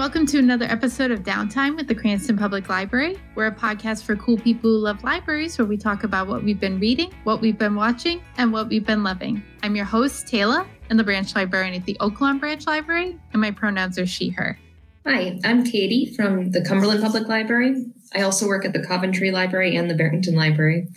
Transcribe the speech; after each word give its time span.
and 0.00 0.04
welcome 0.06 0.24
to 0.24 0.38
another 0.38 0.64
episode 0.64 1.10
of 1.10 1.20
Downtime 1.20 1.76
with 1.76 1.86
the 1.86 1.94
Cranston 1.94 2.38
Public 2.38 2.70
Library. 2.70 3.18
We're 3.34 3.48
a 3.48 3.54
podcast 3.54 4.04
for 4.04 4.16
cool 4.16 4.38
people 4.38 4.70
who 4.70 4.78
love 4.78 5.04
libraries 5.04 5.58
where 5.58 5.66
we 5.66 5.76
talk 5.76 6.04
about 6.04 6.26
what 6.26 6.42
we've 6.42 6.58
been 6.58 6.80
reading, 6.80 7.12
what 7.24 7.42
we've 7.42 7.58
been 7.58 7.74
watching, 7.74 8.22
and 8.38 8.50
what 8.50 8.68
we've 8.68 8.86
been 8.86 9.02
loving. 9.02 9.42
I'm 9.62 9.76
your 9.76 9.84
host, 9.84 10.26
Taylor, 10.26 10.66
and 10.88 10.98
the 10.98 11.04
branch 11.04 11.34
librarian 11.34 11.74
at 11.74 11.84
the 11.84 11.98
Oaklawn 12.00 12.40
Branch 12.40 12.66
Library, 12.66 13.20
and 13.34 13.42
my 13.42 13.50
pronouns 13.50 13.98
are 13.98 14.06
she, 14.06 14.30
her. 14.30 14.58
Hi, 15.06 15.38
I'm 15.44 15.64
Katie 15.64 16.14
from 16.16 16.52
the 16.52 16.64
Cumberland 16.64 17.02
Public 17.02 17.28
Library. 17.28 17.84
I 18.14 18.22
also 18.22 18.46
work 18.46 18.64
at 18.64 18.72
the 18.72 18.82
Coventry 18.82 19.30
Library 19.30 19.76
and 19.76 19.90
the 19.90 19.94
Barrington 19.94 20.34
Library. 20.34 20.88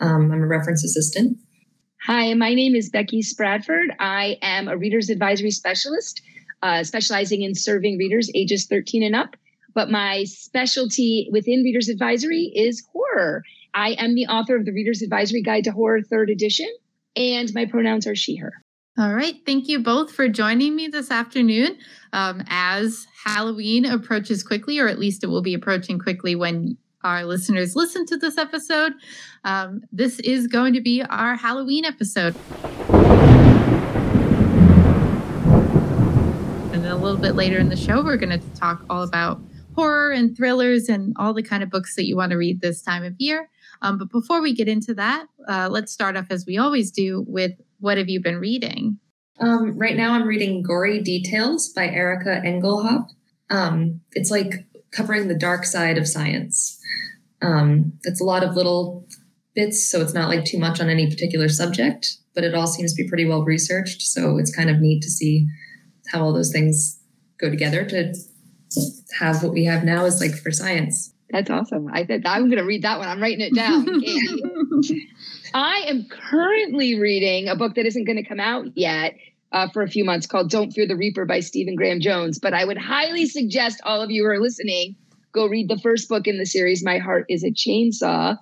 Um, 0.00 0.30
I'm 0.30 0.42
a 0.42 0.46
reference 0.46 0.84
assistant. 0.84 1.38
Hi, 2.06 2.34
my 2.34 2.52
name 2.52 2.74
is 2.74 2.90
Becky 2.90 3.22
Spratford. 3.22 3.96
I 3.98 4.36
am 4.42 4.68
a 4.68 4.76
Reader's 4.76 5.08
Advisory 5.08 5.52
Specialist 5.52 6.20
uh, 6.62 6.84
specializing 6.84 7.42
in 7.42 7.54
serving 7.54 7.98
readers 7.98 8.30
ages 8.34 8.66
13 8.66 9.02
and 9.02 9.16
up. 9.16 9.36
But 9.74 9.90
my 9.90 10.24
specialty 10.24 11.28
within 11.32 11.62
Reader's 11.62 11.88
Advisory 11.88 12.52
is 12.54 12.86
horror. 12.92 13.42
I 13.74 13.90
am 13.92 14.14
the 14.14 14.26
author 14.26 14.56
of 14.56 14.64
the 14.64 14.72
Reader's 14.72 15.02
Advisory 15.02 15.42
Guide 15.42 15.64
to 15.64 15.72
Horror, 15.72 16.02
third 16.02 16.28
edition, 16.28 16.68
and 17.16 17.52
my 17.54 17.64
pronouns 17.64 18.06
are 18.06 18.14
she, 18.14 18.36
her. 18.36 18.52
All 18.98 19.14
right. 19.14 19.36
Thank 19.46 19.68
you 19.68 19.82
both 19.82 20.12
for 20.12 20.28
joining 20.28 20.76
me 20.76 20.88
this 20.88 21.10
afternoon. 21.10 21.78
Um, 22.12 22.44
as 22.48 23.06
Halloween 23.24 23.86
approaches 23.86 24.42
quickly, 24.42 24.78
or 24.78 24.88
at 24.88 24.98
least 24.98 25.24
it 25.24 25.28
will 25.28 25.40
be 25.40 25.54
approaching 25.54 25.98
quickly 25.98 26.34
when 26.34 26.76
our 27.02 27.24
listeners 27.24 27.74
listen 27.74 28.04
to 28.06 28.18
this 28.18 28.36
episode, 28.36 28.92
um, 29.44 29.80
this 29.90 30.20
is 30.20 30.46
going 30.46 30.74
to 30.74 30.82
be 30.82 31.02
our 31.02 31.36
Halloween 31.36 31.86
episode. 31.86 32.36
A 36.92 37.02
little 37.02 37.18
bit 37.18 37.36
later 37.36 37.58
in 37.58 37.70
the 37.70 37.76
show, 37.76 38.04
we're 38.04 38.18
going 38.18 38.38
to 38.38 38.48
talk 38.54 38.84
all 38.90 39.02
about 39.02 39.40
horror 39.74 40.12
and 40.12 40.36
thrillers 40.36 40.90
and 40.90 41.16
all 41.18 41.32
the 41.32 41.42
kind 41.42 41.62
of 41.62 41.70
books 41.70 41.96
that 41.96 42.04
you 42.04 42.16
want 42.18 42.32
to 42.32 42.36
read 42.36 42.60
this 42.60 42.82
time 42.82 43.02
of 43.02 43.14
year. 43.16 43.48
Um, 43.80 43.96
but 43.96 44.10
before 44.10 44.42
we 44.42 44.52
get 44.52 44.68
into 44.68 44.92
that, 44.94 45.24
uh, 45.48 45.70
let's 45.70 45.90
start 45.90 46.18
off 46.18 46.26
as 46.28 46.44
we 46.46 46.58
always 46.58 46.90
do 46.90 47.24
with 47.26 47.52
what 47.80 47.96
have 47.96 48.10
you 48.10 48.20
been 48.20 48.36
reading? 48.36 48.98
Um, 49.40 49.78
right 49.78 49.96
now, 49.96 50.12
I'm 50.12 50.26
reading 50.26 50.62
Gory 50.62 51.00
Details 51.00 51.70
by 51.70 51.86
Erika 51.88 52.42
Engelhaupt. 52.44 53.14
Um, 53.48 54.02
it's 54.12 54.30
like 54.30 54.66
covering 54.90 55.28
the 55.28 55.34
dark 55.34 55.64
side 55.64 55.96
of 55.96 56.06
science. 56.06 56.78
Um, 57.40 57.94
it's 58.02 58.20
a 58.20 58.24
lot 58.24 58.44
of 58.44 58.54
little 58.54 59.08
bits, 59.54 59.90
so 59.90 60.02
it's 60.02 60.12
not 60.12 60.28
like 60.28 60.44
too 60.44 60.58
much 60.58 60.78
on 60.78 60.90
any 60.90 61.08
particular 61.08 61.48
subject, 61.48 62.18
but 62.34 62.44
it 62.44 62.54
all 62.54 62.66
seems 62.66 62.92
to 62.92 63.02
be 63.02 63.08
pretty 63.08 63.24
well 63.24 63.44
researched. 63.44 64.02
So 64.02 64.36
it's 64.36 64.54
kind 64.54 64.68
of 64.68 64.78
neat 64.78 65.00
to 65.00 65.10
see 65.10 65.48
how 66.12 66.22
all 66.22 66.32
those 66.32 66.52
things 66.52 67.00
go 67.38 67.50
together 67.50 67.84
to 67.84 68.14
have 69.18 69.42
what 69.42 69.52
we 69.52 69.64
have 69.64 69.84
now 69.84 70.04
is 70.04 70.20
like 70.20 70.34
for 70.34 70.50
science. 70.50 71.12
That's 71.30 71.50
awesome. 71.50 71.88
I 71.92 72.04
said 72.04 72.22
I'm 72.26 72.48
going 72.48 72.58
to 72.58 72.64
read 72.64 72.82
that 72.82 72.98
one. 72.98 73.08
I'm 73.08 73.20
writing 73.20 73.40
it 73.40 73.54
down. 73.54 73.86
I 75.54 75.84
am 75.88 76.06
currently 76.08 76.98
reading 76.98 77.48
a 77.48 77.56
book 77.56 77.74
that 77.74 77.86
isn't 77.86 78.04
going 78.04 78.16
to 78.16 78.28
come 78.28 78.40
out 78.40 78.66
yet 78.76 79.16
uh, 79.50 79.68
for 79.68 79.82
a 79.82 79.88
few 79.88 80.04
months 80.04 80.26
called 80.26 80.50
Don't 80.50 80.72
Fear 80.72 80.88
the 80.88 80.96
Reaper 80.96 81.24
by 81.24 81.40
Stephen 81.40 81.74
Graham 81.74 82.00
Jones. 82.00 82.38
But 82.38 82.54
I 82.54 82.64
would 82.64 82.78
highly 82.78 83.26
suggest 83.26 83.80
all 83.84 84.02
of 84.02 84.10
you 84.10 84.24
who 84.24 84.30
are 84.30 84.40
listening 84.40 84.96
go 85.32 85.46
read 85.46 85.68
the 85.68 85.78
first 85.78 86.08
book 86.08 86.26
in 86.26 86.38
the 86.38 86.44
series, 86.44 86.84
My 86.84 86.98
Heart 86.98 87.26
is 87.30 87.42
a 87.42 87.50
Chainsaw. 87.50 88.36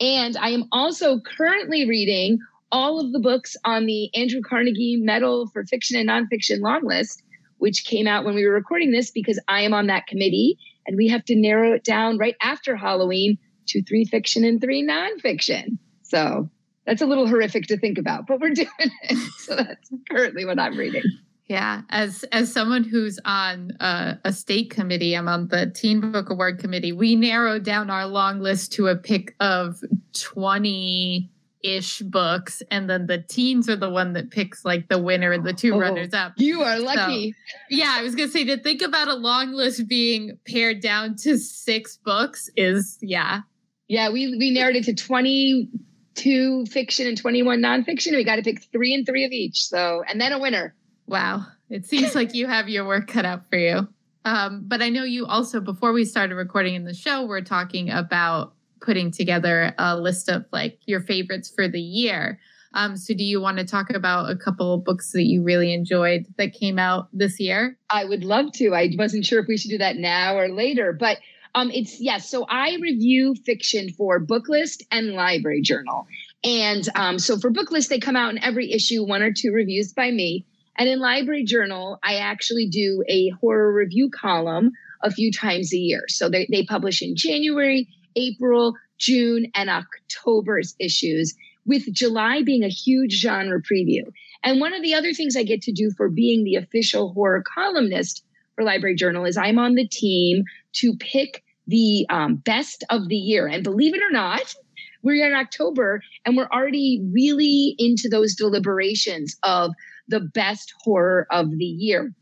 And 0.00 0.36
I 0.36 0.50
am 0.50 0.64
also 0.72 1.20
currently 1.20 1.88
reading 1.88 2.40
all 2.72 2.98
of 2.98 3.12
the 3.12 3.20
books 3.20 3.54
on 3.64 3.86
the 3.86 4.12
Andrew 4.14 4.40
Carnegie 4.40 4.96
Medal 4.96 5.46
for 5.48 5.64
Fiction 5.64 5.96
and 5.98 6.08
Nonfiction 6.08 6.60
long 6.60 6.84
list, 6.84 7.22
which 7.58 7.84
came 7.84 8.08
out 8.08 8.24
when 8.24 8.34
we 8.34 8.44
were 8.44 8.54
recording 8.54 8.90
this 8.90 9.10
because 9.10 9.38
I 9.46 9.60
am 9.60 9.74
on 9.74 9.86
that 9.86 10.06
committee 10.06 10.58
and 10.86 10.96
we 10.96 11.06
have 11.08 11.24
to 11.26 11.36
narrow 11.36 11.74
it 11.74 11.84
down 11.84 12.18
right 12.18 12.34
after 12.42 12.74
Halloween 12.74 13.38
to 13.68 13.82
three 13.84 14.04
fiction 14.04 14.42
and 14.42 14.60
three 14.60 14.84
nonfiction. 14.84 15.78
So 16.02 16.50
that's 16.86 17.02
a 17.02 17.06
little 17.06 17.28
horrific 17.28 17.66
to 17.68 17.76
think 17.76 17.98
about, 17.98 18.26
but 18.26 18.40
we're 18.40 18.50
doing 18.54 18.68
it. 18.78 19.32
So 19.38 19.54
that's 19.54 19.90
currently 20.10 20.44
what 20.44 20.58
I'm 20.58 20.76
reading. 20.76 21.04
Yeah, 21.46 21.82
as 21.90 22.24
as 22.32 22.50
someone 22.50 22.84
who's 22.84 23.18
on 23.24 23.72
uh, 23.78 24.14
a 24.24 24.32
state 24.32 24.70
committee, 24.70 25.14
I'm 25.14 25.28
on 25.28 25.48
the 25.48 25.70
Teen 25.70 26.12
Book 26.12 26.30
Award 26.30 26.58
committee. 26.58 26.92
We 26.92 27.14
narrowed 27.14 27.64
down 27.64 27.90
our 27.90 28.06
long 28.06 28.40
list 28.40 28.72
to 28.74 28.86
a 28.86 28.96
pick 28.96 29.34
of 29.38 29.80
20 30.14 31.31
ish 31.62 32.00
books 32.00 32.62
and 32.70 32.90
then 32.90 33.06
the 33.06 33.18
teens 33.18 33.68
are 33.68 33.76
the 33.76 33.90
one 33.90 34.12
that 34.14 34.30
picks 34.30 34.64
like 34.64 34.88
the 34.88 34.98
winner 34.98 35.32
and 35.32 35.44
the 35.44 35.52
two 35.52 35.74
oh, 35.74 35.78
runners 35.78 36.12
up. 36.12 36.32
you 36.36 36.62
are 36.62 36.78
lucky. 36.78 37.32
So, 37.32 37.56
yeah 37.70 37.94
i 37.98 38.02
was 38.02 38.14
gonna 38.14 38.30
say 38.30 38.44
to 38.44 38.56
think 38.56 38.82
about 38.82 39.08
a 39.08 39.14
long 39.14 39.52
list 39.52 39.86
being 39.86 40.38
pared 40.44 40.80
down 40.80 41.16
to 41.16 41.38
six 41.38 41.96
books 41.96 42.50
is 42.56 42.98
yeah. 43.00 43.42
Yeah 43.88 44.10
we 44.10 44.36
we 44.36 44.50
narrowed 44.50 44.76
it 44.76 44.84
to 44.84 44.94
22 44.94 46.66
fiction 46.66 47.06
and 47.06 47.16
21 47.16 47.60
nonfiction. 47.60 48.12
We 48.12 48.24
got 48.24 48.36
to 48.36 48.42
pick 48.42 48.62
three 48.72 48.94
and 48.94 49.06
three 49.06 49.24
of 49.24 49.32
each 49.32 49.64
so 49.66 50.02
and 50.08 50.20
then 50.20 50.32
a 50.32 50.38
winner. 50.38 50.74
Wow. 51.06 51.46
It 51.70 51.86
seems 51.86 52.14
like 52.14 52.34
you 52.34 52.46
have 52.46 52.68
your 52.68 52.86
work 52.86 53.08
cut 53.08 53.24
out 53.24 53.48
for 53.48 53.58
you. 53.58 53.88
Um, 54.24 54.64
but 54.66 54.82
i 54.82 54.88
know 54.88 55.02
you 55.04 55.26
also 55.26 55.60
before 55.60 55.92
we 55.92 56.04
started 56.04 56.36
recording 56.36 56.74
in 56.74 56.84
the 56.84 56.94
show 56.94 57.26
we're 57.26 57.40
talking 57.40 57.90
about 57.90 58.54
putting 58.82 59.10
together 59.10 59.74
a 59.78 59.96
list 59.96 60.28
of 60.28 60.44
like 60.52 60.78
your 60.86 61.00
favorites 61.00 61.52
for 61.54 61.68
the 61.68 61.80
year. 61.80 62.38
Um, 62.74 62.96
so, 62.96 63.14
do 63.14 63.22
you 63.22 63.40
want 63.40 63.58
to 63.58 63.64
talk 63.64 63.90
about 63.90 64.30
a 64.30 64.36
couple 64.36 64.78
books 64.78 65.12
that 65.12 65.24
you 65.24 65.42
really 65.42 65.74
enjoyed 65.74 66.26
that 66.38 66.54
came 66.54 66.78
out 66.78 67.08
this 67.12 67.38
year? 67.38 67.78
I 67.90 68.04
would 68.04 68.24
love 68.24 68.52
to. 68.54 68.74
I 68.74 68.90
wasn't 68.96 69.26
sure 69.26 69.40
if 69.40 69.46
we 69.46 69.58
should 69.58 69.70
do 69.70 69.78
that 69.78 69.96
now 69.96 70.36
or 70.36 70.48
later, 70.48 70.92
but 70.92 71.18
um, 71.54 71.70
it's 71.70 72.00
yes. 72.00 72.30
So, 72.30 72.46
I 72.48 72.78
review 72.80 73.34
fiction 73.44 73.90
for 73.90 74.24
Booklist 74.24 74.82
and 74.90 75.12
Library 75.12 75.60
Journal. 75.60 76.06
And 76.44 76.88
um, 76.94 77.18
so, 77.18 77.38
for 77.38 77.50
Booklist, 77.50 77.88
they 77.88 77.98
come 77.98 78.16
out 78.16 78.30
in 78.30 78.42
every 78.42 78.72
issue, 78.72 79.04
one 79.04 79.22
or 79.22 79.32
two 79.32 79.52
reviews 79.52 79.92
by 79.92 80.10
me. 80.10 80.46
And 80.78 80.88
in 80.88 80.98
Library 80.98 81.44
Journal, 81.44 81.98
I 82.02 82.16
actually 82.16 82.68
do 82.68 83.04
a 83.06 83.28
horror 83.40 83.74
review 83.74 84.08
column 84.08 84.70
a 85.02 85.10
few 85.10 85.30
times 85.30 85.74
a 85.74 85.76
year. 85.76 86.04
So, 86.08 86.30
they, 86.30 86.48
they 86.50 86.64
publish 86.64 87.02
in 87.02 87.16
January 87.16 87.86
April, 88.16 88.74
June, 88.98 89.46
and 89.54 89.70
October's 89.70 90.74
issues, 90.78 91.34
with 91.64 91.92
July 91.92 92.42
being 92.42 92.64
a 92.64 92.68
huge 92.68 93.20
genre 93.20 93.60
preview. 93.60 94.02
And 94.42 94.60
one 94.60 94.74
of 94.74 94.82
the 94.82 94.94
other 94.94 95.12
things 95.12 95.36
I 95.36 95.44
get 95.44 95.62
to 95.62 95.72
do 95.72 95.92
for 95.96 96.08
being 96.08 96.44
the 96.44 96.56
official 96.56 97.12
horror 97.12 97.42
columnist 97.54 98.24
for 98.54 98.64
Library 98.64 98.96
Journal 98.96 99.24
is 99.24 99.36
I'm 99.36 99.58
on 99.58 99.74
the 99.74 99.86
team 99.86 100.44
to 100.74 100.96
pick 100.96 101.42
the 101.66 102.06
um, 102.10 102.36
best 102.36 102.84
of 102.90 103.08
the 103.08 103.16
year. 103.16 103.46
And 103.46 103.62
believe 103.62 103.94
it 103.94 104.02
or 104.02 104.10
not, 104.10 104.54
we're 105.02 105.26
in 105.26 105.34
October 105.34 106.02
and 106.24 106.36
we're 106.36 106.48
already 106.52 107.00
really 107.12 107.74
into 107.78 108.08
those 108.08 108.34
deliberations 108.34 109.36
of 109.42 109.72
the 110.08 110.20
best 110.20 110.72
horror 110.82 111.26
of 111.30 111.50
the 111.50 111.64
year. 111.64 112.12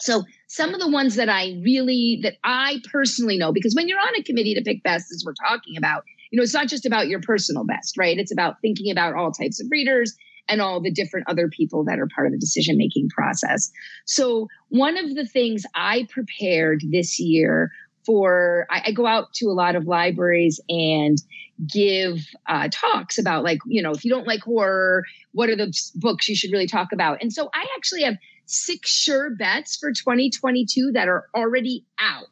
So 0.00 0.24
some 0.48 0.74
of 0.74 0.80
the 0.80 0.88
ones 0.88 1.16
that 1.16 1.28
I 1.28 1.60
really 1.64 2.20
that 2.22 2.34
I 2.44 2.80
personally 2.90 3.36
know 3.36 3.52
because 3.52 3.74
when 3.74 3.88
you're 3.88 3.98
on 3.98 4.14
a 4.16 4.22
committee 4.22 4.54
to 4.54 4.62
pick 4.62 4.82
best 4.82 5.12
as 5.12 5.24
we're 5.26 5.34
talking 5.34 5.76
about, 5.76 6.04
you 6.30 6.36
know, 6.36 6.42
it's 6.42 6.54
not 6.54 6.68
just 6.68 6.86
about 6.86 7.08
your 7.08 7.20
personal 7.20 7.64
best, 7.64 7.96
right? 7.98 8.18
It's 8.18 8.32
about 8.32 8.60
thinking 8.60 8.90
about 8.90 9.14
all 9.14 9.32
types 9.32 9.60
of 9.60 9.66
readers 9.70 10.16
and 10.48 10.60
all 10.60 10.80
the 10.80 10.90
different 10.90 11.28
other 11.28 11.48
people 11.48 11.84
that 11.84 11.98
are 11.98 12.08
part 12.14 12.26
of 12.26 12.32
the 12.32 12.38
decision 12.38 12.76
making 12.76 13.08
process. 13.08 13.70
So, 14.04 14.48
one 14.68 14.96
of 14.96 15.14
the 15.14 15.26
things 15.26 15.64
I 15.74 16.06
prepared 16.10 16.82
this 16.90 17.18
year 17.18 17.70
for, 18.04 18.66
I, 18.70 18.82
I 18.86 18.92
go 18.92 19.06
out 19.06 19.32
to 19.34 19.46
a 19.46 19.52
lot 19.52 19.74
of 19.74 19.86
libraries 19.86 20.60
and 20.68 21.18
give 21.66 22.20
uh, 22.48 22.68
talks 22.70 23.18
about, 23.18 23.42
like, 23.42 23.58
you 23.66 23.82
know, 23.82 23.90
if 23.90 24.04
you 24.04 24.10
don't 24.10 24.26
like 24.26 24.42
horror, 24.42 25.04
what 25.32 25.48
are 25.48 25.56
the 25.56 25.72
books 25.96 26.28
you 26.28 26.36
should 26.36 26.52
really 26.52 26.68
talk 26.68 26.92
about? 26.92 27.18
And 27.20 27.32
so, 27.32 27.50
I 27.52 27.66
actually 27.76 28.02
have 28.02 28.16
six 28.46 28.90
sure 28.90 29.34
bets 29.34 29.76
for 29.76 29.90
2022 29.90 30.92
that 30.94 31.08
are 31.08 31.26
already 31.34 31.84
out 31.98 32.24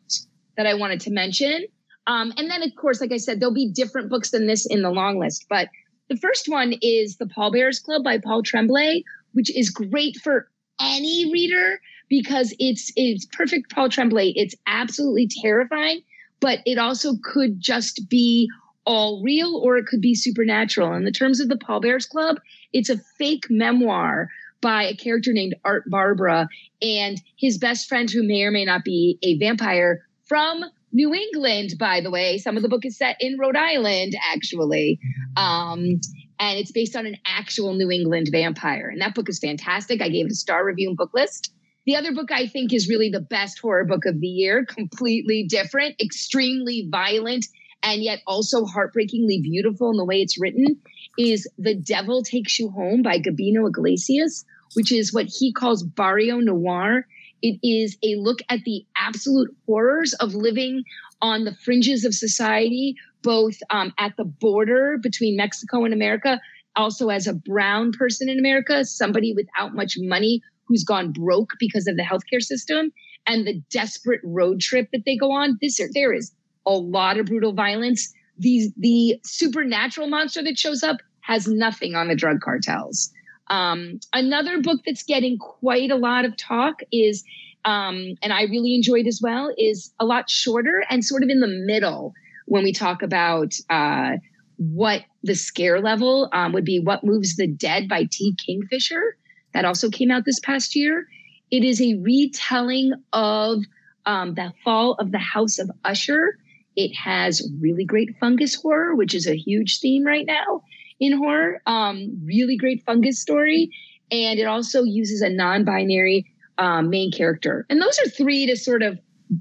that 0.56 0.66
I 0.66 0.74
wanted 0.74 1.00
to 1.02 1.10
mention. 1.10 1.66
Um, 2.06 2.32
and 2.36 2.50
then, 2.50 2.62
of 2.62 2.70
course, 2.76 3.00
like 3.00 3.12
I 3.12 3.16
said, 3.16 3.40
there'll 3.40 3.54
be 3.54 3.70
different 3.72 4.10
books 4.10 4.30
than 4.30 4.46
this 4.46 4.66
in 4.66 4.82
the 4.82 4.90
long 4.90 5.18
list. 5.18 5.46
But 5.48 5.68
the 6.08 6.16
first 6.16 6.48
one 6.48 6.74
is 6.82 7.16
The 7.16 7.26
Pallbearers 7.26 7.80
Club 7.80 8.04
by 8.04 8.18
Paul 8.18 8.42
Tremblay, 8.42 9.04
which 9.32 9.54
is 9.56 9.70
great 9.70 10.16
for 10.22 10.48
any 10.80 11.30
reader 11.32 11.80
because 12.08 12.54
it's 12.58 12.92
it's 12.96 13.26
perfect 13.26 13.70
Paul 13.70 13.88
Tremblay. 13.88 14.32
It's 14.36 14.54
absolutely 14.66 15.28
terrifying, 15.42 16.02
but 16.40 16.60
it 16.66 16.78
also 16.78 17.14
could 17.22 17.60
just 17.60 18.08
be 18.08 18.48
all 18.86 19.22
real 19.22 19.60
or 19.64 19.78
it 19.78 19.86
could 19.86 20.02
be 20.02 20.14
supernatural. 20.14 20.92
In 20.92 21.04
the 21.04 21.10
terms 21.10 21.40
of 21.40 21.48
the 21.48 21.56
Pallbearers 21.56 22.06
Club, 22.06 22.38
it's 22.72 22.90
a 22.90 23.00
fake 23.18 23.46
memoir 23.48 24.28
by 24.64 24.84
a 24.84 24.96
character 24.96 25.34
named 25.34 25.54
Art 25.62 25.84
Barbara 25.90 26.48
and 26.80 27.20
his 27.38 27.58
best 27.58 27.86
friend, 27.86 28.10
who 28.10 28.26
may 28.26 28.42
or 28.44 28.50
may 28.50 28.64
not 28.64 28.82
be 28.82 29.18
a 29.22 29.36
vampire 29.36 30.00
from 30.26 30.64
New 30.90 31.12
England, 31.12 31.74
by 31.78 32.00
the 32.00 32.10
way. 32.10 32.38
Some 32.38 32.56
of 32.56 32.62
the 32.62 32.68
book 32.70 32.86
is 32.86 32.96
set 32.96 33.16
in 33.20 33.36
Rhode 33.38 33.56
Island, 33.58 34.14
actually. 34.32 34.98
Um, 35.36 36.00
and 36.40 36.58
it's 36.58 36.72
based 36.72 36.96
on 36.96 37.04
an 37.04 37.18
actual 37.26 37.74
New 37.74 37.90
England 37.90 38.28
vampire. 38.32 38.88
And 38.88 39.02
that 39.02 39.14
book 39.14 39.28
is 39.28 39.38
fantastic. 39.38 40.00
I 40.00 40.08
gave 40.08 40.24
it 40.24 40.32
a 40.32 40.34
star 40.36 40.64
review 40.64 40.88
and 40.88 40.98
Booklist. 40.98 41.50
The 41.84 41.96
other 41.96 42.14
book 42.14 42.32
I 42.32 42.46
think 42.46 42.72
is 42.72 42.88
really 42.88 43.10
the 43.10 43.20
best 43.20 43.58
horror 43.58 43.84
book 43.84 44.06
of 44.06 44.18
the 44.18 44.26
year, 44.26 44.64
completely 44.64 45.44
different, 45.46 46.00
extremely 46.00 46.88
violent, 46.90 47.44
and 47.82 48.02
yet 48.02 48.20
also 48.26 48.64
heartbreakingly 48.64 49.42
beautiful 49.42 49.90
in 49.90 49.98
the 49.98 50.06
way 50.06 50.22
it's 50.22 50.40
written, 50.40 50.80
is 51.18 51.46
The 51.58 51.74
Devil 51.74 52.22
Takes 52.22 52.58
You 52.58 52.70
Home 52.70 53.02
by 53.02 53.18
Gabino 53.18 53.68
Iglesias, 53.68 54.46
which 54.74 54.92
is 54.92 55.12
what 55.12 55.26
he 55.26 55.52
calls 55.52 55.82
barrio 55.82 56.38
noir. 56.38 57.06
It 57.42 57.58
is 57.62 57.96
a 58.02 58.16
look 58.16 58.40
at 58.48 58.60
the 58.64 58.84
absolute 58.96 59.54
horrors 59.66 60.14
of 60.14 60.34
living 60.34 60.84
on 61.20 61.44
the 61.44 61.54
fringes 61.54 62.04
of 62.04 62.14
society, 62.14 62.94
both 63.22 63.56
um, 63.70 63.92
at 63.98 64.16
the 64.16 64.24
border 64.24 64.98
between 65.02 65.36
Mexico 65.36 65.84
and 65.84 65.94
America, 65.94 66.40
also 66.76 67.08
as 67.08 67.26
a 67.26 67.34
brown 67.34 67.92
person 67.92 68.28
in 68.28 68.38
America, 68.38 68.84
somebody 68.84 69.32
without 69.34 69.74
much 69.74 69.94
money 69.98 70.40
who's 70.66 70.84
gone 70.84 71.12
broke 71.12 71.50
because 71.58 71.86
of 71.86 71.96
the 71.96 72.02
healthcare 72.02 72.42
system 72.42 72.92
and 73.26 73.46
the 73.46 73.62
desperate 73.70 74.20
road 74.24 74.60
trip 74.60 74.88
that 74.92 75.02
they 75.06 75.16
go 75.16 75.32
on. 75.32 75.58
This 75.60 75.80
there 75.94 76.12
is 76.12 76.32
a 76.66 76.72
lot 76.72 77.18
of 77.18 77.26
brutal 77.26 77.52
violence. 77.52 78.12
These 78.38 78.72
the 78.76 79.18
supernatural 79.24 80.08
monster 80.08 80.42
that 80.42 80.58
shows 80.58 80.82
up 80.82 80.98
has 81.20 81.46
nothing 81.46 81.94
on 81.94 82.08
the 82.08 82.14
drug 82.14 82.40
cartels. 82.40 83.10
Um, 83.48 84.00
another 84.12 84.60
book 84.60 84.80
that's 84.86 85.02
getting 85.02 85.38
quite 85.38 85.90
a 85.90 85.96
lot 85.96 86.24
of 86.24 86.36
talk 86.36 86.80
is, 86.92 87.24
um, 87.64 88.14
and 88.22 88.32
I 88.32 88.42
really 88.42 88.74
enjoyed 88.74 89.06
as 89.06 89.20
well, 89.22 89.52
is 89.58 89.92
a 90.00 90.04
lot 90.04 90.30
shorter 90.30 90.84
and 90.90 91.04
sort 91.04 91.22
of 91.22 91.28
in 91.28 91.40
the 91.40 91.48
middle 91.66 92.14
when 92.46 92.64
we 92.64 92.72
talk 92.72 93.02
about 93.02 93.54
uh, 93.70 94.16
what 94.56 95.02
the 95.22 95.34
scare 95.34 95.80
level 95.80 96.28
um, 96.32 96.52
would 96.52 96.64
be. 96.64 96.80
What 96.80 97.04
Moves 97.04 97.36
the 97.36 97.46
Dead 97.46 97.88
by 97.88 98.08
T. 98.10 98.34
Kingfisher 98.44 99.16
that 99.52 99.64
also 99.64 99.90
came 99.90 100.10
out 100.10 100.24
this 100.24 100.40
past 100.40 100.74
year. 100.74 101.06
It 101.50 101.64
is 101.64 101.80
a 101.80 101.96
retelling 102.00 102.92
of 103.12 103.62
um, 104.06 104.34
the 104.34 104.52
fall 104.64 104.94
of 104.94 105.12
the 105.12 105.18
House 105.18 105.58
of 105.58 105.70
Usher. 105.84 106.38
It 106.76 106.94
has 106.94 107.48
really 107.60 107.84
great 107.84 108.16
fungus 108.18 108.54
horror, 108.54 108.94
which 108.94 109.14
is 109.14 109.26
a 109.26 109.36
huge 109.36 109.78
theme 109.80 110.04
right 110.04 110.26
now 110.26 110.62
in 111.04 111.18
horror. 111.18 111.60
Um, 111.66 112.20
really 112.24 112.56
great 112.56 112.82
fungus 112.84 113.20
story. 113.20 113.70
And 114.10 114.38
it 114.38 114.44
also 114.44 114.82
uses 114.82 115.20
a 115.20 115.30
non 115.30 115.64
binary 115.64 116.26
um, 116.58 116.90
main 116.90 117.10
character. 117.10 117.66
And 117.68 117.80
those 117.80 117.98
are 117.98 118.08
three 118.08 118.46
to 118.46 118.56
sort 118.56 118.82
of 118.82 118.98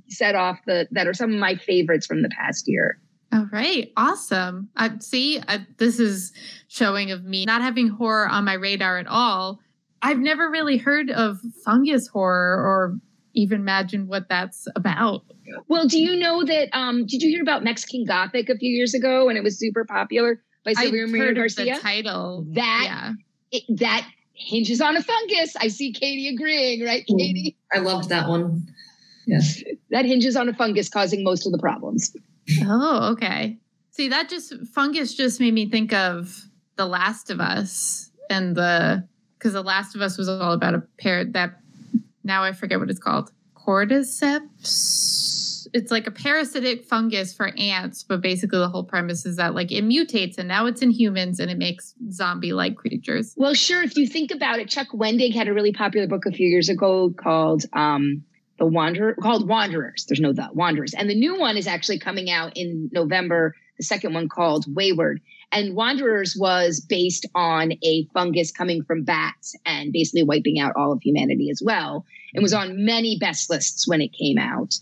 set 0.10 0.36
off 0.36 0.60
the 0.66 0.88
that 0.92 1.08
are 1.08 1.14
some 1.14 1.34
of 1.34 1.40
my 1.40 1.56
favorites 1.56 2.06
from 2.06 2.22
the 2.22 2.30
past 2.30 2.66
year. 2.68 3.00
All 3.34 3.48
right, 3.52 3.92
awesome. 3.98 4.70
Uh, 4.76 4.92
see, 5.00 5.40
uh, 5.48 5.60
this 5.78 6.00
is 6.00 6.32
showing 6.68 7.12
of 7.12 7.24
me 7.24 7.46
not 7.46 7.62
having 7.62 7.88
horror 7.88 8.28
on 8.28 8.46
my 8.46 8.54
radar 8.54 9.00
at 9.00 9.08
all. 9.08 9.60
I've 10.04 10.20
never 10.20 10.52
really 10.52 10.78
heard 10.78 11.10
of 11.10 11.40
fungus 11.66 12.08
horror 12.08 12.58
or 12.58 13.00
even 13.34 13.62
imagine 13.62 14.08
what 14.08 14.30
that's 14.30 14.68
about. 14.76 15.24
Well, 15.68 15.88
do 15.88 16.00
you 16.00 16.16
know 16.16 16.44
that? 16.44 16.70
Um, 16.74 17.06
did 17.08 17.24
you 17.24 17.30
hear 17.30 17.42
about 17.42 17.64
Mexican 17.64 18.06
Gothic 18.06 18.50
a 18.50 18.58
few 18.58 18.70
years 18.70 18.94
ago 18.94 19.26
when 19.26 19.36
it 19.36 19.44
was 19.44 19.58
super 19.58 19.84
popular 19.84 20.40
by 20.64 20.74
Silvia 20.74 21.08
Maria 21.08 21.34
Garcia? 21.34 21.76
The 21.76 21.82
title 21.82 22.46
that 22.50 22.84
yeah. 22.86 23.14
it, 23.52 23.78
that 23.80 24.08
hinges 24.34 24.82
on 24.82 24.98
a 24.98 25.04
fungus. 25.04 25.56
I 25.56 25.68
see 25.68 25.92
Katie 25.92 26.28
agreeing, 26.34 26.84
right, 26.84 27.06
mm. 27.10 27.18
Katie? 27.18 27.58
I 27.72 27.80
loved 27.80 28.10
that 28.10 28.28
one. 28.28 28.68
Yes, 29.26 29.64
that 29.92 30.06
hinges 30.06 30.36
on 30.36 30.50
a 30.50 30.54
fungus 30.54 30.90
causing 30.90 31.24
most 31.24 31.46
of 31.46 31.52
the 31.52 31.60
problems. 31.60 32.16
Oh, 32.62 33.12
okay. 33.14 33.58
See, 33.92 34.10
that 34.10 34.28
just 34.30 34.54
fungus 34.74 35.14
just 35.14 35.40
made 35.40 35.54
me 35.54 35.70
think 35.70 35.94
of 35.94 36.46
The 36.78 36.86
Last 36.86 37.30
of 37.30 37.40
Us 37.40 38.10
and 38.30 38.56
the 38.56 39.08
because 39.38 39.54
The 39.54 39.62
Last 39.62 39.96
of 39.96 40.02
Us 40.02 40.18
was 40.18 40.28
all 40.28 40.54
about 40.54 40.74
a 40.74 40.80
pair 40.98 41.24
that 41.26 41.60
now 42.24 42.44
I 42.44 42.54
forget 42.54 42.80
what 42.80 42.90
it's 42.90 43.00
called. 43.00 43.32
Cordyceps. 43.56 45.43
It's 45.74 45.92
like 45.92 46.08
a 46.08 46.12
parasitic 46.12 46.86
fungus 46.86 47.34
for 47.34 47.52
ants, 47.58 48.04
but 48.04 48.22
basically 48.22 48.60
the 48.60 48.70
whole 48.70 48.84
premise 48.84 49.26
is 49.26 49.38
that 49.38 49.56
like 49.56 49.72
it 49.72 49.84
mutates 49.84 50.38
and 50.38 50.48
now 50.48 50.68
it's 50.68 50.82
in 50.82 50.92
humans 50.92 51.40
and 51.40 51.50
it 51.50 51.58
makes 51.58 51.94
zombie-like 52.12 52.76
creatures. 52.76 53.34
Well, 53.36 53.54
sure. 53.54 53.84
If 53.84 53.98
you 53.98 54.08
think 54.08 54.32
about 54.32 54.60
it, 54.60 54.70
Chuck 54.70 54.90
Wendig 54.94 55.34
had 55.34 55.48
a 55.48 55.54
really 55.54 55.74
popular 55.74 56.08
book 56.08 56.26
a 56.26 56.32
few 56.32 56.48
years 56.48 56.70
ago 56.70 57.12
called 57.12 57.66
um, 57.74 58.24
"The 58.60 58.68
Wanderer," 58.68 59.16
called 59.16 59.48
"Wanderers." 59.48 60.06
There's 60.08 60.20
no 60.20 60.32
the 60.32 60.50
Wanderers, 60.54 60.94
and 60.94 61.10
the 61.10 61.16
new 61.16 61.40
one 61.40 61.58
is 61.58 61.68
actually 61.68 62.00
coming 62.00 62.30
out 62.30 62.54
in 62.56 62.90
November. 62.94 63.56
The 63.80 63.84
second 63.84 64.14
one 64.14 64.30
called 64.30 64.66
"Wayward," 64.76 65.20
And 65.54 65.76
Wanderers 65.76 66.36
was 66.36 66.80
based 66.80 67.28
on 67.36 67.74
a 67.84 68.08
fungus 68.12 68.52
coming 68.52 68.84
from 68.84 69.04
bats 69.04 69.56
and 69.68 69.94
basically 69.94 70.24
wiping 70.24 70.60
out 70.60 70.74
all 70.76 70.92
of 70.92 71.00
humanity 71.04 71.50
as 71.52 71.62
well. 71.64 72.06
It 72.34 72.42
was 72.42 72.54
on 72.54 72.84
many 72.84 73.18
best 73.20 73.52
lists 73.52 73.88
when 73.88 74.02
it 74.02 74.12
came 74.14 74.40
out. 74.40 74.74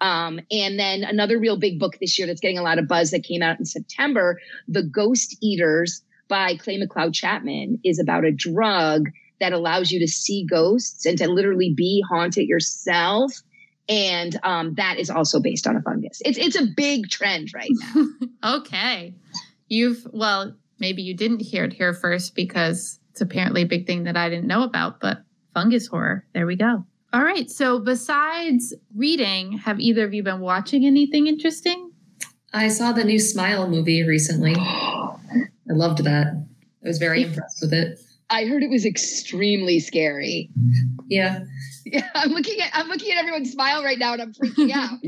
Um, 0.00 0.40
and 0.50 0.78
then 0.78 1.02
another 1.02 1.38
real 1.38 1.58
big 1.58 1.78
book 1.78 1.98
this 2.00 2.18
year 2.18 2.26
that's 2.26 2.40
getting 2.40 2.58
a 2.58 2.62
lot 2.62 2.78
of 2.78 2.86
buzz 2.86 3.10
that 3.10 3.24
came 3.24 3.42
out 3.42 3.58
in 3.58 3.64
September, 3.64 4.38
The 4.68 4.82
Ghost 4.82 5.36
Eaters 5.42 6.02
by 6.28 6.56
Clay 6.56 6.80
McLeod 6.80 7.14
Chapman, 7.14 7.80
is 7.84 7.98
about 7.98 8.24
a 8.24 8.32
drug 8.32 9.08
that 9.40 9.52
allows 9.52 9.90
you 9.90 10.00
to 10.00 10.08
see 10.08 10.46
ghosts 10.48 11.06
and 11.06 11.18
to 11.18 11.28
literally 11.28 11.72
be 11.74 12.02
haunted 12.08 12.48
yourself. 12.48 13.32
And 13.88 14.38
um, 14.42 14.74
that 14.74 14.98
is 14.98 15.10
also 15.10 15.40
based 15.40 15.66
on 15.66 15.76
a 15.76 15.82
fungus. 15.82 16.20
It's 16.24 16.36
it's 16.36 16.56
a 16.56 16.66
big 16.76 17.08
trend 17.08 17.54
right 17.54 17.70
now. 17.70 18.56
okay. 18.58 19.14
You've, 19.68 20.06
well, 20.12 20.54
maybe 20.78 21.02
you 21.02 21.14
didn't 21.14 21.40
hear 21.40 21.64
it 21.64 21.72
here 21.72 21.94
first 21.94 22.34
because 22.34 22.98
it's 23.10 23.20
apparently 23.20 23.62
a 23.62 23.66
big 23.66 23.86
thing 23.86 24.04
that 24.04 24.16
I 24.16 24.28
didn't 24.28 24.46
know 24.46 24.62
about, 24.62 25.00
but 25.00 25.22
fungus 25.54 25.86
horror. 25.86 26.24
There 26.34 26.46
we 26.46 26.56
go. 26.56 26.84
All 27.12 27.22
right. 27.22 27.50
So, 27.50 27.78
besides 27.78 28.74
reading, 28.94 29.52
have 29.58 29.80
either 29.80 30.04
of 30.04 30.12
you 30.12 30.22
been 30.22 30.40
watching 30.40 30.84
anything 30.84 31.26
interesting? 31.26 31.90
I 32.52 32.68
saw 32.68 32.92
the 32.92 33.04
new 33.04 33.18
Smile 33.18 33.68
movie 33.68 34.02
recently. 34.06 34.54
I 34.58 35.72
loved 35.72 36.04
that. 36.04 36.26
I 36.84 36.88
was 36.88 36.98
very 36.98 37.22
impressed 37.22 37.58
with 37.62 37.72
it. 37.72 37.98
I 38.30 38.44
heard 38.44 38.62
it 38.62 38.70
was 38.70 38.84
extremely 38.84 39.80
scary. 39.80 40.50
Yeah. 41.08 41.40
Yeah, 41.90 42.06
I'm 42.14 42.32
looking 42.32 42.60
at 42.60 42.70
I'm 42.74 42.88
looking 42.88 43.12
at 43.12 43.16
everyone's 43.16 43.50
smile 43.50 43.82
right 43.82 43.98
now 43.98 44.12
and 44.12 44.20
I'm 44.20 44.34
freaking 44.34 44.72
out. 44.72 44.98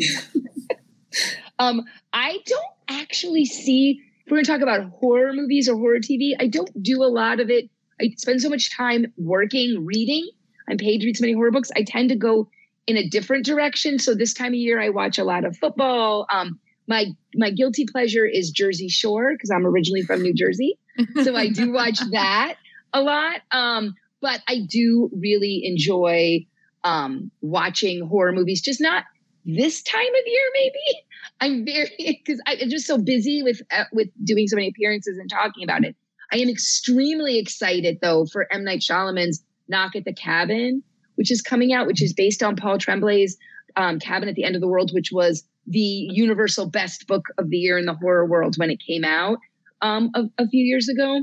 um, 1.58 1.82
I 2.14 2.38
don't 2.46 2.64
actually 2.88 3.44
see 3.44 4.00
we're 4.30 4.36
going 4.36 4.44
to 4.44 4.50
talk 4.50 4.62
about 4.62 4.88
horror 4.88 5.34
movies 5.34 5.68
or 5.68 5.76
horror 5.76 5.98
TV, 5.98 6.32
I 6.40 6.46
don't 6.46 6.70
do 6.82 7.02
a 7.02 7.10
lot 7.10 7.38
of 7.38 7.50
it. 7.50 7.68
I 8.00 8.14
spend 8.16 8.40
so 8.40 8.48
much 8.48 8.74
time 8.74 9.12
working, 9.18 9.84
reading. 9.84 10.26
I'm 10.70 10.78
paid 10.78 11.00
to 11.00 11.06
read 11.06 11.16
so 11.16 11.22
many 11.22 11.34
horror 11.34 11.50
books. 11.50 11.70
I 11.76 11.82
tend 11.82 12.10
to 12.10 12.16
go 12.16 12.48
in 12.86 12.96
a 12.96 13.08
different 13.08 13.44
direction. 13.44 13.98
So 13.98 14.14
this 14.14 14.32
time 14.32 14.52
of 14.52 14.54
year, 14.54 14.80
I 14.80 14.90
watch 14.90 15.18
a 15.18 15.24
lot 15.24 15.44
of 15.44 15.56
football. 15.56 16.26
Um, 16.32 16.58
my 16.86 17.06
my 17.34 17.50
guilty 17.50 17.86
pleasure 17.86 18.26
is 18.26 18.50
Jersey 18.50 18.88
Shore 18.88 19.32
because 19.32 19.50
I'm 19.50 19.66
originally 19.66 20.02
from 20.02 20.22
New 20.22 20.34
Jersey, 20.34 20.78
so 21.22 21.36
I 21.36 21.48
do 21.48 21.72
watch 21.72 22.00
that 22.10 22.56
a 22.92 23.00
lot. 23.00 23.40
Um, 23.52 23.94
but 24.20 24.40
I 24.48 24.66
do 24.68 25.10
really 25.12 25.62
enjoy 25.64 26.46
um, 26.84 27.30
watching 27.40 28.06
horror 28.06 28.32
movies, 28.32 28.60
just 28.60 28.80
not 28.80 29.04
this 29.44 29.82
time 29.82 30.00
of 30.00 30.22
year, 30.26 30.50
maybe. 30.54 31.04
I'm 31.40 31.64
very 31.64 32.22
because 32.24 32.40
I'm 32.46 32.68
just 32.68 32.86
so 32.86 32.98
busy 32.98 33.42
with 33.42 33.62
uh, 33.70 33.84
with 33.92 34.08
doing 34.24 34.46
so 34.48 34.56
many 34.56 34.68
appearances 34.68 35.16
and 35.18 35.30
talking 35.30 35.64
about 35.64 35.84
it. 35.84 35.96
I 36.32 36.36
am 36.38 36.48
extremely 36.48 37.38
excited 37.38 37.98
though 38.02 38.26
for 38.26 38.46
M 38.52 38.64
Night 38.64 38.80
Shyamalan's 38.80 39.42
Knock 39.70 39.96
at 39.96 40.04
the 40.04 40.12
Cabin, 40.12 40.82
which 41.14 41.30
is 41.30 41.40
coming 41.40 41.72
out, 41.72 41.86
which 41.86 42.02
is 42.02 42.12
based 42.12 42.42
on 42.42 42.56
Paul 42.56 42.78
Tremblay's 42.78 43.36
um, 43.76 43.98
Cabin 43.98 44.28
at 44.28 44.34
the 44.34 44.44
End 44.44 44.54
of 44.54 44.60
the 44.60 44.68
World, 44.68 44.90
which 44.92 45.10
was 45.12 45.44
the 45.66 45.78
universal 45.78 46.68
best 46.68 47.06
book 47.06 47.24
of 47.38 47.50
the 47.50 47.56
year 47.56 47.78
in 47.78 47.86
the 47.86 47.94
horror 47.94 48.26
world 48.26 48.56
when 48.56 48.70
it 48.70 48.80
came 48.84 49.04
out 49.04 49.38
um, 49.82 50.10
a, 50.14 50.24
a, 50.38 50.48
few 50.48 50.64
years 50.64 50.88
ago. 50.88 51.22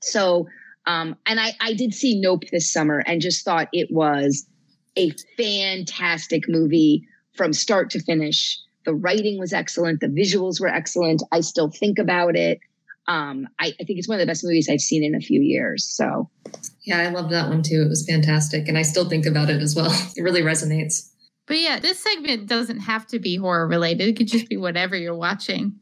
So, 0.00 0.46
um, 0.86 1.16
and 1.26 1.40
I, 1.40 1.54
I 1.60 1.72
did 1.72 1.94
see 1.94 2.20
Nope 2.20 2.44
this 2.52 2.72
summer 2.72 3.02
and 3.06 3.20
just 3.20 3.44
thought 3.44 3.68
it 3.72 3.88
was 3.90 4.46
a 4.96 5.12
fantastic 5.36 6.48
movie 6.48 7.06
from 7.34 7.52
start 7.52 7.90
to 7.90 8.02
finish. 8.02 8.58
The 8.84 8.94
writing 8.94 9.38
was 9.38 9.52
excellent. 9.52 10.00
The 10.00 10.06
visuals 10.08 10.60
were 10.60 10.68
excellent. 10.68 11.22
I 11.32 11.40
still 11.40 11.70
think 11.70 11.98
about 11.98 12.36
it. 12.36 12.60
Um, 13.08 13.48
I, 13.60 13.66
I, 13.80 13.84
think 13.84 13.98
it's 13.98 14.08
one 14.08 14.16
of 14.16 14.20
the 14.20 14.30
best 14.30 14.42
movies 14.42 14.68
I've 14.68 14.80
seen 14.80 15.04
in 15.04 15.14
a 15.14 15.20
few 15.20 15.40
years. 15.40 15.84
So, 15.84 16.28
yeah, 16.84 16.98
I 16.98 17.08
loved 17.10 17.30
that 17.30 17.48
one 17.48 17.62
too. 17.62 17.82
It 17.82 17.88
was 17.88 18.04
fantastic. 18.04 18.66
And 18.66 18.76
I 18.76 18.82
still 18.82 19.08
think 19.08 19.26
about 19.26 19.48
it 19.48 19.62
as 19.62 19.76
well. 19.76 19.94
It 20.16 20.22
really 20.22 20.42
resonates. 20.42 21.08
But 21.46 21.58
yeah, 21.58 21.78
this 21.78 22.00
segment 22.00 22.48
doesn't 22.48 22.80
have 22.80 23.06
to 23.08 23.20
be 23.20 23.36
horror 23.36 23.68
related. 23.68 24.08
It 24.08 24.16
could 24.16 24.26
just 24.26 24.48
be 24.48 24.56
whatever 24.56 24.96
you're 24.96 25.14
watching. 25.14 25.78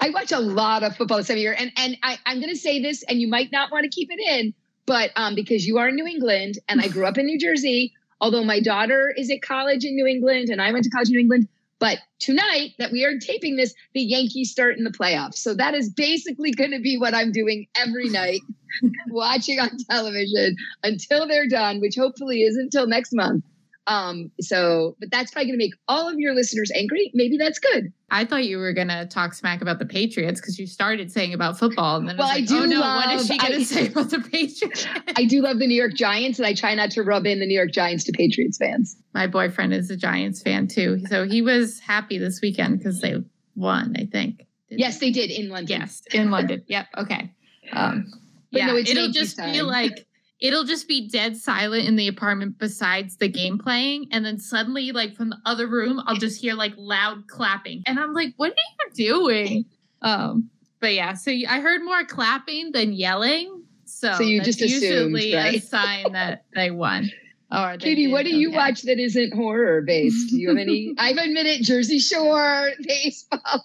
I 0.00 0.10
watch 0.10 0.32
a 0.32 0.40
lot 0.40 0.82
of 0.82 0.96
football 0.96 1.18
this 1.18 1.28
time 1.28 1.36
of 1.36 1.40
year. 1.40 1.56
And, 1.58 1.72
and 1.76 1.96
I, 2.02 2.18
I'm 2.26 2.38
going 2.40 2.52
to 2.52 2.58
say 2.58 2.82
this, 2.82 3.02
and 3.04 3.20
you 3.20 3.28
might 3.28 3.52
not 3.52 3.70
want 3.70 3.84
to 3.84 3.88
keep 3.88 4.10
it 4.10 4.20
in, 4.20 4.52
but 4.84 5.10
um, 5.16 5.34
because 5.34 5.66
you 5.66 5.78
are 5.78 5.88
in 5.88 5.94
New 5.94 6.06
England 6.06 6.56
and 6.68 6.80
I 6.80 6.88
grew 6.88 7.06
up 7.06 7.16
in 7.16 7.26
New 7.26 7.38
Jersey, 7.38 7.92
although 8.20 8.44
my 8.44 8.60
daughter 8.60 9.12
is 9.16 9.30
at 9.30 9.40
college 9.42 9.84
in 9.84 9.94
New 9.94 10.06
England 10.06 10.48
and 10.50 10.60
I 10.60 10.72
went 10.72 10.84
to 10.84 10.90
college 10.90 11.08
in 11.08 11.14
New 11.14 11.20
England, 11.20 11.48
But 11.82 11.98
tonight 12.20 12.74
that 12.78 12.92
we 12.92 13.04
are 13.04 13.18
taping 13.18 13.56
this, 13.56 13.74
the 13.92 14.02
Yankees 14.02 14.52
start 14.52 14.78
in 14.78 14.84
the 14.84 14.90
playoffs. 14.90 15.38
So 15.38 15.52
that 15.54 15.74
is 15.74 15.90
basically 15.90 16.52
going 16.52 16.70
to 16.70 16.78
be 16.78 16.96
what 16.96 17.12
I'm 17.12 17.32
doing 17.32 17.66
every 17.76 18.08
night, 18.08 18.38
watching 19.08 19.58
on 19.58 19.70
television 19.90 20.54
until 20.84 21.26
they're 21.26 21.48
done, 21.48 21.80
which 21.80 21.96
hopefully 21.96 22.42
isn't 22.42 22.66
until 22.66 22.86
next 22.86 23.12
month. 23.12 23.42
Um, 23.86 24.30
so, 24.40 24.96
but 25.00 25.10
that's 25.10 25.32
probably 25.32 25.46
going 25.46 25.58
to 25.58 25.64
make 25.64 25.74
all 25.88 26.08
of 26.08 26.18
your 26.18 26.34
listeners 26.34 26.70
angry. 26.74 27.10
Maybe 27.14 27.36
that's 27.36 27.58
good. 27.58 27.92
I 28.10 28.24
thought 28.24 28.44
you 28.44 28.58
were 28.58 28.72
going 28.72 28.88
to 28.88 29.06
talk 29.06 29.34
smack 29.34 29.60
about 29.60 29.78
the 29.78 29.86
Patriots 29.86 30.40
because 30.40 30.58
you 30.58 30.66
started 30.66 31.10
saying 31.10 31.34
about 31.34 31.58
football. 31.58 31.96
And 31.96 32.08
then 32.08 32.16
well, 32.16 32.28
I, 32.28 32.34
like, 32.34 32.42
I 32.42 32.46
do 32.46 32.62
oh 32.62 32.64
no, 32.66 32.80
love, 32.80 33.04
what 33.04 33.14
is 33.14 33.26
she 33.26 33.38
going 33.38 33.52
to 33.58 33.64
say 33.64 33.88
about 33.88 34.10
the 34.10 34.20
Patriots? 34.20 34.86
I 35.16 35.24
do 35.24 35.42
love 35.42 35.58
the 35.58 35.66
New 35.66 35.74
York 35.74 35.94
Giants, 35.94 36.38
and 36.38 36.46
I 36.46 36.54
try 36.54 36.74
not 36.74 36.90
to 36.92 37.02
rub 37.02 37.26
in 37.26 37.40
the 37.40 37.46
New 37.46 37.56
York 37.56 37.72
Giants 37.72 38.04
to 38.04 38.12
Patriots 38.12 38.58
fans. 38.58 38.96
My 39.14 39.26
boyfriend 39.26 39.74
is 39.74 39.90
a 39.90 39.96
Giants 39.96 40.42
fan 40.42 40.68
too. 40.68 41.02
So 41.08 41.26
he 41.26 41.42
was 41.42 41.80
happy 41.80 42.18
this 42.18 42.40
weekend 42.40 42.78
because 42.78 43.00
they 43.00 43.16
won, 43.56 43.94
I 43.98 44.04
think. 44.04 44.46
Yes, 44.68 44.98
they? 44.98 45.10
did 45.10 45.30
in 45.30 45.48
London. 45.48 45.80
Yes, 45.80 46.02
in 46.12 46.30
London. 46.30 46.62
Yep. 46.66 46.86
Okay. 46.98 47.32
Um, 47.72 48.12
yeah, 48.50 48.66
no, 48.66 48.76
it'll 48.76 49.08
just 49.08 49.40
feel 49.40 49.66
like 49.66 50.06
it'll 50.42 50.64
just 50.64 50.88
be 50.88 51.08
dead 51.08 51.36
silent 51.36 51.86
in 51.86 51.96
the 51.96 52.08
apartment 52.08 52.58
besides 52.58 53.16
the 53.16 53.28
game 53.28 53.58
playing 53.58 54.06
and 54.10 54.26
then 54.26 54.38
suddenly 54.38 54.92
like 54.92 55.14
from 55.14 55.30
the 55.30 55.38
other 55.46 55.66
room 55.66 56.02
i'll 56.06 56.16
just 56.16 56.40
hear 56.40 56.54
like 56.54 56.74
loud 56.76 57.26
clapping 57.28 57.82
and 57.86 57.98
i'm 57.98 58.12
like 58.12 58.34
what 58.36 58.50
are 58.50 58.54
you 58.98 59.06
doing 59.06 59.64
um 60.02 60.50
but 60.80 60.92
yeah 60.92 61.14
so 61.14 61.30
i 61.48 61.60
heard 61.60 61.82
more 61.82 62.04
clapping 62.04 62.72
than 62.72 62.92
yelling 62.92 63.62
so, 63.84 64.12
so 64.14 64.22
you 64.22 64.42
just 64.42 64.60
usually 64.60 65.32
assumed, 65.32 65.44
right? 65.44 65.54
a 65.54 65.60
sign 65.60 66.12
that 66.12 66.44
they 66.54 66.70
won 66.70 67.08
or 67.54 67.76
Katie, 67.76 68.10
what 68.10 68.24
do 68.24 68.34
you 68.34 68.48
okay. 68.48 68.56
watch 68.56 68.80
that 68.84 68.98
isn't 68.98 69.34
horror 69.34 69.82
based? 69.82 70.30
Do 70.30 70.38
you 70.38 70.48
have 70.48 70.56
any? 70.56 70.94
I've 70.98 71.18
admitted 71.18 71.62
Jersey 71.62 71.98
Shore, 71.98 72.70
baseball. 72.82 73.62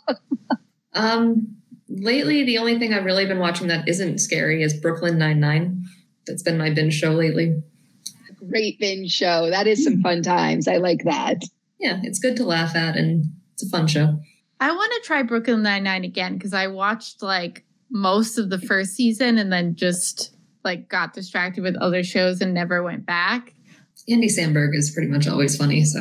um, 0.93 1.55
lately, 1.87 2.43
the 2.43 2.57
only 2.57 2.77
thing 2.79 2.93
I've 2.93 3.05
really 3.05 3.25
been 3.25 3.39
watching 3.39 3.67
that 3.67 3.87
isn't 3.87 4.17
scary 4.17 4.61
is 4.61 4.73
Brooklyn 4.73 5.17
Nine 5.17 5.39
Nine 5.39 5.85
that's 6.27 6.43
been 6.43 6.57
my 6.57 6.69
binge 6.69 6.93
show 6.93 7.11
lately. 7.11 7.61
Great 8.49 8.79
binge 8.79 9.11
show. 9.11 9.49
That 9.49 9.67
is 9.67 9.83
some 9.83 10.01
fun 10.01 10.21
times. 10.21 10.67
I 10.67 10.77
like 10.77 11.03
that. 11.03 11.41
Yeah, 11.79 11.99
it's 12.03 12.19
good 12.19 12.37
to 12.37 12.45
laugh 12.45 12.75
at 12.75 12.95
and 12.95 13.25
it's 13.53 13.63
a 13.63 13.69
fun 13.69 13.87
show. 13.87 14.19
I 14.59 14.71
want 14.71 14.91
to 14.93 15.07
try 15.07 15.23
Brooklyn 15.23 15.63
Nine 15.63 15.83
Nine 15.83 16.03
again 16.03 16.33
because 16.35 16.53
I 16.53 16.67
watched 16.67 17.21
like 17.21 17.65
most 17.89 18.37
of 18.37 18.49
the 18.49 18.59
first 18.59 18.95
season 18.95 19.37
and 19.37 19.51
then 19.51 19.75
just 19.75 20.35
like 20.63 20.89
got 20.89 21.13
distracted 21.13 21.63
with 21.63 21.75
other 21.77 22.03
shows 22.03 22.41
and 22.41 22.53
never 22.53 22.83
went 22.83 23.05
back. 23.05 23.53
Andy 24.09 24.27
Samberg 24.27 24.73
is 24.73 24.91
pretty 24.91 25.09
much 25.09 25.27
always 25.27 25.57
funny. 25.57 25.83
So 25.83 25.99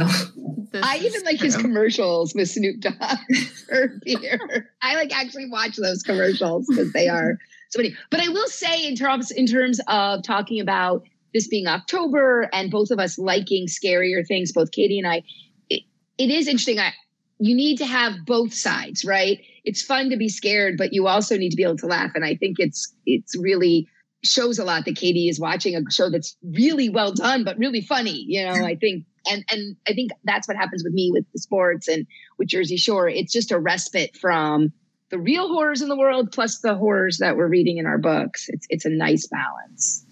I 0.83 0.99
even 0.99 1.23
like 1.25 1.39
true. 1.39 1.47
his 1.47 1.57
commercials 1.57 2.35
with 2.35 2.49
Snoop 2.49 2.81
Dogg 2.81 2.95
for 3.69 3.99
beer. 4.05 4.71
I 4.83 4.95
like 4.95 5.17
actually 5.17 5.49
watch 5.51 5.77
those 5.77 6.03
commercials 6.03 6.67
because 6.69 6.93
they 6.93 7.09
are 7.09 7.39
so 7.71 7.79
many. 7.79 7.95
But 8.11 8.21
I 8.21 8.29
will 8.29 8.49
say, 8.49 8.87
in 8.87 8.97
terms 8.97 9.31
in 9.31 9.47
terms 9.47 9.81
of 9.89 10.23
talking 10.23 10.61
about 10.61 11.03
this 11.35 11.49
being 11.49 11.67
October 11.67 12.49
and 12.53 12.71
both 12.71 12.91
of 12.91 12.99
us 12.99 13.19
liking 13.19 13.67
scarier 13.67 14.27
things, 14.27 14.53
both 14.53 14.71
Katie 14.71 14.99
and 14.99 15.07
I, 15.07 15.23
it, 15.69 15.83
it 16.19 16.31
is 16.31 16.49
interesting. 16.49 16.79
I, 16.79 16.93
you 17.39 17.55
need 17.55 17.77
to 17.79 17.87
have 17.87 18.15
both 18.25 18.55
sides, 18.55 19.05
right? 19.05 19.41
It's 19.65 19.83
fun 19.83 20.11
to 20.11 20.17
be 20.17 20.29
scared, 20.29 20.77
but 20.79 20.93
you 20.93 21.07
also 21.07 21.37
need 21.37 21.51
to 21.51 21.57
be 21.57 21.63
able 21.63 21.77
to 21.79 21.87
laugh. 21.87 22.13
And 22.15 22.25
I 22.25 22.37
think 22.37 22.57
it's 22.59 22.95
it's 23.05 23.37
really 23.39 23.89
shows 24.25 24.59
a 24.59 24.65
lot 24.65 24.85
that 24.85 24.97
Katie 24.97 25.29
is 25.29 25.39
watching 25.39 25.77
a 25.77 25.91
show 25.91 26.11
that's 26.11 26.37
really 26.43 26.89
well 26.89 27.13
done, 27.13 27.45
but 27.45 27.59
really 27.59 27.83
funny. 27.83 28.25
You 28.27 28.45
know, 28.45 28.53
I 28.65 28.77
think 28.77 29.05
and 29.31 29.45
and 29.51 29.77
I 29.87 29.93
think 29.93 30.13
that's 30.25 30.49
what 30.49 30.57
happens 30.57 30.83
with 30.85 30.93
me 30.93 31.11
with 31.13 31.25
the 31.33 31.39
sports 31.39 31.89
and 31.89 32.07
with 32.39 32.49
Jersey 32.49 32.77
Shore. 32.77 33.09
It's 33.09 33.33
just 33.33 33.53
a 33.53 33.59
respite 33.59 34.17
from 34.17 34.73
the 35.11 35.19
real 35.19 35.49
horrors 35.49 35.83
in 35.83 35.89
the 35.89 35.97
world 35.97 36.33
plus 36.33 36.59
the 36.59 36.75
horrors 36.75 37.19
that 37.19 37.37
we're 37.37 37.49
reading 37.49 37.79
in 37.79 37.87
our 37.87 37.99
books. 37.99 38.49
It's 38.49 38.67
it's 38.71 38.85
a 38.85 38.91
nice 38.91 39.27
balance. 39.27 40.05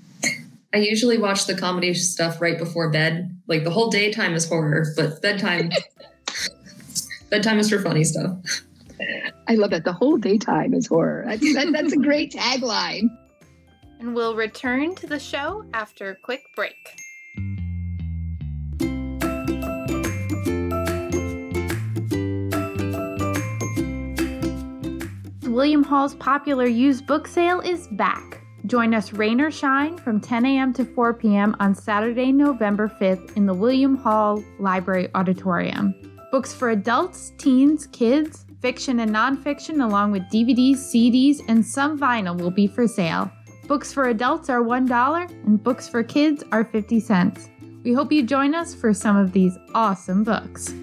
I 0.73 0.79
usually 0.79 1.19
watch 1.19 1.47
the 1.47 1.55
comedy 1.55 1.95
stuff 1.95 2.41
right 2.41 2.59
before 2.59 2.91
bed. 2.91 3.41
Like 3.47 3.65
the 3.65 3.71
whole 3.71 3.91
daytime 3.91 4.35
is 4.35 4.49
horror, 4.49 4.87
but 4.97 5.23
bedtime 5.23 5.71
bedtime 7.31 7.59
is 7.59 7.71
for 7.71 7.81
funny 7.81 8.05
stuff. 8.05 8.33
I 9.49 9.55
love 9.55 9.71
that. 9.71 9.85
The 9.85 9.93
whole 9.93 10.17
daytime 10.17 10.73
is 10.75 10.87
horror. 10.87 11.25
That's, 11.27 11.55
that, 11.55 11.73
that's 11.73 11.93
a 11.93 11.99
great 11.99 12.33
tagline. 12.33 13.09
And 13.99 14.15
we'll 14.15 14.35
return 14.35 14.95
to 14.97 15.07
the 15.07 15.19
show 15.19 15.65
after 15.75 16.11
a 16.11 16.17
quick 16.17 16.43
break. 16.55 16.75
William 25.55 25.85
Hall's 25.85 26.17
popular 26.17 26.67
used 26.67 27.07
book 27.07 27.29
sale 27.29 27.61
is 27.61 27.87
back. 27.87 28.41
Join 28.67 28.93
us 28.93 29.13
rain 29.13 29.41
or 29.41 29.53
shine 29.53 29.97
from 29.97 30.21
10 30.21 30.47
a.m. 30.47 30.73
to 30.73 30.85
4 30.85 31.15
p.m. 31.15 31.55
on 31.61 31.77
Saturday, 31.77 32.33
November 32.33 32.89
5th 33.01 33.37
in 33.37 33.47
the 33.47 33.55
William 33.55 33.95
Hall 33.95 34.43
Library 34.59 35.09
Auditorium. 35.15 35.95
Books 36.33 36.53
for 36.53 36.71
adults, 36.71 37.35
teens, 37.39 37.87
kids, 37.87 38.47
fiction 38.61 38.99
and 38.99 39.13
nonfiction, 39.13 39.85
along 39.85 40.11
with 40.11 40.23
DVDs, 40.23 40.79
CDs, 40.79 41.39
and 41.47 41.65
some 41.65 41.97
vinyl 41.97 42.37
will 42.37 42.51
be 42.51 42.67
for 42.67 42.89
sale. 42.89 43.31
Books 43.69 43.93
for 43.93 44.09
adults 44.09 44.51
are 44.51 44.61
$1 44.61 45.31
and 45.47 45.63
books 45.63 45.89
for 45.89 46.03
kids 46.03 46.43
are 46.51 46.65
50 46.65 46.99
cents. 46.99 47.49
We 47.85 47.93
hope 47.93 48.11
you 48.11 48.25
join 48.25 48.57
us 48.57 48.75
for 48.75 48.93
some 48.93 49.17
of 49.17 49.31
these 49.31 49.57
awesome 49.73 50.25
books. 50.25 50.75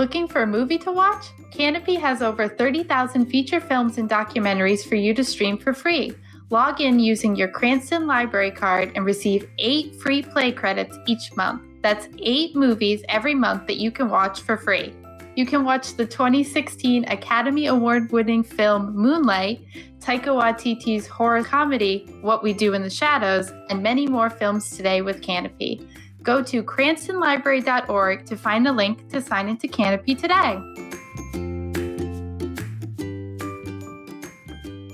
Looking 0.00 0.28
for 0.28 0.40
a 0.40 0.46
movie 0.46 0.78
to 0.78 0.92
watch? 0.92 1.26
Kanopy 1.50 2.00
has 2.00 2.22
over 2.22 2.48
30,000 2.48 3.26
feature 3.26 3.60
films 3.60 3.98
and 3.98 4.08
documentaries 4.08 4.88
for 4.88 4.94
you 4.94 5.12
to 5.12 5.22
stream 5.22 5.58
for 5.58 5.74
free. 5.74 6.14
Log 6.48 6.80
in 6.80 6.98
using 6.98 7.36
your 7.36 7.48
Cranston 7.48 8.06
Library 8.06 8.50
card 8.50 8.92
and 8.94 9.04
receive 9.04 9.50
eight 9.58 9.94
free 9.96 10.22
play 10.22 10.52
credits 10.52 10.96
each 11.06 11.36
month. 11.36 11.60
That's 11.82 12.08
eight 12.16 12.56
movies 12.56 13.02
every 13.10 13.34
month 13.34 13.66
that 13.66 13.76
you 13.76 13.90
can 13.90 14.08
watch 14.08 14.40
for 14.40 14.56
free. 14.56 14.94
You 15.36 15.44
can 15.44 15.64
watch 15.64 15.94
the 15.96 16.06
2016 16.06 17.04
Academy 17.04 17.66
Award 17.66 18.10
winning 18.10 18.42
film 18.42 18.96
Moonlight, 18.96 19.60
Taika 19.98 20.28
Waititi's 20.28 21.06
horror 21.06 21.44
comedy 21.44 22.06
What 22.22 22.42
We 22.42 22.54
Do 22.54 22.72
in 22.72 22.80
the 22.80 22.88
Shadows, 22.88 23.52
and 23.68 23.82
many 23.82 24.06
more 24.06 24.30
films 24.30 24.70
today 24.70 25.02
with 25.02 25.20
Kanopy. 25.20 25.86
Go 26.22 26.42
to 26.42 26.62
cranstonlibrary.org 26.62 28.26
to 28.26 28.36
find 28.36 28.68
a 28.68 28.72
link 28.72 29.08
to 29.10 29.20
sign 29.20 29.48
into 29.48 29.68
Kanopy 29.68 30.18
today. 30.18 30.58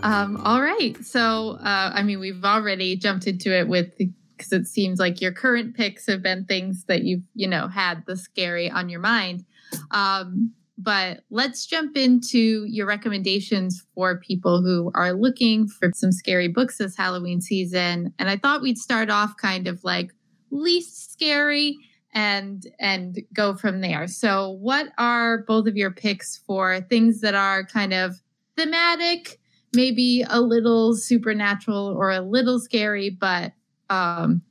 Um, 0.02 0.40
all 0.45 0.62
right. 0.62 0.97
So, 1.04 1.59
uh, 1.61 1.90
I 1.92 2.04
mean, 2.04 2.21
we've 2.21 2.45
already 2.45 2.97
jumped 2.97 3.26
into 3.26 3.52
it 3.52 3.66
with 3.66 3.99
because 3.99 4.52
it 4.52 4.66
seems 4.66 5.00
like 5.00 5.21
your 5.21 5.33
current 5.33 5.75
picks 5.75 6.06
have 6.06 6.23
been 6.23 6.45
things 6.45 6.85
that 6.85 7.02
you've, 7.02 7.23
you 7.35 7.49
know, 7.49 7.66
had 7.66 8.04
the 8.06 8.16
scary 8.16 8.71
on 8.71 8.88
your 8.88 9.00
mind. 9.00 9.45
Um, 9.90 10.52
but 10.78 11.25
let's 11.30 11.66
jump 11.66 11.97
into 11.97 12.66
your 12.66 12.87
recommendations 12.87 13.85
for 13.95 14.21
people 14.21 14.62
who 14.62 14.92
are 14.95 15.12
looking 15.12 15.66
for 15.66 15.90
some 15.95 16.12
scary 16.12 16.49
books 16.49 16.78
this 16.78 16.97
Halloween 16.97 17.40
season. 17.40 18.12
And 18.18 18.28
I 18.28 18.37
thought 18.37 18.62
we'd 18.62 18.78
start 18.78 19.11
off 19.11 19.37
kind 19.40 19.66
of 19.66 19.83
like 19.85 20.12
least 20.50 21.12
scary 21.12 21.78
and 22.12 22.66
and 22.80 23.18
go 23.32 23.54
from 23.54 23.80
there. 23.80 24.06
So 24.06 24.50
what 24.60 24.88
are 24.98 25.38
both 25.38 25.66
of 25.66 25.76
your 25.76 25.90
picks 25.90 26.38
for 26.46 26.80
things 26.80 27.20
that 27.20 27.34
are 27.34 27.64
kind 27.64 27.92
of 27.92 28.20
thematic, 28.56 29.38
maybe 29.74 30.24
a 30.28 30.40
little 30.40 30.96
supernatural 30.96 31.94
or 31.96 32.10
a 32.10 32.22
little 32.22 32.58
scary, 32.58 33.10
but 33.10 33.52
um, 33.90 34.42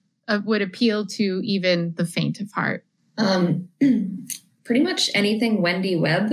would 0.45 0.61
appeal 0.61 1.05
to 1.07 1.41
even 1.43 1.93
the 1.95 2.05
faint 2.05 2.39
of 2.39 2.51
heart? 2.51 2.85
Um, 3.17 3.67
pretty 4.63 4.81
much 4.81 5.09
anything 5.15 5.61
Wendy 5.61 5.95
Webb. 5.95 6.31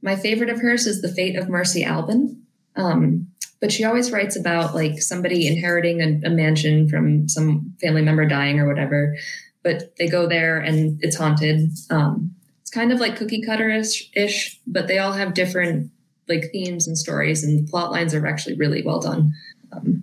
My 0.00 0.16
favorite 0.16 0.50
of 0.50 0.60
hers 0.60 0.86
is 0.86 1.02
The 1.02 1.08
Fate 1.08 1.36
of 1.36 1.48
Mercy 1.48 1.84
Alban. 1.84 2.42
Um, 2.76 3.28
but 3.62 3.72
she 3.72 3.84
always 3.84 4.10
writes 4.10 4.36
about 4.36 4.74
like 4.74 5.00
somebody 5.00 5.46
inheriting 5.46 6.02
a, 6.02 6.26
a 6.26 6.30
mansion 6.30 6.88
from 6.88 7.28
some 7.28 7.72
family 7.80 8.02
member 8.02 8.26
dying 8.26 8.60
or 8.60 8.66
whatever 8.66 9.16
but 9.62 9.94
they 9.96 10.08
go 10.08 10.26
there 10.26 10.58
and 10.58 10.98
it's 11.02 11.16
haunted. 11.16 11.70
Um, 11.88 12.34
it's 12.60 12.70
kind 12.70 12.92
of 12.92 13.00
like 13.00 13.16
cookie 13.16 13.42
cutter 13.42 13.70
ish 13.70 14.60
but 14.66 14.88
they 14.88 14.98
all 14.98 15.12
have 15.12 15.34
different 15.34 15.90
like 16.28 16.50
themes 16.52 16.86
and 16.86 16.98
stories 16.98 17.44
and 17.44 17.58
the 17.58 17.70
plot 17.70 17.90
lines 17.90 18.14
are 18.14 18.26
actually 18.26 18.56
really 18.56 18.82
well 18.82 19.00
done. 19.00 19.32
Um, 19.72 20.02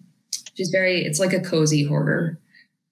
she's 0.55 0.69
very 0.69 1.03
it's 1.03 1.19
like 1.19 1.33
a 1.33 1.41
cozy 1.41 1.83
horror. 1.83 2.39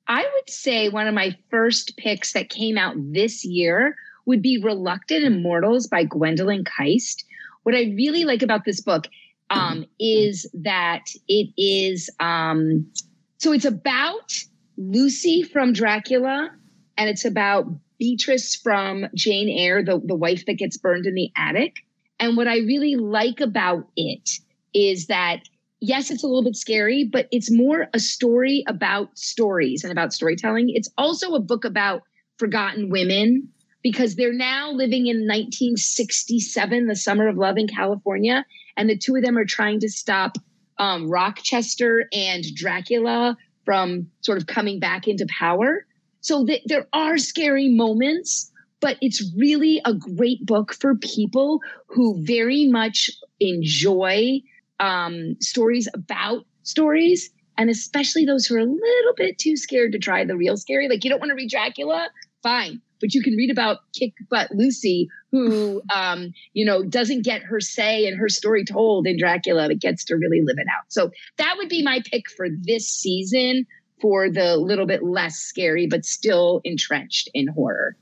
I 0.08 0.22
would 0.22 0.50
say 0.50 0.90
one 0.90 1.08
of 1.08 1.14
my 1.14 1.36
first 1.50 1.98
picks 1.98 2.34
that 2.34 2.50
came 2.50 2.78
out 2.78 2.96
this 2.98 3.44
year 3.44 3.96
would 4.26 4.42
be 4.42 4.58
reluctant 4.58 5.24
immortals 5.24 5.88
by 5.88 6.04
gwendolyn 6.04 6.66
kiste. 6.66 7.24
What 7.64 7.76
i 7.76 7.94
really 7.96 8.26
like 8.26 8.42
about 8.42 8.66
this 8.66 8.82
book 8.82 9.08
um, 9.50 9.86
is 10.00 10.50
that 10.54 11.06
it 11.28 11.50
is 11.58 12.10
um, 12.20 12.92
so 13.38 13.52
it's 13.54 13.66
about 13.66 14.34
Lucy 14.78 15.44
from 15.44 15.74
Dracula, 15.74 16.52
and 16.98 17.10
it's 17.10 17.26
about 17.26 17.66
Beatrice 18.00 18.56
from 18.56 19.08
Jane 19.16 19.50
Eyre, 19.50 19.84
the, 19.84 20.02
the 20.04 20.16
wife 20.16 20.46
that 20.46 20.56
gets 20.56 20.78
burned 20.78 21.06
in 21.06 21.16
the 21.16 21.32
attic. 21.36 21.78
And 22.20 22.36
what 22.36 22.48
I 22.48 22.58
really 22.58 22.96
like 22.96 23.40
about 23.40 23.88
it 23.96 24.32
is 24.74 25.08
that, 25.08 25.42
yes, 25.82 26.10
it's 26.10 26.24
a 26.24 26.28
little 26.28 26.44
bit 26.44 26.56
scary, 26.56 27.04
but 27.12 27.28
it's 27.32 27.52
more 27.52 27.88
a 27.94 28.00
story 28.00 28.64
about 28.68 29.16
stories 29.18 29.84
and 29.84 29.92
about 29.92 30.14
storytelling. 30.14 30.70
It's 30.70 30.90
also 30.98 31.34
a 31.34 31.40
book 31.40 31.64
about 31.64 32.02
forgotten 32.38 32.90
women 32.90 33.50
because 33.84 34.16
they're 34.16 34.34
now 34.34 34.72
living 34.72 35.08
in 35.08 35.28
1967, 35.28 36.88
the 36.88 36.96
summer 36.96 37.28
of 37.28 37.38
love 37.38 37.58
in 37.58 37.68
California. 37.68 38.46
And 38.78 38.90
the 38.90 38.98
two 38.98 39.16
of 39.16 39.24
them 39.24 39.38
are 39.38 39.46
trying 39.46 39.80
to 39.82 39.90
stop 39.90 40.38
um, 40.78 41.10
Rochester 41.10 42.06
and 42.14 42.44
Dracula 42.56 43.36
from 43.66 44.08
sort 44.22 44.38
of 44.38 44.48
coming 44.48 44.80
back 44.80 45.08
into 45.08 45.28
power. 45.38 45.86
So 46.22 46.46
th- 46.46 46.64
there 46.66 46.88
are 46.94 47.18
scary 47.18 47.70
moments, 47.70 48.52
but 48.80 48.98
it's 49.02 49.34
really 49.36 49.82
a 49.86 49.94
great 49.94 50.46
book 50.46 50.74
for 50.74 50.96
people 50.96 51.60
who 51.88 52.24
very 52.24 52.68
much 52.68 53.10
enjoy 53.40 54.42
um, 54.80 55.36
stories 55.42 55.88
about 55.94 56.46
stories, 56.64 57.30
and 57.58 57.70
especially 57.70 58.26
those 58.26 58.46
who 58.46 58.56
are 58.56 58.60
a 58.60 58.66
little 58.66 59.14
bit 59.16 59.38
too 59.40 59.58
scared 59.58 59.92
to 59.94 60.00
try 60.00 60.24
the 60.24 60.38
real 60.38 60.58
scary. 60.58 60.88
Like 60.88 61.04
you 61.04 61.10
don't 61.10 61.20
want 61.20 61.32
to 61.32 61.36
read 61.36 61.50
Dracula, 61.50 62.10
fine, 62.44 62.82
but 63.02 63.14
you 63.14 63.24
can 63.24 63.36
read 63.36 63.50
about 63.50 63.80
Kick 63.98 64.14
Butt 64.30 64.52
Lucy, 64.52 65.10
who 65.32 65.82
um, 65.94 66.34
you 66.54 66.66
know 66.66 66.84
doesn't 66.84 67.24
get 67.24 67.44
her 67.44 67.60
say 67.60 68.06
and 68.06 68.18
her 68.18 68.30
story 68.30 68.64
told 68.64 69.08
in 69.08 69.18
Dracula, 69.18 69.68
but 69.68 69.80
gets 69.80 70.04
to 70.06 70.16
really 70.16 70.42
live 70.42 70.58
it 70.58 70.68
out. 70.68 70.86
So 70.90 71.12
that 71.38 71.56
would 71.58 71.70
be 71.70 71.84
my 71.84 72.02
pick 72.12 72.30
for 72.30 72.48
this 72.50 72.90
season 72.90 73.66
for 74.00 74.30
the 74.30 74.58
little 74.58 74.86
bit 74.86 75.04
less 75.04 75.38
scary, 75.38 75.88
but 75.88 76.06
still 76.06 76.62
entrenched 76.64 77.30
in 77.34 77.48
horror. 77.48 77.96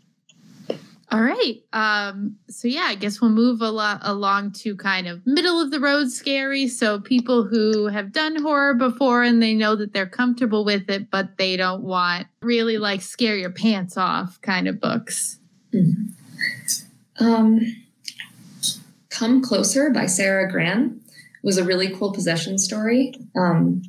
All 1.12 1.22
right. 1.22 1.64
Um, 1.72 2.36
so 2.50 2.68
yeah, 2.68 2.88
I 2.88 2.96
guess 2.96 3.22
we'll 3.22 3.30
move 3.30 3.62
a 3.62 3.70
lot 3.70 4.00
along 4.02 4.54
to 4.54 4.76
kind 4.76 5.08
of 5.08 5.26
middle 5.26 5.62
of 5.62 5.70
the 5.70 5.80
road 5.80 6.12
scary. 6.12 6.68
So 6.68 7.00
people 7.00 7.44
who 7.44 7.88
have 7.88 8.12
done 8.12 8.42
horror 8.42 8.74
before 8.74 9.24
and 9.24 9.42
they 9.42 9.54
know 9.54 9.76
that 9.76 9.94
they're 9.94 10.08
comfortable 10.08 10.66
with 10.66 10.90
it, 10.90 11.12
but 11.12 11.38
they 11.38 11.58
don't 11.58 11.84
want 11.84 12.28
really 12.42 12.80
like 12.80 13.02
scare 13.02 13.38
your 13.38 13.52
pants 13.52 13.98
off 13.98 14.42
kind 14.42 14.68
of 14.68 14.82
books. 14.82 15.40
Mm-hmm. 15.74 16.25
Um, 17.20 17.62
Come 19.10 19.42
Closer 19.42 19.90
by 19.92 20.06
Sara 20.06 20.52
Gran 20.52 21.00
was 21.44 21.58
a 21.58 21.64
really 21.64 21.94
cool 21.96 22.12
possession 22.12 22.58
story. 22.58 23.14
Um, 23.36 23.82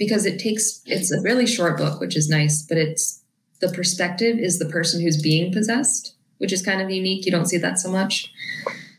because 0.00 0.24
it 0.24 0.40
takes 0.40 0.80
it's 0.86 1.12
a 1.12 1.20
really 1.20 1.46
short 1.46 1.76
book, 1.76 2.00
which 2.00 2.16
is 2.16 2.28
nice, 2.28 2.62
but 2.62 2.78
it's 2.78 3.22
the 3.60 3.68
perspective 3.68 4.38
is 4.38 4.58
the 4.58 4.64
person 4.64 5.02
who's 5.02 5.20
being 5.20 5.52
possessed, 5.52 6.16
which 6.38 6.54
is 6.54 6.62
kind 6.62 6.80
of 6.80 6.90
unique. 6.90 7.26
You 7.26 7.30
don't 7.30 7.44
see 7.44 7.58
that 7.58 7.78
so 7.78 7.90
much. 7.90 8.32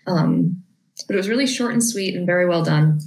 Um, 0.05 0.63
but 1.07 1.15
it 1.15 1.17
was 1.17 1.27
really 1.27 1.47
short 1.47 1.73
and 1.73 1.83
sweet 1.83 2.15
and 2.15 2.27
very 2.27 2.47
well 2.47 2.63
done. 2.63 2.99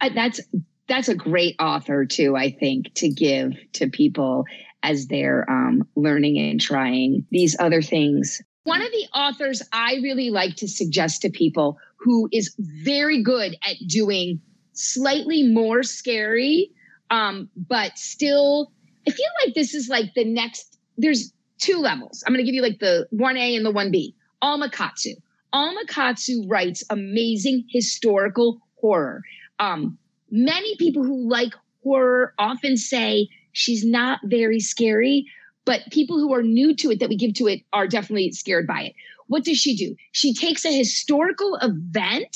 I, 0.00 0.10
that's 0.10 0.40
that's 0.86 1.08
a 1.08 1.14
great 1.16 1.56
author 1.58 2.06
too. 2.06 2.36
I 2.36 2.52
think 2.52 2.94
to 2.94 3.08
give 3.08 3.54
to 3.72 3.90
people 3.90 4.44
as 4.84 5.08
they're 5.08 5.44
um, 5.50 5.88
learning 5.96 6.38
and 6.38 6.60
trying 6.60 7.26
these 7.32 7.56
other 7.58 7.82
things. 7.82 8.40
One 8.68 8.82
of 8.82 8.90
the 8.90 9.06
authors 9.14 9.62
I 9.72 9.94
really 10.02 10.30
like 10.30 10.56
to 10.56 10.68
suggest 10.68 11.22
to 11.22 11.30
people 11.30 11.78
who 11.96 12.28
is 12.32 12.54
very 12.58 13.22
good 13.22 13.56
at 13.62 13.76
doing 13.88 14.40
slightly 14.72 15.42
more 15.42 15.82
scary 15.82 16.70
um, 17.10 17.48
but 17.56 17.98
still, 17.98 18.72
I 19.06 19.10
feel 19.10 19.26
like 19.44 19.54
this 19.54 19.74
is 19.74 19.88
like 19.88 20.14
the 20.14 20.24
next, 20.24 20.78
there's 20.96 21.32
two 21.58 21.78
levels. 21.78 22.22
I'm 22.26 22.32
going 22.32 22.44
to 22.44 22.50
give 22.50 22.54
you 22.54 22.62
like 22.62 22.78
the 22.80 23.06
1A 23.14 23.56
and 23.56 23.64
the 23.64 23.72
1B. 23.72 24.14
Alma 24.42 24.70
Katsu. 24.70 25.14
Alma 25.52 25.82
Katsu 25.88 26.46
writes 26.46 26.84
amazing 26.90 27.64
historical 27.68 28.60
horror. 28.80 29.22
Um, 29.58 29.98
many 30.30 30.76
people 30.76 31.02
who 31.02 31.28
like 31.28 31.54
horror 31.82 32.34
often 32.38 32.76
say 32.76 33.28
she's 33.52 33.84
not 33.84 34.20
very 34.24 34.60
scary, 34.60 35.26
but 35.68 35.82
people 35.90 36.18
who 36.18 36.32
are 36.32 36.42
new 36.42 36.74
to 36.74 36.90
it 36.90 36.98
that 36.98 37.10
we 37.10 37.16
give 37.16 37.34
to 37.34 37.46
it 37.46 37.60
are 37.74 37.86
definitely 37.86 38.32
scared 38.32 38.66
by 38.66 38.84
it. 38.84 38.94
What 39.26 39.44
does 39.44 39.58
she 39.58 39.76
do? 39.76 39.94
She 40.12 40.32
takes 40.32 40.64
a 40.64 40.74
historical 40.74 41.58
event 41.60 42.34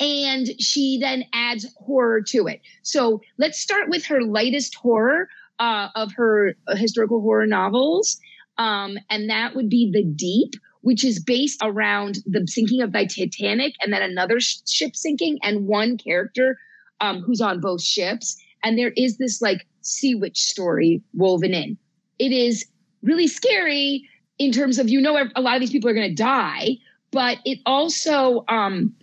and 0.00 0.48
she 0.60 0.98
then 1.00 1.24
adds 1.32 1.72
horror 1.76 2.20
to 2.22 2.48
it. 2.48 2.60
So 2.82 3.20
let's 3.38 3.60
start 3.60 3.90
with 3.90 4.04
her 4.06 4.22
lightest 4.22 4.74
horror 4.74 5.28
uh, 5.60 5.90
of 5.94 6.10
her 6.16 6.56
historical 6.70 7.20
horror 7.20 7.46
novels, 7.46 8.18
um, 8.58 8.98
and 9.08 9.30
that 9.30 9.54
would 9.54 9.68
be 9.68 9.92
The 9.92 10.02
Deep, 10.02 10.60
which 10.80 11.04
is 11.04 11.22
based 11.22 11.60
around 11.62 12.18
the 12.26 12.44
sinking 12.48 12.82
of 12.82 12.90
the 12.90 13.06
Titanic 13.06 13.74
and 13.80 13.92
then 13.92 14.02
another 14.02 14.40
sh- 14.40 14.56
ship 14.68 14.96
sinking 14.96 15.38
and 15.44 15.68
one 15.68 15.96
character 15.96 16.58
um, 17.00 17.22
who's 17.22 17.40
on 17.40 17.60
both 17.60 17.84
ships. 17.84 18.36
And 18.64 18.76
there 18.76 18.92
is 18.96 19.18
this 19.18 19.40
like 19.40 19.64
sea 19.82 20.16
witch 20.16 20.40
story 20.40 21.04
woven 21.12 21.54
in. 21.54 21.78
It 22.18 22.32
is 22.32 22.64
really 23.02 23.26
scary 23.26 24.08
in 24.38 24.52
terms 24.52 24.78
of 24.78 24.88
you 24.88 25.00
know 25.00 25.16
a 25.34 25.40
lot 25.40 25.54
of 25.54 25.60
these 25.60 25.70
people 25.70 25.90
are 25.90 25.94
going 25.94 26.08
to 26.08 26.14
die, 26.14 26.78
but 27.10 27.38
it 27.44 27.58
also 27.66 28.44
um, 28.48 28.94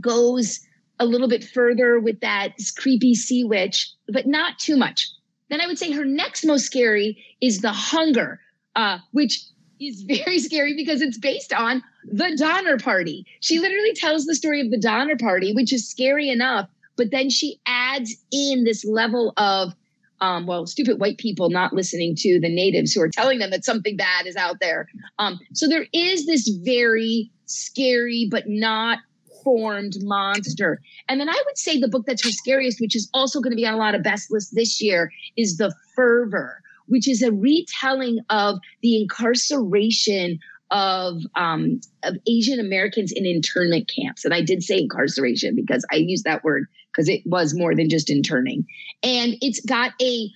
goes 0.00 0.60
a 0.98 1.06
little 1.06 1.28
bit 1.28 1.42
further 1.42 1.98
with 1.98 2.20
that 2.20 2.52
creepy 2.76 3.14
sea 3.14 3.44
witch, 3.44 3.90
but 4.08 4.26
not 4.26 4.58
too 4.58 4.76
much. 4.76 5.08
Then 5.48 5.60
I 5.60 5.66
would 5.66 5.78
say 5.78 5.90
her 5.92 6.04
next 6.04 6.44
most 6.44 6.66
scary 6.66 7.24
is 7.40 7.60
The 7.60 7.72
Hunger, 7.72 8.40
uh, 8.76 8.98
which 9.12 9.42
is 9.80 10.02
very 10.24 10.38
scary 10.38 10.74
because 10.76 11.00
it's 11.00 11.18
based 11.18 11.52
on 11.52 11.82
the 12.04 12.36
Donner 12.36 12.78
Party. 12.78 13.26
She 13.40 13.58
literally 13.58 13.94
tells 13.94 14.26
the 14.26 14.34
story 14.34 14.60
of 14.60 14.70
the 14.70 14.78
Donner 14.78 15.16
Party, 15.16 15.52
which 15.52 15.72
is 15.72 15.88
scary 15.88 16.28
enough, 16.28 16.68
but 16.96 17.10
then 17.10 17.30
she 17.30 17.60
adds 17.66 18.14
in 18.30 18.64
this 18.64 18.84
level 18.84 19.32
of, 19.36 19.74
um, 20.20 20.46
well, 20.46 20.66
stupid 20.66 21.00
white 21.00 21.18
people 21.18 21.50
not 21.50 21.72
listening 21.72 22.14
to 22.16 22.38
the 22.40 22.54
natives 22.54 22.92
who 22.92 23.00
are 23.00 23.08
telling 23.08 23.38
them 23.38 23.50
that 23.50 23.64
something 23.64 23.96
bad 23.96 24.26
is 24.26 24.36
out 24.36 24.60
there. 24.60 24.88
Um, 25.18 25.38
so 25.54 25.66
there 25.66 25.86
is 25.92 26.26
this 26.26 26.48
very 26.62 27.30
scary, 27.46 28.28
but 28.30 28.44
not 28.46 28.98
formed 29.42 29.94
monster. 30.02 30.80
And 31.08 31.20
then 31.20 31.28
I 31.28 31.42
would 31.46 31.58
say 31.58 31.80
the 31.80 31.88
book 31.88 32.04
that's 32.06 32.24
her 32.24 32.30
scariest, 32.30 32.80
which 32.80 32.94
is 32.94 33.08
also 33.14 33.40
going 33.40 33.52
to 33.52 33.56
be 33.56 33.66
on 33.66 33.74
a 33.74 33.78
lot 33.78 33.94
of 33.94 34.02
best 34.02 34.30
lists 34.30 34.50
this 34.50 34.82
year, 34.82 35.10
is 35.36 35.56
The 35.56 35.74
Fervor, 35.96 36.62
which 36.86 37.08
is 37.08 37.22
a 37.22 37.32
retelling 37.32 38.18
of 38.28 38.58
the 38.82 39.00
incarceration 39.00 40.38
of 40.70 41.22
um, 41.34 41.80
of 42.04 42.16
Asian 42.28 42.60
Americans 42.60 43.12
in 43.12 43.26
internment 43.26 43.90
camps. 43.94 44.24
And 44.24 44.32
I 44.32 44.40
did 44.40 44.62
say 44.62 44.78
incarceration 44.78 45.56
because 45.56 45.84
I 45.90 45.96
use 45.96 46.22
that 46.22 46.44
word 46.44 46.66
because 47.00 47.08
it 47.08 47.22
was 47.24 47.54
more 47.54 47.74
than 47.74 47.88
just 47.88 48.10
interning. 48.10 48.66
And 49.02 49.36
it's 49.40 49.60
got 49.60 49.92
a 50.02 50.28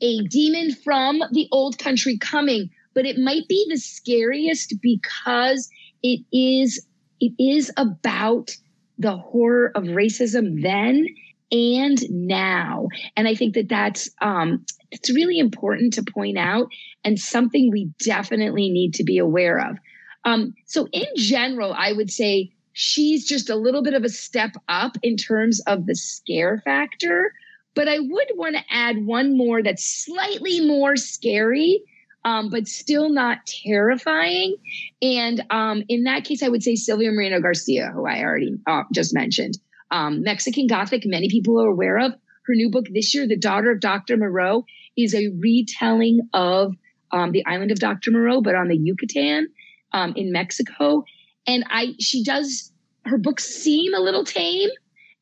a 0.00 0.18
demon 0.28 0.74
from 0.74 1.22
the 1.30 1.46
old 1.52 1.78
country 1.78 2.18
coming, 2.18 2.70
but 2.94 3.06
it 3.06 3.18
might 3.18 3.46
be 3.48 3.66
the 3.68 3.76
scariest 3.76 4.74
because 4.80 5.68
it 6.02 6.20
is 6.32 6.84
it 7.20 7.32
is 7.38 7.70
about 7.76 8.56
the 8.98 9.16
horror 9.16 9.70
of 9.74 9.84
racism 9.84 10.62
then 10.62 11.06
and 11.52 12.02
now 12.10 12.88
and 13.16 13.28
i 13.28 13.34
think 13.34 13.54
that 13.54 13.68
that's 13.68 14.10
um 14.20 14.64
it's 14.90 15.10
really 15.10 15.38
important 15.38 15.92
to 15.92 16.02
point 16.02 16.36
out 16.36 16.66
and 17.04 17.20
something 17.20 17.70
we 17.70 17.88
definitely 18.04 18.68
need 18.68 18.94
to 18.94 19.04
be 19.04 19.18
aware 19.18 19.60
of 19.60 19.76
um 20.24 20.52
so 20.64 20.88
in 20.92 21.06
general 21.16 21.72
i 21.72 21.92
would 21.92 22.10
say 22.10 22.50
she's 22.78 23.24
just 23.24 23.48
a 23.48 23.56
little 23.56 23.82
bit 23.82 23.94
of 23.94 24.04
a 24.04 24.08
step 24.08 24.52
up 24.68 24.98
in 25.02 25.16
terms 25.16 25.60
of 25.60 25.86
the 25.86 25.94
scare 25.94 26.60
factor 26.64 27.32
but 27.74 27.88
i 27.88 27.98
would 27.98 28.30
want 28.34 28.54
to 28.54 28.62
add 28.70 29.06
one 29.06 29.36
more 29.36 29.62
that's 29.62 30.04
slightly 30.04 30.60
more 30.60 30.94
scary 30.94 31.82
um, 32.26 32.50
but 32.50 32.66
still 32.66 33.08
not 33.08 33.46
terrifying. 33.46 34.56
And 35.00 35.44
um, 35.48 35.84
in 35.88 36.02
that 36.04 36.24
case, 36.24 36.42
I 36.42 36.48
would 36.48 36.62
say 36.62 36.74
Silvia 36.74 37.12
Moreno 37.12 37.40
Garcia, 37.40 37.92
who 37.94 38.04
I 38.04 38.20
already 38.20 38.58
uh, 38.66 38.82
just 38.92 39.14
mentioned. 39.14 39.56
Um, 39.92 40.24
Mexican 40.24 40.66
Gothic, 40.66 41.06
many 41.06 41.30
people 41.30 41.62
are 41.62 41.68
aware 41.68 41.98
of. 41.98 42.12
Her 42.46 42.54
new 42.54 42.68
book 42.68 42.86
this 42.92 43.14
year, 43.14 43.28
The 43.28 43.38
Daughter 43.38 43.70
of 43.70 43.80
Dr. 43.80 44.16
Moreau, 44.16 44.64
is 44.96 45.14
a 45.14 45.28
retelling 45.38 46.28
of 46.32 46.74
um, 47.12 47.30
the 47.30 47.46
island 47.46 47.70
of 47.70 47.78
Dr. 47.78 48.10
Moreau, 48.10 48.40
but 48.40 48.56
on 48.56 48.66
the 48.66 48.76
Yucatan 48.76 49.48
um, 49.92 50.12
in 50.16 50.32
Mexico. 50.32 51.04
And 51.46 51.64
I, 51.70 51.94
she 52.00 52.22
does, 52.22 52.72
her 53.04 53.18
books 53.18 53.44
seem 53.44 53.94
a 53.94 54.00
little 54.00 54.24
tame 54.24 54.70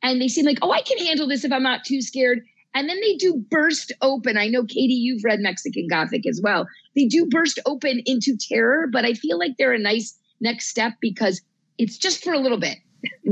and 0.02 0.20
they 0.20 0.28
seem 0.28 0.44
like, 0.44 0.58
oh, 0.62 0.72
I 0.72 0.82
can 0.82 0.98
handle 0.98 1.26
this 1.26 1.44
if 1.44 1.52
I'm 1.52 1.62
not 1.62 1.84
too 1.84 2.00
scared. 2.00 2.44
And 2.74 2.88
then 2.88 3.00
they 3.00 3.14
do 3.16 3.36
burst 3.50 3.92
open. 4.02 4.36
I 4.36 4.48
know, 4.48 4.64
Katie, 4.64 4.94
you've 4.94 5.22
read 5.24 5.40
Mexican 5.40 5.86
Gothic 5.88 6.26
as 6.26 6.40
well. 6.42 6.66
They 6.96 7.06
do 7.06 7.26
burst 7.26 7.60
open 7.66 8.02
into 8.04 8.36
terror, 8.36 8.86
but 8.90 9.04
I 9.04 9.14
feel 9.14 9.38
like 9.38 9.52
they're 9.58 9.72
a 9.72 9.78
nice 9.78 10.18
next 10.40 10.68
step 10.68 10.94
because 11.00 11.40
it's 11.78 11.96
just 11.96 12.24
for 12.24 12.32
a 12.32 12.38
little 12.38 12.58
bit. 12.58 12.78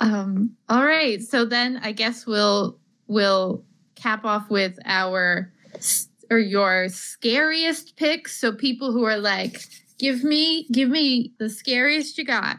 um, 0.00 0.50
all 0.68 0.84
right. 0.84 1.22
So 1.22 1.44
then 1.44 1.80
I 1.82 1.92
guess 1.92 2.26
we'll 2.26 2.78
we'll 3.06 3.64
cap 3.94 4.24
off 4.24 4.50
with 4.50 4.78
our 4.84 5.52
or 6.30 6.38
your 6.38 6.88
scariest 6.88 7.96
picks. 7.96 8.38
So 8.38 8.52
people 8.52 8.92
who 8.92 9.04
are 9.04 9.18
like, 9.18 9.62
give 9.98 10.24
me, 10.24 10.66
give 10.72 10.88
me 10.88 11.32
the 11.38 11.48
scariest 11.48 12.18
you 12.18 12.24
got. 12.24 12.58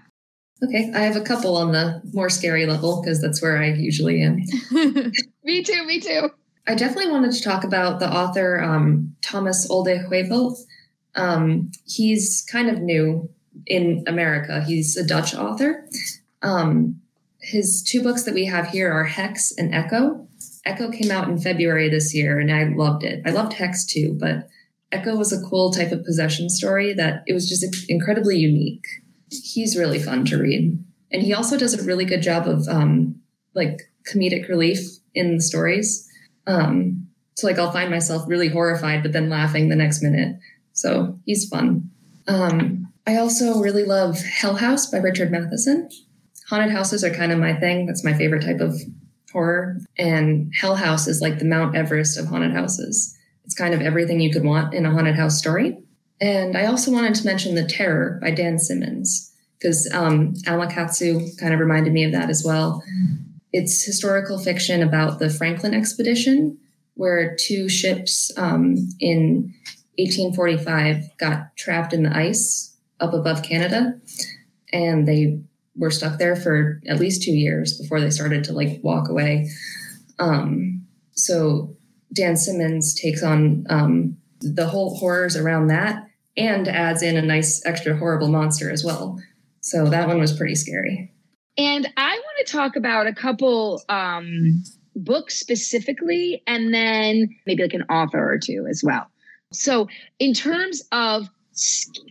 Okay, 0.63 0.91
I 0.93 0.99
have 0.99 1.15
a 1.15 1.21
couple 1.21 1.55
on 1.55 1.71
the 1.71 2.01
more 2.13 2.29
scary 2.29 2.65
level 2.65 3.01
because 3.01 3.21
that's 3.21 3.41
where 3.41 3.57
I 3.57 3.67
usually 3.67 4.21
am. 4.21 4.43
me 5.43 5.63
too, 5.63 5.85
me 5.85 5.99
too. 5.99 6.29
I 6.67 6.75
definitely 6.75 7.11
wanted 7.11 7.31
to 7.31 7.41
talk 7.41 7.63
about 7.63 7.99
the 7.99 8.13
author 8.13 8.61
um, 8.61 9.15
Thomas 9.21 9.69
Olde 9.69 9.87
Heuvelt. 9.87 10.59
Um, 11.15 11.71
he's 11.85 12.45
kind 12.51 12.69
of 12.69 12.79
new 12.81 13.29
in 13.65 14.03
America. 14.05 14.63
He's 14.63 14.95
a 14.97 15.05
Dutch 15.05 15.33
author. 15.33 15.87
Um, 16.41 17.01
his 17.39 17.81
two 17.81 18.03
books 18.03 18.23
that 18.23 18.33
we 18.33 18.45
have 18.45 18.67
here 18.67 18.91
are 18.91 19.05
Hex 19.05 19.51
and 19.57 19.73
Echo. 19.73 20.27
Echo 20.65 20.91
came 20.91 21.09
out 21.09 21.29
in 21.29 21.39
February 21.39 21.89
this 21.89 22.13
year, 22.13 22.37
and 22.39 22.51
I 22.51 22.65
loved 22.65 23.03
it. 23.03 23.23
I 23.25 23.31
loved 23.31 23.53
Hex 23.53 23.85
too, 23.85 24.15
but 24.19 24.47
Echo 24.91 25.15
was 25.15 25.31
a 25.31 25.47
cool 25.47 25.71
type 25.71 25.91
of 25.91 26.03
possession 26.03 26.49
story 26.49 26.93
that 26.93 27.23
it 27.27 27.33
was 27.33 27.47
just 27.47 27.65
incredibly 27.89 28.37
unique. 28.37 28.85
He's 29.29 29.77
really 29.77 29.99
fun 29.99 30.25
to 30.25 30.37
read, 30.37 30.83
and 31.11 31.21
he 31.21 31.33
also 31.33 31.57
does 31.57 31.73
a 31.73 31.83
really 31.83 32.05
good 32.05 32.21
job 32.21 32.47
of 32.47 32.67
um, 32.67 33.21
like 33.53 33.81
comedic 34.11 34.47
relief 34.49 34.79
in 35.13 35.35
the 35.35 35.41
stories. 35.41 36.07
Um, 36.47 37.07
so 37.35 37.47
like 37.47 37.59
I'll 37.59 37.71
find 37.71 37.89
myself 37.89 38.23
really 38.27 38.49
horrified, 38.49 39.03
but 39.03 39.13
then 39.13 39.29
laughing 39.29 39.69
the 39.69 39.75
next 39.75 40.01
minute. 40.01 40.37
So 40.73 41.19
he's 41.25 41.47
fun. 41.47 41.89
Um, 42.27 42.91
I 43.05 43.17
also 43.17 43.59
really 43.59 43.85
love 43.85 44.19
Hell 44.21 44.55
House 44.55 44.87
by 44.87 44.97
Richard 44.97 45.31
Matheson. 45.31 45.89
Haunted 46.49 46.71
houses 46.71 47.03
are 47.03 47.13
kind 47.13 47.31
of 47.31 47.39
my 47.39 47.53
thing. 47.53 47.85
That's 47.85 48.03
my 48.03 48.13
favorite 48.13 48.43
type 48.43 48.59
of 48.59 48.79
horror. 49.31 49.77
And 49.97 50.51
Hell 50.59 50.75
House 50.75 51.07
is 51.07 51.21
like 51.21 51.39
the 51.39 51.45
Mount 51.45 51.75
Everest 51.75 52.17
of 52.17 52.25
haunted 52.25 52.51
houses. 52.51 53.15
It's 53.49 53.55
kind 53.55 53.73
of 53.73 53.81
everything 53.81 54.19
you 54.19 54.31
could 54.31 54.43
want 54.43 54.75
in 54.75 54.85
a 54.85 54.91
haunted 54.91 55.15
house 55.15 55.39
story. 55.39 55.75
And 56.21 56.55
I 56.55 56.67
also 56.67 56.91
wanted 56.91 57.15
to 57.15 57.25
mention 57.25 57.55
The 57.55 57.65
Terror 57.65 58.19
by 58.21 58.29
Dan 58.29 58.59
Simmons, 58.59 59.33
because 59.57 59.89
um, 59.91 60.35
Alma 60.47 60.71
Katsu 60.71 61.35
kind 61.39 61.51
of 61.51 61.59
reminded 61.59 61.91
me 61.91 62.03
of 62.03 62.11
that 62.11 62.29
as 62.29 62.43
well. 62.45 62.83
It's 63.51 63.83
historical 63.83 64.37
fiction 64.37 64.83
about 64.83 65.17
the 65.17 65.31
Franklin 65.31 65.73
expedition, 65.73 66.59
where 66.93 67.35
two 67.39 67.67
ships 67.67 68.31
um, 68.37 68.75
in 68.99 69.51
1845 69.97 71.17
got 71.17 71.57
trapped 71.57 71.91
in 71.91 72.03
the 72.03 72.15
ice 72.15 72.77
up 72.99 73.15
above 73.15 73.41
Canada. 73.41 73.99
And 74.71 75.07
they 75.07 75.41
were 75.75 75.89
stuck 75.89 76.19
there 76.19 76.35
for 76.35 76.79
at 76.87 76.99
least 76.99 77.23
two 77.23 77.35
years 77.35 77.79
before 77.79 77.99
they 77.99 78.11
started 78.11 78.43
to 78.43 78.53
like 78.53 78.79
walk 78.83 79.09
away. 79.09 79.49
Um, 80.19 80.85
so 81.13 81.75
Dan 82.13 82.37
Simmons 82.37 82.93
takes 82.93 83.23
on 83.23 83.65
um, 83.69 84.17
the 84.41 84.67
whole 84.67 84.95
horrors 84.95 85.35
around 85.35 85.67
that 85.67 86.07
and 86.37 86.67
adds 86.67 87.03
in 87.03 87.17
a 87.17 87.21
nice 87.21 87.65
extra 87.65 87.95
horrible 87.95 88.29
monster 88.29 88.71
as 88.71 88.83
well. 88.83 89.19
So 89.61 89.89
that 89.89 90.07
one 90.07 90.19
was 90.19 90.35
pretty 90.35 90.55
scary. 90.55 91.13
And 91.57 91.87
I 91.97 92.11
want 92.11 92.47
to 92.47 92.51
talk 92.51 92.75
about 92.75 93.07
a 93.07 93.13
couple 93.13 93.81
um, 93.89 94.63
books 94.95 95.37
specifically, 95.37 96.41
and 96.47 96.73
then 96.73 97.29
maybe 97.45 97.63
like 97.63 97.73
an 97.73 97.83
author 97.83 98.31
or 98.31 98.37
two 98.37 98.65
as 98.69 98.81
well. 98.83 99.07
So, 99.51 99.87
in 100.19 100.33
terms 100.33 100.83
of 100.91 101.27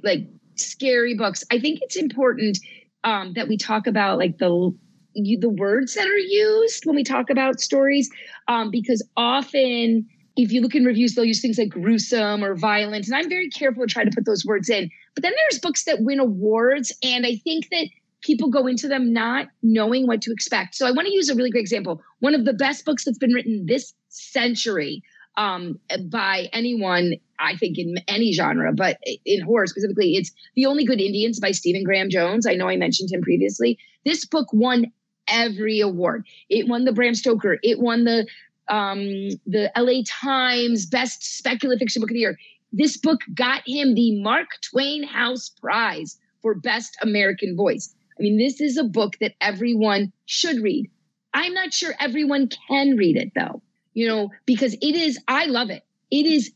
like 0.02 0.28
scary 0.56 1.14
books, 1.14 1.44
I 1.50 1.58
think 1.58 1.78
it's 1.80 1.96
important 1.96 2.58
um, 3.04 3.32
that 3.34 3.48
we 3.48 3.56
talk 3.56 3.86
about 3.86 4.18
like 4.18 4.38
the 4.38 4.76
you, 5.24 5.38
the 5.38 5.48
words 5.48 5.94
that 5.94 6.06
are 6.06 6.16
used 6.16 6.86
when 6.86 6.96
we 6.96 7.04
talk 7.04 7.30
about 7.30 7.60
stories, 7.60 8.10
um, 8.48 8.70
because 8.70 9.06
often 9.16 10.06
if 10.36 10.52
you 10.52 10.60
look 10.60 10.74
in 10.74 10.84
reviews, 10.84 11.14
they'll 11.14 11.24
use 11.24 11.40
things 11.40 11.58
like 11.58 11.68
gruesome 11.68 12.44
or 12.44 12.54
violent, 12.54 13.06
and 13.06 13.14
I'm 13.14 13.28
very 13.28 13.50
careful 13.50 13.86
to 13.86 13.92
try 13.92 14.04
to 14.04 14.10
put 14.10 14.24
those 14.24 14.44
words 14.44 14.70
in. 14.70 14.88
But 15.14 15.22
then 15.22 15.32
there's 15.32 15.60
books 15.60 15.84
that 15.84 16.02
win 16.02 16.20
awards, 16.20 16.92
and 17.02 17.26
I 17.26 17.36
think 17.36 17.68
that 17.70 17.88
people 18.22 18.48
go 18.48 18.66
into 18.66 18.88
them 18.88 19.12
not 19.12 19.48
knowing 19.62 20.06
what 20.06 20.22
to 20.22 20.32
expect. 20.32 20.76
So 20.76 20.86
I 20.86 20.92
want 20.92 21.06
to 21.06 21.14
use 21.14 21.28
a 21.28 21.34
really 21.34 21.50
great 21.50 21.60
example. 21.60 22.00
One 22.20 22.34
of 22.34 22.44
the 22.44 22.52
best 22.52 22.84
books 22.84 23.04
that's 23.04 23.18
been 23.18 23.32
written 23.32 23.66
this 23.66 23.94
century 24.08 25.02
um, 25.36 25.78
by 26.08 26.48
anyone, 26.52 27.14
I 27.38 27.56
think, 27.56 27.78
in 27.78 27.96
any 28.08 28.32
genre, 28.32 28.72
but 28.72 28.98
in 29.24 29.40
horror 29.42 29.66
specifically, 29.66 30.16
it's 30.16 30.32
The 30.56 30.66
Only 30.66 30.84
Good 30.84 31.00
Indians 31.00 31.38
by 31.38 31.52
Stephen 31.52 31.84
Graham 31.84 32.10
Jones. 32.10 32.46
I 32.46 32.54
know 32.54 32.68
I 32.68 32.76
mentioned 32.76 33.12
him 33.12 33.22
previously. 33.22 33.78
This 34.04 34.24
book 34.24 34.52
won 34.52 34.86
every 35.28 35.80
award. 35.80 36.26
It 36.48 36.68
won 36.68 36.84
the 36.84 36.92
Bram 36.92 37.14
Stoker. 37.14 37.58
It 37.62 37.80
won 37.80 38.04
the 38.04 38.26
um, 38.68 39.00
the 39.46 39.70
LA 39.76 40.02
Times 40.06 40.86
Best 40.86 41.38
Speculative 41.38 41.80
Fiction 41.80 42.00
Book 42.00 42.10
of 42.10 42.14
the 42.14 42.20
Year. 42.20 42.38
This 42.72 42.98
book 42.98 43.20
got 43.34 43.62
him 43.66 43.94
the 43.94 44.20
Mark 44.20 44.48
Twain 44.60 45.02
House 45.02 45.48
Prize 45.48 46.18
for 46.42 46.54
Best 46.54 46.96
American 47.00 47.56
Voice. 47.56 47.94
I 48.18 48.22
mean, 48.22 48.36
this 48.36 48.60
is 48.60 48.76
a 48.76 48.84
book 48.84 49.14
that 49.20 49.34
everyone 49.40 50.12
should 50.26 50.62
read. 50.62 50.90
I'm 51.32 51.54
not 51.54 51.72
sure 51.72 51.94
everyone 52.00 52.50
can 52.68 52.96
read 52.96 53.16
it 53.16 53.32
though 53.34 53.62
you 53.98 54.06
know, 54.06 54.30
because 54.46 54.74
it 54.74 54.94
is, 54.94 55.18
I 55.26 55.46
love 55.46 55.70
it. 55.70 55.82
It 56.12 56.24
is 56.24 56.52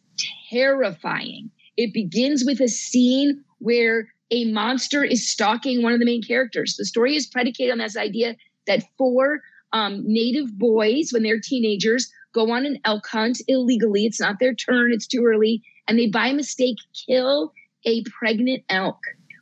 terrifying. 0.48 1.50
It 1.76 1.92
begins 1.92 2.44
with 2.46 2.60
a 2.60 2.68
scene 2.68 3.42
where 3.58 4.06
a 4.30 4.44
monster 4.52 5.02
is 5.02 5.28
stalking 5.28 5.82
one 5.82 5.92
of 5.92 5.98
the 5.98 6.04
main 6.04 6.22
characters. 6.22 6.76
The 6.76 6.84
story 6.84 7.16
is 7.16 7.26
predicated 7.26 7.72
on 7.72 7.78
this 7.78 7.96
idea 7.96 8.36
that 8.66 8.84
four 8.98 9.40
um, 9.72 10.02
native 10.04 10.58
boys, 10.58 11.10
when 11.12 11.22
they're 11.22 11.40
teenagers, 11.40 12.10
go 12.32 12.50
on 12.50 12.66
an 12.66 12.78
elk 12.84 13.06
hunt 13.06 13.40
illegally. 13.48 14.04
It's 14.04 14.20
not 14.20 14.38
their 14.38 14.54
turn, 14.54 14.92
it's 14.92 15.06
too 15.06 15.24
early. 15.24 15.62
And 15.88 15.98
they, 15.98 16.08
by 16.08 16.32
mistake, 16.32 16.76
kill 17.06 17.52
a 17.84 18.02
pregnant 18.04 18.64
elk. 18.68 18.98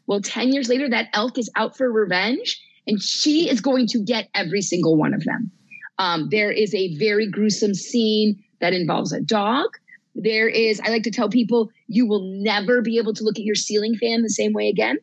Well, 0.06 0.20
10 0.20 0.52
years 0.52 0.68
later, 0.68 0.88
that 0.90 1.08
elk 1.12 1.38
is 1.38 1.50
out 1.56 1.76
for 1.76 1.90
revenge, 1.90 2.60
and 2.86 3.00
she 3.00 3.48
is 3.48 3.60
going 3.60 3.86
to 3.88 4.02
get 4.02 4.28
every 4.34 4.62
single 4.62 4.96
one 4.96 5.14
of 5.14 5.24
them. 5.24 5.50
Um, 5.98 6.28
there 6.30 6.50
is 6.50 6.74
a 6.74 6.96
very 6.96 7.30
gruesome 7.30 7.74
scene 7.74 8.42
that 8.60 8.72
involves 8.72 9.12
a 9.12 9.20
dog. 9.20 9.68
There 10.14 10.48
is, 10.48 10.80
I 10.80 10.88
like 10.88 11.02
to 11.04 11.10
tell 11.10 11.28
people, 11.28 11.70
you 11.86 12.06
will 12.06 12.22
never 12.42 12.82
be 12.82 12.98
able 12.98 13.12
to 13.14 13.22
look 13.22 13.38
at 13.38 13.44
your 13.44 13.54
ceiling 13.54 13.94
fan 13.96 14.22
the 14.22 14.30
same 14.30 14.52
way 14.52 14.68
again. 14.68 14.98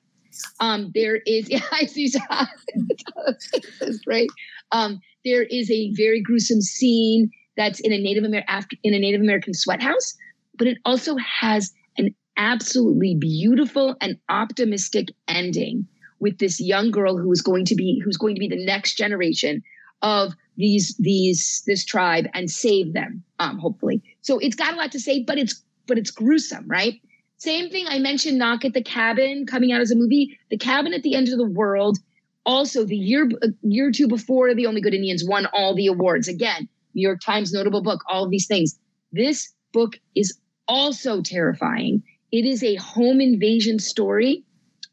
Um, 0.59 0.91
there 0.93 1.17
is, 1.25 1.49
yeah, 1.49 1.61
I 1.71 1.85
see, 1.85 2.11
right. 4.07 4.29
Um, 4.71 4.99
there 5.25 5.43
is 5.43 5.69
a 5.71 5.91
very 5.93 6.21
gruesome 6.21 6.61
scene 6.61 7.29
that's 7.55 7.79
in 7.79 7.91
a 7.91 7.97
Native 7.97 8.23
American 8.23 8.77
in 8.83 8.93
a 8.93 8.99
Native 8.99 9.21
American 9.21 9.53
sweat 9.53 9.81
house, 9.81 10.15
but 10.57 10.67
it 10.67 10.77
also 10.85 11.15
has 11.17 11.73
an 11.97 12.13
absolutely 12.37 13.15
beautiful 13.15 13.95
and 13.99 14.17
optimistic 14.29 15.09
ending 15.27 15.87
with 16.19 16.37
this 16.39 16.59
young 16.59 16.91
girl 16.91 17.17
who 17.17 17.31
is 17.31 17.41
going 17.41 17.65
to 17.65 17.75
be 17.75 18.01
who's 18.03 18.17
going 18.17 18.35
to 18.35 18.39
be 18.39 18.47
the 18.47 18.63
next 18.63 18.95
generation 18.95 19.61
of 20.01 20.33
these 20.55 20.95
these 20.99 21.63
this 21.65 21.83
tribe 21.83 22.27
and 22.33 22.49
save 22.49 22.93
them 22.93 23.23
um 23.39 23.57
hopefully 23.57 24.01
so 24.21 24.37
it's 24.39 24.55
got 24.55 24.73
a 24.73 24.77
lot 24.77 24.91
to 24.91 24.99
say 24.99 25.23
but 25.23 25.37
it's 25.37 25.63
but 25.87 25.97
it's 25.97 26.11
gruesome 26.11 26.67
right 26.67 27.01
same 27.37 27.69
thing 27.69 27.85
i 27.87 27.99
mentioned 27.99 28.37
knock 28.37 28.65
at 28.65 28.73
the 28.73 28.83
cabin 28.83 29.45
coming 29.45 29.71
out 29.71 29.81
as 29.81 29.91
a 29.91 29.95
movie 29.95 30.37
the 30.49 30.57
cabin 30.57 30.93
at 30.93 31.03
the 31.03 31.15
end 31.15 31.27
of 31.29 31.37
the 31.37 31.47
world 31.47 31.97
also 32.45 32.83
the 32.85 32.95
year 32.95 33.29
year 33.61 33.89
or 33.89 33.91
two 33.91 34.07
before 34.07 34.53
the 34.53 34.65
only 34.65 34.81
good 34.81 34.93
indians 34.93 35.23
won 35.27 35.45
all 35.53 35.75
the 35.75 35.87
awards 35.87 36.27
again 36.27 36.67
new 36.93 37.01
york 37.01 37.19
times 37.21 37.51
notable 37.51 37.81
book 37.81 38.01
all 38.09 38.23
of 38.23 38.31
these 38.31 38.47
things 38.47 38.77
this 39.11 39.53
book 39.73 39.99
is 40.15 40.37
also 40.67 41.21
terrifying 41.21 42.01
it 42.31 42.45
is 42.45 42.63
a 42.63 42.75
home 42.75 43.21
invasion 43.21 43.79
story 43.79 44.43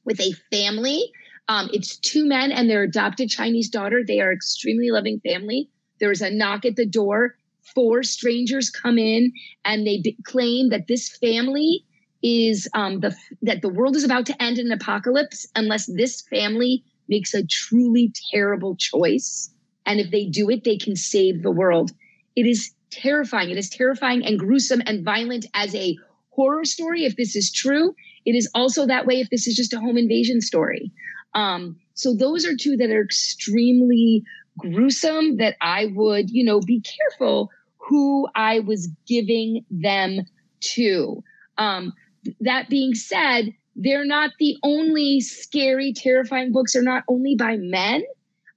with 0.04 0.20
a 0.20 0.32
family 0.50 1.10
um, 1.48 1.68
it's 1.72 1.96
two 1.98 2.24
men 2.24 2.52
and 2.52 2.70
their 2.70 2.82
adopted 2.82 3.28
Chinese 3.28 3.68
daughter. 3.68 4.02
They 4.06 4.20
are 4.20 4.32
extremely 4.32 4.90
loving 4.90 5.20
family. 5.20 5.68
There's 6.00 6.22
a 6.22 6.30
knock 6.30 6.64
at 6.64 6.76
the 6.76 6.86
door. 6.86 7.36
Four 7.74 8.02
strangers 8.02 8.70
come 8.70 8.98
in 8.98 9.32
and 9.64 9.86
they 9.86 10.16
claim 10.24 10.70
that 10.70 10.86
this 10.86 11.16
family 11.18 11.84
is 12.24 12.66
um, 12.72 13.00
the 13.00 13.14
that 13.42 13.60
the 13.60 13.68
world 13.68 13.94
is 13.94 14.02
about 14.02 14.24
to 14.26 14.42
end 14.42 14.58
in 14.58 14.66
an 14.66 14.72
apocalypse 14.72 15.46
unless 15.54 15.86
this 15.86 16.22
family 16.22 16.82
makes 17.06 17.34
a 17.34 17.46
truly 17.46 18.12
terrible 18.32 18.74
choice. 18.76 19.50
And 19.84 20.00
if 20.00 20.10
they 20.10 20.24
do 20.24 20.48
it, 20.48 20.64
they 20.64 20.78
can 20.78 20.96
save 20.96 21.42
the 21.42 21.50
world. 21.50 21.90
It 22.34 22.46
is 22.46 22.72
terrifying. 22.90 23.50
It 23.50 23.58
is 23.58 23.68
terrifying 23.68 24.24
and 24.24 24.38
gruesome 24.38 24.82
and 24.86 25.04
violent 25.04 25.44
as 25.52 25.74
a 25.74 25.98
horror 26.30 26.64
story. 26.64 27.04
If 27.04 27.16
this 27.16 27.36
is 27.36 27.52
true, 27.52 27.94
it 28.24 28.34
is 28.34 28.50
also 28.54 28.86
that 28.86 29.04
way 29.04 29.20
if 29.20 29.28
this 29.28 29.46
is 29.46 29.54
just 29.54 29.74
a 29.74 29.80
home 29.80 29.98
invasion 29.98 30.40
story. 30.40 30.90
Um, 31.34 31.76
so 31.92 32.14
those 32.14 32.46
are 32.46 32.56
two 32.56 32.78
that 32.78 32.88
are 32.90 33.04
extremely 33.04 34.24
gruesome 34.56 35.36
that 35.36 35.56
I 35.60 35.92
would, 35.94 36.30
you 36.30 36.42
know, 36.42 36.60
be 36.60 36.80
careful 36.80 37.50
who 37.76 38.26
I 38.34 38.60
was 38.60 38.88
giving 39.06 39.64
them 39.70 40.20
to. 40.60 41.22
Um, 41.58 41.92
that 42.40 42.68
being 42.68 42.94
said, 42.94 43.52
they're 43.76 44.04
not 44.04 44.30
the 44.38 44.56
only 44.62 45.20
scary, 45.20 45.92
terrifying 45.92 46.52
books. 46.52 46.72
They're 46.72 46.82
not 46.82 47.04
only 47.08 47.34
by 47.34 47.56
men. 47.56 48.04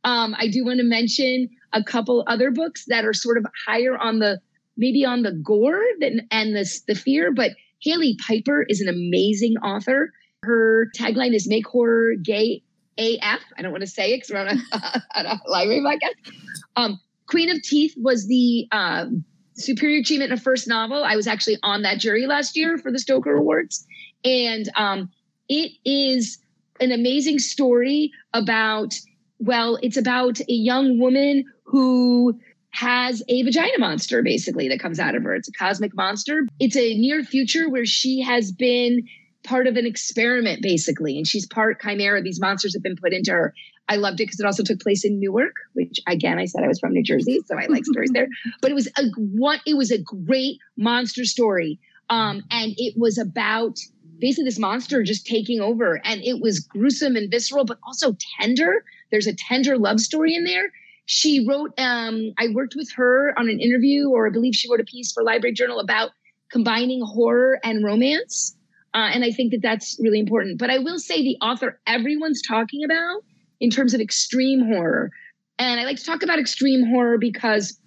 Um, 0.04 0.36
I 0.38 0.48
do 0.48 0.64
want 0.64 0.80
to 0.80 0.86
mention 0.86 1.50
a 1.74 1.84
couple 1.84 2.24
other 2.28 2.52
books 2.52 2.86
that 2.88 3.04
are 3.04 3.14
sort 3.14 3.38
of 3.38 3.46
higher 3.66 3.98
on 3.98 4.20
the 4.20 4.40
maybe 4.78 5.04
on 5.04 5.24
the 5.24 5.32
gore 5.32 5.84
and 6.00 6.56
the, 6.56 6.82
the 6.88 6.96
fear, 6.96 7.34
but 7.34 7.52
Hailey 7.82 8.16
Piper 8.28 8.64
is 8.70 8.80
an 8.80 8.88
amazing 8.88 9.58
author. 9.58 10.14
Her 10.44 10.90
tagline 10.96 11.34
is 11.34 11.48
Make 11.48 11.68
Horror 11.68 12.14
Gay 12.16 12.62
AF. 12.98 13.42
I 13.58 13.62
don't 13.62 13.72
want 13.72 13.82
to 13.82 13.88
say 13.88 14.14
it 14.14 14.18
because 14.18 14.30
we're 14.32 14.40
on 14.40 14.48
a, 14.48 15.02
on 15.16 15.26
a 15.26 15.42
library 15.48 15.82
podcast. 15.82 16.34
Um, 16.76 17.00
Queen 17.28 17.50
of 17.50 17.62
Teeth 17.62 17.94
was 17.98 18.28
the 18.28 18.68
uh, 18.72 19.06
superior 19.58 20.00
achievement 20.00 20.32
in 20.32 20.38
a 20.38 20.42
first 20.42 20.68
novel. 20.68 21.04
I 21.04 21.16
was 21.16 21.28
actually 21.28 21.58
on 21.64 21.82
that 21.82 22.00
jury 22.00 22.28
last 22.28 22.56
year 22.56 22.78
for 22.78 22.92
the 22.92 23.00
Stoker 23.00 23.36
Awards. 23.36 23.86
And 24.24 24.70
um, 24.76 25.10
it 25.50 25.72
is 25.86 26.38
an 26.80 26.92
amazing 26.92 27.40
story 27.40 28.12
about, 28.34 28.96
well, 29.40 29.78
it's 29.82 29.98
about 29.98 30.40
a 30.42 30.54
young 30.54 31.00
woman 31.00 31.46
who 31.64 32.40
has 32.70 33.24
a 33.28 33.42
vagina 33.44 33.80
monster 33.80 34.22
basically 34.22 34.68
that 34.70 34.80
comes 34.80 35.00
out 35.00 35.16
of 35.16 35.24
her. 35.24 35.34
It's 35.34 35.48
a 35.48 35.54
cosmic 35.54 35.96
monster. 35.96 36.48
It's 36.60 36.78
a 36.78 36.96
near 36.98 37.24
future 37.24 37.70
where 37.70 37.86
she 37.86 38.22
has 38.22 38.52
been 38.52 39.08
part 39.44 39.66
of 39.66 39.78
an 39.78 39.86
experiment 39.86 40.62
basically 40.62 41.18
and 41.18 41.26
she's 41.26 41.48
part 41.48 41.80
chimera 41.82 42.22
these 42.22 42.40
monsters 42.40 42.74
have 42.74 42.84
been 42.84 42.98
put 42.98 43.14
into 43.14 43.32
her 43.32 43.54
i 43.90 43.96
loved 43.96 44.20
it 44.20 44.26
because 44.26 44.40
it 44.40 44.46
also 44.46 44.64
took 44.64 44.80
place 44.80 45.04
in 45.04 45.20
newark 45.20 45.54
which 45.74 46.00
again 46.08 46.38
i 46.38 46.46
said 46.46 46.64
i 46.64 46.68
was 46.68 46.80
from 46.80 46.94
new 46.94 47.04
jersey 47.04 47.40
so 47.46 47.58
i 47.58 47.66
like 47.68 47.86
stories 47.86 48.12
there. 48.12 48.28
But 48.62 48.72
it 48.72 48.74
was 48.74 48.88
a 48.98 49.04
what 49.16 49.62
it 49.66 49.76
was 49.76 49.92
a 49.92 50.02
great 50.02 50.60
monster 50.78 51.26
story 51.26 51.80
um, 52.10 52.44
and 52.52 52.74
it 52.78 52.94
was 52.98 53.18
about 53.18 53.80
basically 54.20 54.46
this 54.46 54.60
monster 54.60 55.04
just 55.04 55.26
taking 55.26 55.60
over 55.60 56.02
and 56.06 56.22
it 56.24 56.42
was 56.42 56.60
gruesome 56.60 57.16
and 57.16 57.30
visceral 57.30 57.66
but 57.66 57.78
also 57.84 58.16
tender. 58.40 58.84
There's 59.12 59.28
a 59.28 59.36
tender 59.36 59.78
love 59.78 60.00
story 60.00 60.34
in 60.34 60.44
there. 60.46 60.72
She 61.06 61.46
wrote 61.48 61.74
um, 61.78 62.34
i 62.38 62.48
worked 62.50 62.76
with 62.76 62.92
her 62.96 63.38
on 63.38 63.50
an 63.50 63.60
interview 63.60 64.10
or 64.10 64.28
i 64.28 64.30
believe 64.30 64.56
she 64.56 64.70
wrote 64.70 64.82
a 64.82 64.86
piece 64.86 65.12
for 65.12 65.24
library 65.24 65.54
journal 65.54 65.80
about 65.80 66.12
combining 66.50 67.02
horror 67.02 67.60
and 67.64 67.84
romance 67.84 68.58
uh, 68.94 69.12
and 69.14 69.24
I 69.24 69.30
think 69.30 69.52
that 69.52 69.62
that's 69.62 70.00
really 70.00 70.20
important. 70.20 70.58
But 70.58 70.72
I 70.72 70.80
will 70.80 70.98
say 70.98 71.22
the 71.22 71.38
author 71.42 71.80
everyone's 71.86 72.42
talking 72.42 72.84
about 72.84 73.22
in 73.60 73.70
terms 73.70 73.94
of 73.94 74.02
extreme 74.02 74.66
horror. 74.66 75.12
And 75.60 75.80
I 75.80 75.86
like 75.86 75.98
to 75.98 76.06
talk 76.06 76.24
about 76.24 76.40
extreme 76.40 76.86
horror 76.88 77.18
because 77.18 77.80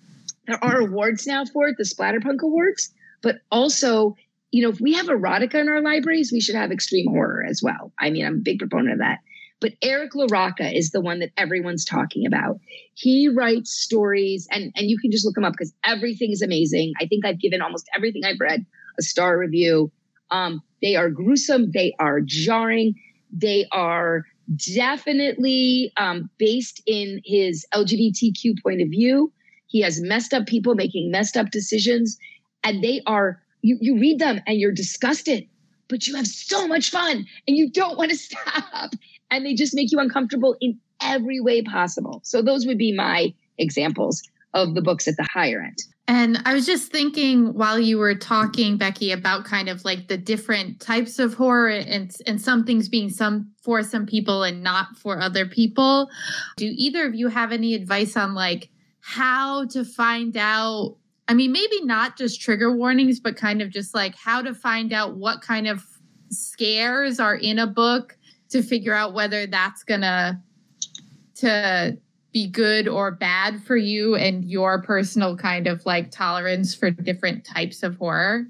there 0.46 0.62
are 0.64 0.80
awards 0.80 1.26
now 1.26 1.44
for 1.44 1.68
it, 1.68 1.76
the 1.78 1.85
Splatterpunk 1.85 2.42
Awards. 2.42 2.92
But 3.22 3.37
also, 3.50 4.16
you 4.50 4.62
know, 4.62 4.70
if 4.70 4.80
we 4.80 4.94
have 4.94 5.06
erotica 5.06 5.54
in 5.54 5.68
our 5.68 5.80
libraries, 5.80 6.33
we 6.33 6.40
should 6.40 6.56
have 6.56 6.72
extreme 6.72 7.06
horror 7.09 7.44
as 7.48 7.62
well. 7.62 7.92
I 8.00 8.11
mean, 8.11 8.26
I'm 8.26 8.37
a 8.37 8.38
big 8.38 8.59
proponent 8.59 8.94
of 8.94 8.98
that. 8.98 9.20
But 9.61 9.74
Eric 9.83 10.12
LaRocca 10.14 10.74
is 10.74 10.90
the 10.90 11.02
one 11.02 11.18
that 11.18 11.33
everyone's 11.37 11.85
talking 11.85 12.26
about. 12.26 12.59
He 12.94 13.28
writes 13.28 13.70
stories, 13.70 14.48
and, 14.50 14.72
and 14.74 14.88
you 14.88 14.98
can 14.98 15.11
just 15.11 15.26
look 15.26 15.37
him 15.37 15.44
up 15.44 15.52
because 15.52 15.74
everything 15.85 16.33
is 16.33 16.40
amazing. 16.40 16.94
I 16.98 17.06
think 17.06 17.26
I've 17.26 17.38
given 17.38 17.61
almost 17.61 17.88
everything 17.94 18.24
I've 18.24 18.40
read 18.40 18.64
a 18.98 19.02
star 19.02 19.38
review. 19.38 19.92
Um, 20.30 20.62
they 20.80 20.96
are 20.96 21.11
gruesome. 21.11 21.72
They 21.72 21.94
are 21.98 22.22
jarring. 22.22 22.94
They 23.30 23.66
are 23.70 24.24
definitely 24.57 25.93
um, 25.97 26.31
based 26.39 26.83
in 26.87 27.21
his 27.25 27.67
LGBTQ 27.75 28.63
point 28.63 28.83
of 28.83 28.89
view. 28.89 29.33
He 29.67 29.81
has 29.83 30.01
messed 30.01 30.35
up 30.35 30.47
people 30.47 30.75
making 30.75 31.11
messed 31.11 31.37
up 31.37 31.51
decisions, 31.51 32.19
and 32.65 32.83
they 32.83 33.03
are 33.07 33.41
you. 33.63 33.79
You 33.81 33.99
read 33.99 34.19
them 34.19 34.41
and 34.47 34.59
you're 34.59 34.73
disgusted, 34.73 35.47
but 35.89 36.07
you 36.07 36.17
have 36.17 36.27
so 36.27 36.67
much 36.67 36.91
fun 36.91 37.27
and 37.47 37.57
you 37.57 37.71
don't 37.71 37.97
want 37.97 38.11
to 38.11 38.17
stop. 38.17 38.93
And 39.31 39.47
they 39.47 39.55
just 39.55 39.77
make 39.77 39.93
you 39.93 40.01
uncomfortable 40.01 40.57
in 40.61 40.77
every 41.01 41.41
way 41.41 41.63
possible. 41.63 42.21
So 42.25 42.43
those 42.43 42.67
would 42.67 42.79
be 42.79 42.93
my 42.93 43.33
examples 43.59 44.23
of 44.55 44.75
the 44.75 44.83
books 44.83 45.07
at 45.07 45.17
the 45.17 45.29
higher 45.33 45.63
end. 45.63 45.79
And 46.11 46.42
I 46.44 46.55
was 46.55 46.66
just 46.66 46.90
thinking 46.90 47.55
while 47.55 47.79
you 47.79 47.96
were 47.96 48.16
talking, 48.16 48.77
Becky, 48.77 49.12
about 49.12 49.44
kind 49.44 49.68
of 49.68 49.85
like 49.85 50.09
the 50.09 50.16
different 50.16 50.81
types 50.81 51.20
of 51.20 51.35
horror 51.35 51.68
and 51.68 52.12
and 52.27 52.40
some 52.40 52.64
things 52.64 52.88
being 52.88 53.11
some 53.11 53.53
for 53.62 53.85
some 53.85 54.07
people 54.07 54.42
and 54.42 54.61
not 54.61 54.96
for 54.96 55.20
other 55.20 55.46
people. 55.46 56.11
Do 56.57 56.68
either 56.68 57.07
of 57.07 57.14
you 57.14 57.29
have 57.29 57.53
any 57.53 57.75
advice 57.75 58.16
on 58.16 58.35
like 58.35 58.70
how 59.03 59.66
to 59.66 59.85
find 59.85 60.37
out? 60.37 60.96
I 61.29 61.35
mean, 61.35 61.53
maybe 61.53 61.85
not 61.85 62.18
just 62.18 62.40
trigger 62.40 62.75
warnings, 62.75 63.20
but 63.20 63.37
kind 63.37 63.62
of 63.62 63.70
just 63.70 63.94
like 63.94 64.16
how 64.16 64.42
to 64.42 64.53
find 64.53 64.92
out 64.92 65.14
what 65.14 65.42
kind 65.42 65.68
of 65.68 65.87
scares 66.29 67.20
are 67.20 67.37
in 67.37 67.61
a 67.61 67.68
book 67.68 68.18
to 68.49 68.64
figure 68.64 68.94
out 68.94 69.14
whether 69.14 69.46
that's 69.46 69.85
gonna 69.85 70.42
to 71.37 71.96
be 72.33 72.49
good 72.49 72.87
or 72.87 73.11
bad 73.11 73.62
for 73.62 73.77
you 73.77 74.14
and 74.14 74.45
your 74.45 74.83
personal 74.83 75.37
kind 75.37 75.66
of 75.66 75.85
like 75.85 76.11
tolerance 76.11 76.75
for 76.75 76.90
different 76.90 77.45
types 77.45 77.83
of 77.83 77.97
horror? 77.97 78.47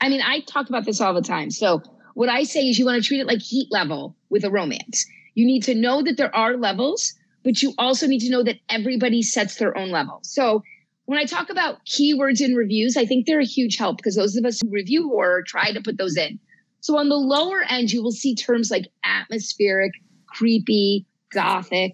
I 0.00 0.08
mean, 0.08 0.22
I 0.22 0.40
talk 0.40 0.68
about 0.68 0.84
this 0.84 1.00
all 1.00 1.14
the 1.14 1.22
time. 1.22 1.50
So, 1.50 1.82
what 2.14 2.28
I 2.28 2.42
say 2.42 2.60
is 2.68 2.78
you 2.78 2.84
want 2.84 3.00
to 3.00 3.06
treat 3.06 3.20
it 3.20 3.26
like 3.26 3.40
heat 3.40 3.68
level 3.70 4.16
with 4.28 4.44
a 4.44 4.50
romance. 4.50 5.06
You 5.34 5.46
need 5.46 5.62
to 5.64 5.74
know 5.74 6.02
that 6.02 6.16
there 6.16 6.34
are 6.34 6.56
levels, 6.56 7.14
but 7.44 7.62
you 7.62 7.74
also 7.78 8.06
need 8.06 8.20
to 8.20 8.30
know 8.30 8.42
that 8.42 8.56
everybody 8.68 9.22
sets 9.22 9.56
their 9.56 9.76
own 9.76 9.90
level. 9.90 10.20
So, 10.22 10.62
when 11.04 11.18
I 11.18 11.24
talk 11.24 11.48
about 11.48 11.84
keywords 11.86 12.40
in 12.40 12.54
reviews, 12.54 12.96
I 12.96 13.06
think 13.06 13.26
they're 13.26 13.40
a 13.40 13.44
huge 13.44 13.76
help 13.76 13.96
because 13.96 14.14
those 14.14 14.36
of 14.36 14.44
us 14.44 14.60
who 14.60 14.70
review 14.70 15.08
horror 15.08 15.42
try 15.42 15.72
to 15.72 15.80
put 15.80 15.96
those 15.96 16.16
in. 16.16 16.38
So, 16.80 16.98
on 16.98 17.08
the 17.08 17.16
lower 17.16 17.62
end, 17.68 17.90
you 17.90 18.02
will 18.02 18.12
see 18.12 18.34
terms 18.34 18.70
like 18.70 18.86
atmospheric, 19.04 19.92
creepy, 20.28 21.06
gothic 21.32 21.92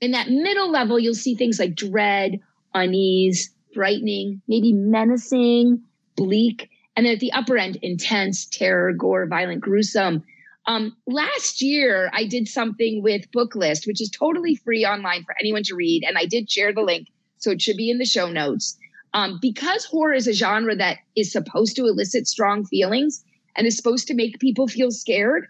in 0.00 0.12
that 0.12 0.30
middle 0.30 0.70
level, 0.70 0.98
you'll 0.98 1.14
see 1.14 1.34
things 1.34 1.58
like 1.58 1.74
dread, 1.74 2.40
unease, 2.74 3.50
frightening, 3.74 4.40
maybe 4.48 4.72
menacing, 4.72 5.82
bleak. 6.16 6.70
And 6.96 7.06
then 7.06 7.14
at 7.14 7.20
the 7.20 7.32
upper 7.32 7.56
end, 7.56 7.76
intense, 7.82 8.46
terror, 8.46 8.92
gore, 8.92 9.26
violent, 9.26 9.60
gruesome. 9.60 10.24
Um, 10.66 10.96
last 11.06 11.62
year, 11.62 12.10
I 12.12 12.26
did 12.26 12.48
something 12.48 13.02
with 13.02 13.30
Booklist, 13.30 13.86
which 13.86 14.00
is 14.00 14.10
totally 14.10 14.56
free 14.56 14.84
online 14.84 15.24
for 15.24 15.34
anyone 15.40 15.62
to 15.64 15.74
read. 15.74 16.04
And 16.06 16.18
I 16.18 16.26
did 16.26 16.50
share 16.50 16.72
the 16.72 16.82
link, 16.82 17.08
so 17.38 17.50
it 17.50 17.62
should 17.62 17.76
be 17.76 17.90
in 17.90 17.98
the 17.98 18.04
show 18.04 18.30
notes. 18.30 18.76
Um, 19.12 19.38
because 19.42 19.84
horror 19.84 20.14
is 20.14 20.28
a 20.28 20.32
genre 20.32 20.76
that 20.76 20.98
is 21.16 21.32
supposed 21.32 21.76
to 21.76 21.86
elicit 21.86 22.28
strong 22.28 22.64
feelings 22.64 23.24
and 23.56 23.66
is 23.66 23.76
supposed 23.76 24.06
to 24.08 24.14
make 24.14 24.38
people 24.38 24.68
feel 24.68 24.90
scared, 24.90 25.46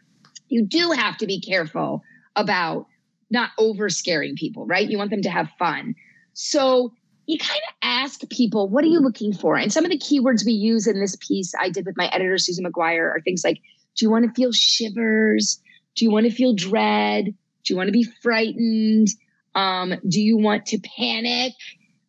you 0.49 0.65
do 0.65 0.93
have 0.93 1.17
to 1.19 1.27
be 1.27 1.41
careful 1.41 2.03
about 2.37 2.87
not 3.31 3.51
over 3.59 3.89
scaring 3.89 4.35
people, 4.37 4.67
right? 4.67 4.89
You 4.89 4.99
want 4.99 5.11
them 5.11 5.23
to 5.23 5.31
have 5.31 5.49
fun. 5.59 5.95
So 6.35 6.93
you 7.27 7.39
kind 7.39 7.61
of 7.69 7.75
ask 7.83 8.29
people, 8.29 8.69
what 8.69 8.83
are 8.85 8.89
you 8.89 9.01
looking 9.01 9.33
for? 9.33 9.57
And 9.57 9.73
some 9.73 9.85
of 9.85 9.91
the 9.91 9.99
keywords 9.99 10.45
we 10.45 10.53
use 10.53 10.87
in 10.87 11.01
this 11.01 11.17
piece 11.17 11.55
I 11.59 11.71
did 11.71 11.87
with 11.87 11.97
my 11.97 12.09
editor, 12.09 12.39
Susan 12.39 12.65
Maguire, 12.65 13.09
are 13.09 13.21
things 13.21 13.45
like 13.45 13.61
do 13.97 14.07
you 14.07 14.11
want 14.11 14.25
to 14.25 14.33
feel 14.33 14.53
shivers? 14.53 15.61
Do 15.97 16.05
you 16.05 16.11
want 16.11 16.27
to 16.27 16.33
feel 16.33 16.55
dread? 16.55 17.27
Do 17.27 17.75
you 17.75 17.77
want 17.77 17.89
to 17.89 17.93
be 17.93 18.07
frightened? 18.23 19.09
Um, 19.55 19.95
do 20.09 20.21
you 20.21 20.37
want 20.39 20.67
to 20.67 20.79
panic? 20.97 21.53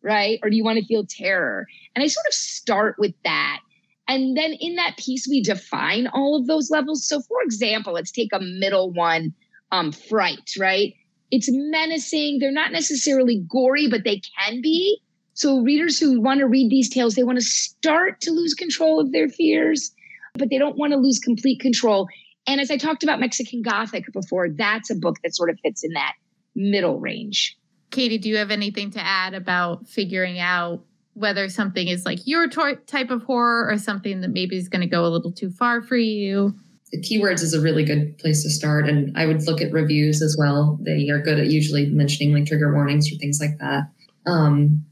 Right? 0.02 0.38
Or 0.42 0.50
do 0.50 0.56
you 0.56 0.64
want 0.64 0.78
to 0.78 0.84
feel 0.84 1.04
terror? 1.06 1.66
And 1.94 2.02
I 2.02 2.06
sort 2.06 2.26
of 2.26 2.34
start 2.34 2.96
with 2.98 3.14
that. 3.24 3.60
And 4.08 4.36
then 4.36 4.52
in 4.54 4.76
that 4.76 4.96
piece, 4.96 5.28
we 5.28 5.42
define 5.42 6.08
all 6.08 6.36
of 6.36 6.46
those 6.46 6.70
levels. 6.70 7.06
So, 7.06 7.20
for 7.20 7.42
example, 7.42 7.92
let's 7.92 8.10
take 8.10 8.32
a 8.32 8.40
middle 8.40 8.90
one 8.90 9.32
um, 9.70 9.92
fright, 9.92 10.50
right? 10.58 10.94
It's 11.32 11.48
menacing. 11.50 12.38
They're 12.38 12.52
not 12.52 12.70
necessarily 12.70 13.42
gory, 13.48 13.88
but 13.88 14.04
they 14.04 14.20
can 14.38 14.62
be. 14.62 15.00
So 15.34 15.60
readers 15.60 15.98
who 15.98 16.20
want 16.20 16.40
to 16.40 16.46
read 16.46 16.70
these 16.70 16.90
tales, 16.90 17.14
they 17.14 17.24
want 17.24 17.38
to 17.38 17.44
start 17.44 18.20
to 18.20 18.30
lose 18.30 18.52
control 18.52 19.00
of 19.00 19.12
their 19.12 19.28
fears, 19.28 19.90
but 20.34 20.50
they 20.50 20.58
don't 20.58 20.76
want 20.76 20.92
to 20.92 20.98
lose 20.98 21.18
complete 21.18 21.58
control. 21.58 22.06
And 22.46 22.60
as 22.60 22.70
I 22.70 22.76
talked 22.76 23.02
about 23.02 23.18
Mexican 23.18 23.62
Gothic 23.62 24.12
before, 24.12 24.50
that's 24.50 24.90
a 24.90 24.94
book 24.94 25.16
that 25.24 25.34
sort 25.34 25.48
of 25.48 25.58
fits 25.62 25.82
in 25.82 25.92
that 25.94 26.12
middle 26.54 27.00
range. 27.00 27.56
Katie, 27.90 28.18
do 28.18 28.28
you 28.28 28.36
have 28.36 28.50
anything 28.50 28.90
to 28.90 29.00
add 29.00 29.32
about 29.32 29.88
figuring 29.88 30.38
out 30.38 30.84
whether 31.14 31.48
something 31.48 31.88
is 31.88 32.04
like 32.04 32.26
your 32.26 32.48
type 32.48 33.10
of 33.10 33.22
horror 33.22 33.70
or 33.70 33.78
something 33.78 34.20
that 34.20 34.30
maybe 34.30 34.56
is 34.56 34.68
going 34.68 34.80
to 34.80 34.86
go 34.86 35.06
a 35.06 35.08
little 35.08 35.32
too 35.32 35.50
far 35.50 35.80
for 35.80 35.96
you? 35.96 36.54
Keywords 36.98 37.42
is 37.42 37.54
a 37.54 37.60
really 37.60 37.84
good 37.84 38.18
place 38.18 38.42
to 38.42 38.50
start. 38.50 38.88
And 38.88 39.16
I 39.16 39.26
would 39.26 39.46
look 39.46 39.60
at 39.60 39.72
reviews 39.72 40.20
as 40.20 40.36
well. 40.38 40.78
They 40.82 41.08
are 41.08 41.20
good 41.20 41.38
at 41.38 41.46
usually 41.46 41.86
mentioning 41.86 42.34
like 42.34 42.46
trigger 42.46 42.72
warnings 42.72 43.10
or 43.12 43.16
things 43.16 43.40
like 43.40 43.58
that. 43.58 43.84
Um, 44.26 44.84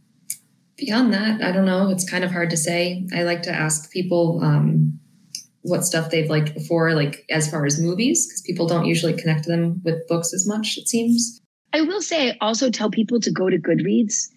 beyond 0.76 1.12
that, 1.12 1.42
I 1.42 1.52
don't 1.52 1.66
know. 1.66 1.90
It's 1.90 2.08
kind 2.08 2.24
of 2.24 2.30
hard 2.30 2.50
to 2.50 2.56
say. 2.56 3.06
I 3.14 3.22
like 3.22 3.42
to 3.42 3.52
ask 3.52 3.90
people 3.92 4.40
um, 4.42 4.98
what 5.62 5.84
stuff 5.84 6.10
they've 6.10 6.30
liked 6.30 6.54
before, 6.54 6.94
like 6.94 7.24
as 7.30 7.50
far 7.50 7.66
as 7.66 7.80
movies, 7.80 8.26
because 8.26 8.42
people 8.42 8.66
don't 8.66 8.86
usually 8.86 9.12
connect 9.12 9.46
them 9.46 9.82
with 9.84 10.06
books 10.08 10.32
as 10.32 10.46
much, 10.46 10.78
it 10.78 10.88
seems. 10.88 11.40
I 11.72 11.82
will 11.82 12.02
say, 12.02 12.30
I 12.30 12.36
also 12.40 12.70
tell 12.70 12.90
people 12.90 13.20
to 13.20 13.30
go 13.30 13.50
to 13.50 13.58
Goodreads. 13.58 14.30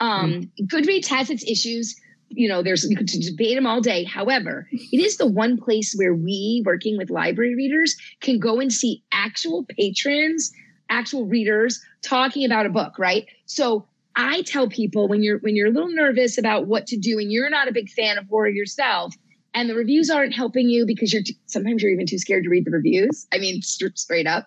Um, 0.00 0.32
mm. 0.58 0.66
Goodreads 0.66 1.06
has 1.08 1.28
its 1.28 1.44
issues 1.48 1.94
you 2.30 2.48
know, 2.48 2.62
there's 2.62 2.84
you 2.88 2.96
could 2.96 3.08
debate 3.08 3.56
them 3.56 3.66
all 3.66 3.80
day. 3.80 4.04
However, 4.04 4.68
it 4.70 5.00
is 5.00 5.16
the 5.16 5.26
one 5.26 5.58
place 5.58 5.94
where 5.96 6.14
we, 6.14 6.62
working 6.64 6.96
with 6.96 7.10
library 7.10 7.54
readers, 7.56 7.96
can 8.20 8.38
go 8.38 8.60
and 8.60 8.72
see 8.72 9.02
actual 9.12 9.66
patrons, 9.76 10.52
actual 10.88 11.26
readers 11.26 11.84
talking 12.02 12.44
about 12.44 12.66
a 12.66 12.70
book, 12.70 12.98
right? 12.98 13.26
So 13.46 13.86
I 14.16 14.42
tell 14.42 14.68
people 14.68 15.08
when 15.08 15.22
you're 15.22 15.38
when 15.38 15.56
you're 15.56 15.68
a 15.68 15.72
little 15.72 15.92
nervous 15.92 16.38
about 16.38 16.66
what 16.66 16.86
to 16.88 16.96
do 16.96 17.18
and 17.18 17.32
you're 17.32 17.50
not 17.50 17.68
a 17.68 17.72
big 17.72 17.90
fan 17.90 18.16
of 18.16 18.26
horror 18.28 18.48
yourself, 18.48 19.14
and 19.52 19.68
the 19.68 19.74
reviews 19.74 20.08
aren't 20.08 20.34
helping 20.34 20.68
you 20.68 20.86
because 20.86 21.12
you're 21.12 21.22
sometimes 21.46 21.82
you're 21.82 21.92
even 21.92 22.06
too 22.06 22.18
scared 22.18 22.44
to 22.44 22.50
read 22.50 22.64
the 22.64 22.70
reviews. 22.70 23.26
I 23.32 23.38
mean, 23.38 23.60
st- 23.62 23.98
straight 23.98 24.26
up. 24.26 24.46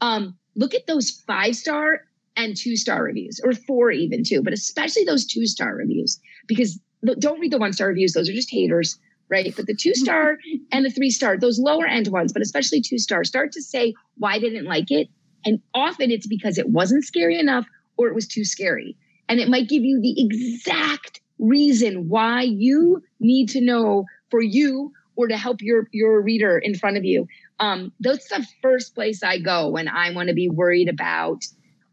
Um, 0.00 0.36
look 0.56 0.74
at 0.74 0.86
those 0.88 1.10
five 1.26 1.54
star 1.54 2.02
and 2.36 2.56
two 2.56 2.76
star 2.76 3.04
reviews, 3.04 3.40
or 3.44 3.52
four 3.52 3.92
even 3.92 4.24
too, 4.24 4.42
but 4.42 4.52
especially 4.52 5.04
those 5.04 5.26
two 5.26 5.46
star 5.46 5.76
reviews 5.76 6.18
because 6.48 6.80
don't 7.18 7.40
read 7.40 7.52
the 7.52 7.58
one 7.58 7.72
star 7.72 7.88
reviews; 7.88 8.12
those 8.12 8.28
are 8.28 8.32
just 8.34 8.50
haters, 8.50 8.98
right? 9.28 9.54
But 9.54 9.66
the 9.66 9.74
two 9.74 9.94
star 9.94 10.38
and 10.72 10.84
the 10.84 10.90
three 10.90 11.10
star, 11.10 11.38
those 11.38 11.58
lower 11.58 11.86
end 11.86 12.08
ones, 12.08 12.32
but 12.32 12.42
especially 12.42 12.80
two 12.80 12.98
star, 12.98 13.24
start 13.24 13.52
to 13.52 13.62
say 13.62 13.94
why 14.18 14.38
they 14.38 14.50
didn't 14.50 14.66
like 14.66 14.90
it, 14.90 15.08
and 15.44 15.60
often 15.74 16.10
it's 16.10 16.26
because 16.26 16.58
it 16.58 16.70
wasn't 16.70 17.04
scary 17.04 17.38
enough 17.38 17.66
or 17.96 18.08
it 18.08 18.14
was 18.14 18.26
too 18.26 18.44
scary, 18.44 18.96
and 19.28 19.40
it 19.40 19.48
might 19.48 19.68
give 19.68 19.84
you 19.84 20.00
the 20.00 20.14
exact 20.22 21.20
reason 21.38 22.08
why 22.08 22.42
you 22.42 23.02
need 23.18 23.48
to 23.48 23.60
know 23.60 24.04
for 24.30 24.42
you 24.42 24.92
or 25.16 25.28
to 25.28 25.36
help 25.36 25.60
your 25.60 25.88
your 25.92 26.22
reader 26.22 26.58
in 26.58 26.74
front 26.74 26.96
of 26.96 27.04
you. 27.04 27.26
Um, 27.58 27.92
that's 28.00 28.28
the 28.28 28.46
first 28.62 28.94
place 28.94 29.22
I 29.22 29.38
go 29.38 29.68
when 29.68 29.88
I 29.88 30.12
want 30.12 30.28
to 30.28 30.34
be 30.34 30.48
worried 30.48 30.88
about 30.88 31.44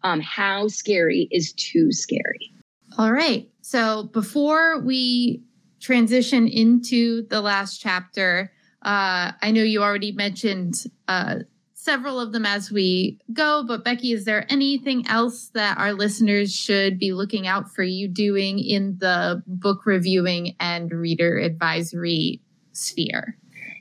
um, 0.04 0.22
how 0.22 0.68
scary 0.68 1.28
is 1.32 1.54
too 1.54 1.92
scary. 1.92 2.52
All 2.98 3.12
right. 3.12 3.50
So 3.68 4.04
before 4.04 4.80
we 4.80 5.44
transition 5.82 6.48
into 6.48 7.28
the 7.28 7.42
last 7.42 7.82
chapter, 7.82 8.54
uh, 8.82 9.34
I 9.42 9.52
know 9.52 9.62
you 9.62 9.84
already 9.84 10.14
mentioned 10.14 10.86
uh, 11.10 11.40
several 11.74 12.18
of 12.18 12.32
them 12.32 12.46
as 12.46 12.72
we 12.72 13.20
go, 13.34 13.66
but 13.68 13.84
Becky, 13.84 14.14
is 14.14 14.24
there 14.24 14.50
anything 14.50 15.06
else 15.08 15.50
that 15.54 15.78
our 15.78 15.92
listeners 15.92 16.56
should 16.56 16.98
be 16.98 17.12
looking 17.12 17.46
out 17.46 17.70
for 17.76 17.84
you 17.84 18.08
doing 18.08 18.58
in 18.58 19.00
the 19.00 19.44
book 19.46 19.86
reviewing 19.86 20.56
and 20.62 20.90
reader 20.90 21.38
advisory 21.38 22.40
sphere? 22.72 23.38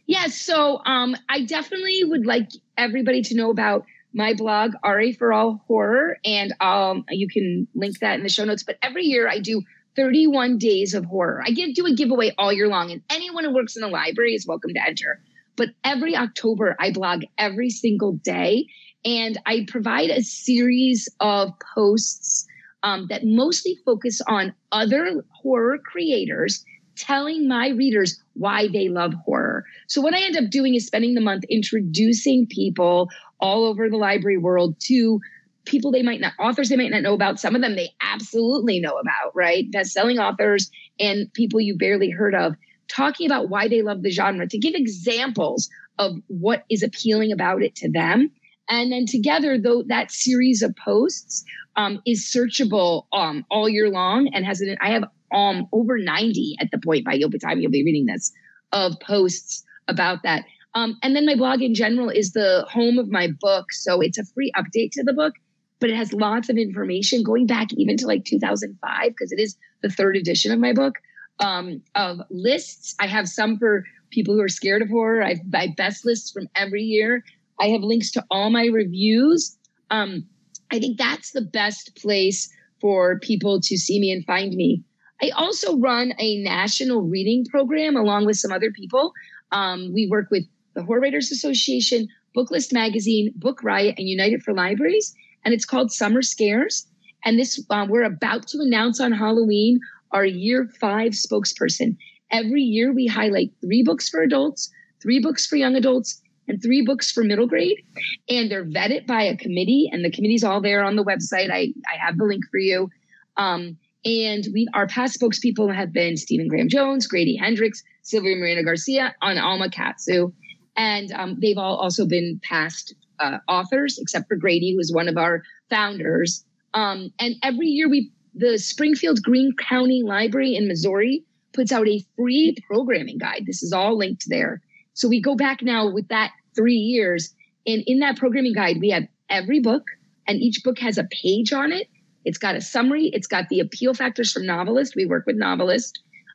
Yes. 0.09 0.37
So 0.37 0.85
um, 0.85 1.15
I 1.29 1.45
definitely 1.45 2.03
would 2.03 2.27
like 2.27 2.49
everybody 2.77 3.23
to 3.23 3.37
know 3.37 3.51
about 3.51 3.85
my 4.13 4.35
blog, 4.35 4.73
RA 4.83 5.13
for 5.17 5.33
All 5.33 5.63
Horror, 5.69 6.19
and 6.25 6.55
um, 6.61 7.05
you 7.11 7.29
can 7.29 7.69
link 7.75 8.01
that 8.01 8.15
in 8.15 8.23
the 8.25 8.31
show 8.31 8.45
notes. 8.45 8.65
But 8.65 8.79
every 8.83 9.05
year 9.05 9.29
I 9.29 9.39
do 9.39 9.63
31 9.97 10.59
days 10.59 10.95
of 10.95 11.05
horror. 11.07 11.43
I 11.45 11.51
give 11.51 11.75
do 11.75 11.87
a 11.87 11.95
giveaway 11.95 12.33
all 12.39 12.53
year 12.53 12.69
long, 12.69 12.91
and 12.91 13.03
anyone 13.11 13.45
who 13.45 13.55
works 13.55 13.77
in 13.77 13.83
the 13.83 13.89
library 13.89 14.35
is 14.35 14.47
welcome 14.47 14.73
to 14.75 14.87
enter. 14.87 15.21
But 15.57 15.71
every 15.85 16.15
October, 16.15 16.77
I 16.79 16.93
blog 16.93 17.23
every 17.39 17.71
single 17.71 18.13
day, 18.13 18.67
and 19.05 19.39
I 19.47 19.65
provide 19.69 20.11
a 20.11 20.23
series 20.23 21.09
of 21.21 21.51
posts 21.75 22.47
um, 22.83 23.07
that 23.09 23.25
mostly 23.25 23.79
focus 23.85 24.21
on 24.29 24.55
other 24.71 25.25
horror 25.31 25.79
creators 25.79 26.65
telling 26.97 27.47
my 27.49 27.69
readers 27.69 28.23
why 28.35 28.69
they 28.69 28.89
love 28.89 29.13
horror. 29.25 29.65
So, 29.89 30.01
what 30.01 30.15
I 30.15 30.23
end 30.23 30.37
up 30.37 30.51
doing 30.51 30.75
is 30.75 30.87
spending 30.87 31.15
the 31.15 31.21
month 31.21 31.45
introducing 31.51 32.47
people 32.47 33.09
all 33.41 33.65
over 33.65 33.89
the 33.89 33.97
library 33.97 34.39
world 34.39 34.77
to 34.81 35.21
people 35.67 35.91
they 35.91 36.03
might 36.03 36.21
not 36.21 36.33
authors 36.39 36.69
they 36.69 36.77
might 36.77 36.91
not 36.91 37.03
know 37.03 37.15
about 37.15 37.39
some 37.41 37.55
of 37.55 37.61
them 37.61 37.77
they 37.77 37.91
absolutely 38.01 38.81
know 38.81 38.99
about 38.99 39.35
right? 39.35 39.71
Best-selling 39.71 40.19
authors 40.19 40.71
and 40.99 41.33
people 41.35 41.61
you 41.61 41.77
barely 41.77 42.11
heard 42.11 42.35
of 42.35 42.55
talking 42.89 43.27
about 43.27 43.49
why 43.49 43.69
they 43.69 43.83
love 43.83 44.03
the 44.03 44.11
genre 44.11 44.49
to 44.49 44.59
give 44.59 44.75
examples 44.75 45.69
of 45.99 46.13
what 46.29 46.65
is 46.71 46.83
appealing 46.83 47.33
about 47.33 47.63
it 47.63 47.75
to 47.75 47.91
them. 47.91 48.31
And 48.69 48.93
then 48.93 49.07
together 49.07 49.59
though 49.59 49.83
that 49.89 50.11
series 50.11 50.63
of 50.63 50.75
posts 50.77 51.45
um, 51.77 52.01
is 52.07 52.25
searchable 52.25 53.07
um, 53.13 53.45
all 53.51 53.69
year 53.69 53.91
long 53.91 54.29
and 54.33 54.47
has 54.47 54.61
an 54.61 54.77
i 54.81 54.91
have 54.91 55.05
um, 55.33 55.67
over 55.73 55.99
90 55.99 56.57
at 56.61 56.71
the 56.71 56.79
point 56.79 57.05
by 57.05 57.19
the 57.19 57.39
time 57.39 57.59
you'll 57.59 57.71
be 57.71 57.85
reading 57.85 58.07
this 58.07 58.33
of 58.73 58.99
posts 59.01 59.65
about 59.89 60.23
that. 60.23 60.45
Um, 60.75 60.99
and 61.03 61.17
then 61.17 61.27
my 61.27 61.35
blog 61.35 61.63
in 61.63 61.75
general 61.75 62.11
is 62.11 62.33
the 62.33 62.67
home 62.71 62.99
of 62.99 63.09
my 63.09 63.29
book. 63.41 63.73
So 63.73 64.01
it's 64.01 64.19
a 64.19 64.25
free 64.25 64.53
update 64.57 64.91
to 64.93 65.05
the 65.05 65.15
book, 65.15 65.35
but 65.81 65.91
it 65.91 65.97
has 65.97 66.13
lots 66.13 66.49
of 66.49 66.57
information 66.57 67.23
going 67.23 67.47
back 67.47 67.73
even 67.75 67.97
to 67.99 68.07
like 68.07 68.25
2005, 68.25 69.09
because 69.09 69.33
it 69.33 69.41
is 69.41 69.57
the 69.83 69.91
third 69.91 70.17
edition 70.17 70.53
of 70.53 70.59
my 70.59 70.73
book 70.73 70.95
um, 71.41 71.83
of 71.95 72.21
lists. 72.31 72.95
I 73.01 73.07
have 73.07 73.29
some 73.29 73.59
for 73.59 73.85
people 74.11 74.35
who 74.35 74.41
are 74.41 74.49
scared 74.49 74.83
of 74.83 74.89
horror. 74.89 75.23
I 75.23 75.31
have 75.31 75.53
my 75.53 75.69
best 75.77 76.05
lists 76.05 76.31
from 76.31 76.49
every 76.55 76.83
year. 76.83 77.25
I 77.61 77.69
have 77.69 77.83
links 77.83 78.11
to 78.13 78.25
all 78.31 78.51
my 78.51 78.67
reviews. 78.67 79.57
Um, 79.91 80.27
I 80.71 80.79
think 80.79 80.99
that's 80.99 81.33
the 81.33 81.43
best 81.43 81.97
place 81.97 82.53
for 82.81 83.19
people 83.21 83.61
to 83.61 83.77
see 83.77 84.01
me 84.01 84.11
and 84.13 84.25
find 84.25 84.55
me. 84.55 84.83
I 85.23 85.31
also 85.31 85.79
run 85.79 86.13
a 86.19 86.43
national 86.43 87.03
reading 87.03 87.45
program 87.47 87.97
along 87.97 88.27
with 88.27 88.37
some 88.37 88.53
other 88.53 88.71
people. 88.71 89.13
Um, 89.53 89.93
we 89.95 90.07
work 90.11 90.29
with 90.31 90.45
the 90.75 90.83
Horror 90.83 91.01
Writers 91.01 91.31
Association, 91.31 92.09
Booklist 92.37 92.73
Magazine, 92.73 93.33
Book 93.35 93.63
Riot, 93.63 93.95
and 93.97 94.09
United 94.09 94.43
for 94.43 94.53
Libraries. 94.53 95.15
And 95.47 95.55
it's 95.55 95.65
called 95.65 95.93
Summer 95.93 96.23
Scares. 96.23 96.89
And 97.25 97.39
this, 97.39 97.65
uh, 97.71 97.87
we're 97.89 98.03
about 98.03 98.49
to 98.49 98.59
announce 98.61 99.01
on 99.01 99.13
Halloween 99.13 99.79
our 100.11 100.25
year 100.25 100.69
five 100.81 101.13
spokesperson. 101.13 101.97
Every 102.33 102.63
year 102.63 102.93
we 102.93 103.07
highlight 103.07 103.53
three 103.61 103.85
books 103.85 104.09
for 104.09 104.23
adults, 104.23 104.69
three 105.01 105.21
books 105.21 105.47
for 105.47 105.55
young 105.55 105.77
adults, 105.77 106.21
and 106.49 106.61
three 106.61 106.83
books 106.83 107.13
for 107.13 107.23
middle 107.23 107.47
grade. 107.47 107.81
And 108.29 108.51
they're 108.51 108.65
vetted 108.65 109.07
by 109.07 109.23
a 109.23 109.37
committee, 109.37 109.89
and 109.93 110.05
the 110.05 110.11
committee's 110.11 110.43
all 110.43 110.61
there 110.61 110.83
on 110.83 110.97
the 110.97 111.05
website. 111.05 111.53
I, 111.53 111.73
I 111.87 111.97
have 112.05 112.19
the 112.19 112.25
link 112.25 112.43
for 112.51 112.59
you. 112.59 112.91
Um, 113.37 113.77
and 114.05 114.49
we 114.53 114.67
our 114.75 114.89
past 114.89 115.21
spokespeople 115.21 115.73
have 115.73 115.93
been 115.93 116.17
Stephen 116.17 116.49
Graham 116.49 116.69
Jones, 116.69 117.07
Grady 117.07 117.37
Hendrix, 117.37 117.85
Silvia 118.03 118.35
Moreno 118.35 118.65
Garcia, 118.65 119.15
and 119.23 119.39
Alma 119.39 119.71
Katsu. 119.71 120.33
And 120.77 121.13
um, 121.13 121.39
they've 121.41 121.57
all 121.57 121.77
also 121.77 122.05
been 122.05 122.41
past 122.43 122.95
uh, 123.21 123.39
authors, 123.49 123.99
except 123.99 124.29
for 124.29 124.37
Grady, 124.37 124.73
who 124.73 124.81
is 124.81 124.93
one 124.93 125.09
of 125.09 125.17
our 125.17 125.43
founders. 125.71 126.45
Um, 126.75 127.13
and 127.19 127.37
every 127.43 127.69
year, 127.69 127.89
we 127.89 128.13
the 128.35 128.59
Springfield 128.59 129.23
Greene 129.23 129.55
County 129.57 130.03
Library 130.03 130.57
in 130.57 130.69
Missouri 130.69 131.25
puts 131.55 131.73
out 131.73 131.89
a 131.89 132.05
free 132.17 132.55
programming 132.67 133.17
guide. 133.17 133.45
This 133.47 133.63
is 133.63 133.73
all 133.73 133.97
linked 133.97 134.25
there. 134.29 134.61
So 134.93 135.09
we 135.09 135.23
go 135.23 135.35
back 135.35 135.63
now 135.63 135.91
with 135.91 136.09
that 136.09 136.33
three 136.55 136.75
years, 136.75 137.35
and 137.67 137.83
in 137.87 138.01
that 138.01 138.19
programming 138.19 138.53
guide, 138.53 138.79
we 138.81 138.91
have 138.91 139.05
every 139.31 139.61
book, 139.61 139.85
and 140.27 140.39
each 140.41 140.63
book 140.63 140.79
has 140.79 140.99
a 140.99 141.09
page 141.23 141.53
on 141.53 141.73
it. 141.73 141.89
It's 142.27 142.39
got 142.39 142.57
a 142.57 142.61
summary. 142.61 143.11
It's 143.13 143.27
got 143.27 143.49
the 143.49 143.61
appeal 143.61 143.95
factors 143.95 144.33
from 144.33 144.43
NoveList. 144.43 144.97
We 144.97 145.07
work 145.07 145.27
with 145.27 145.39
NoveList. 145.41 145.93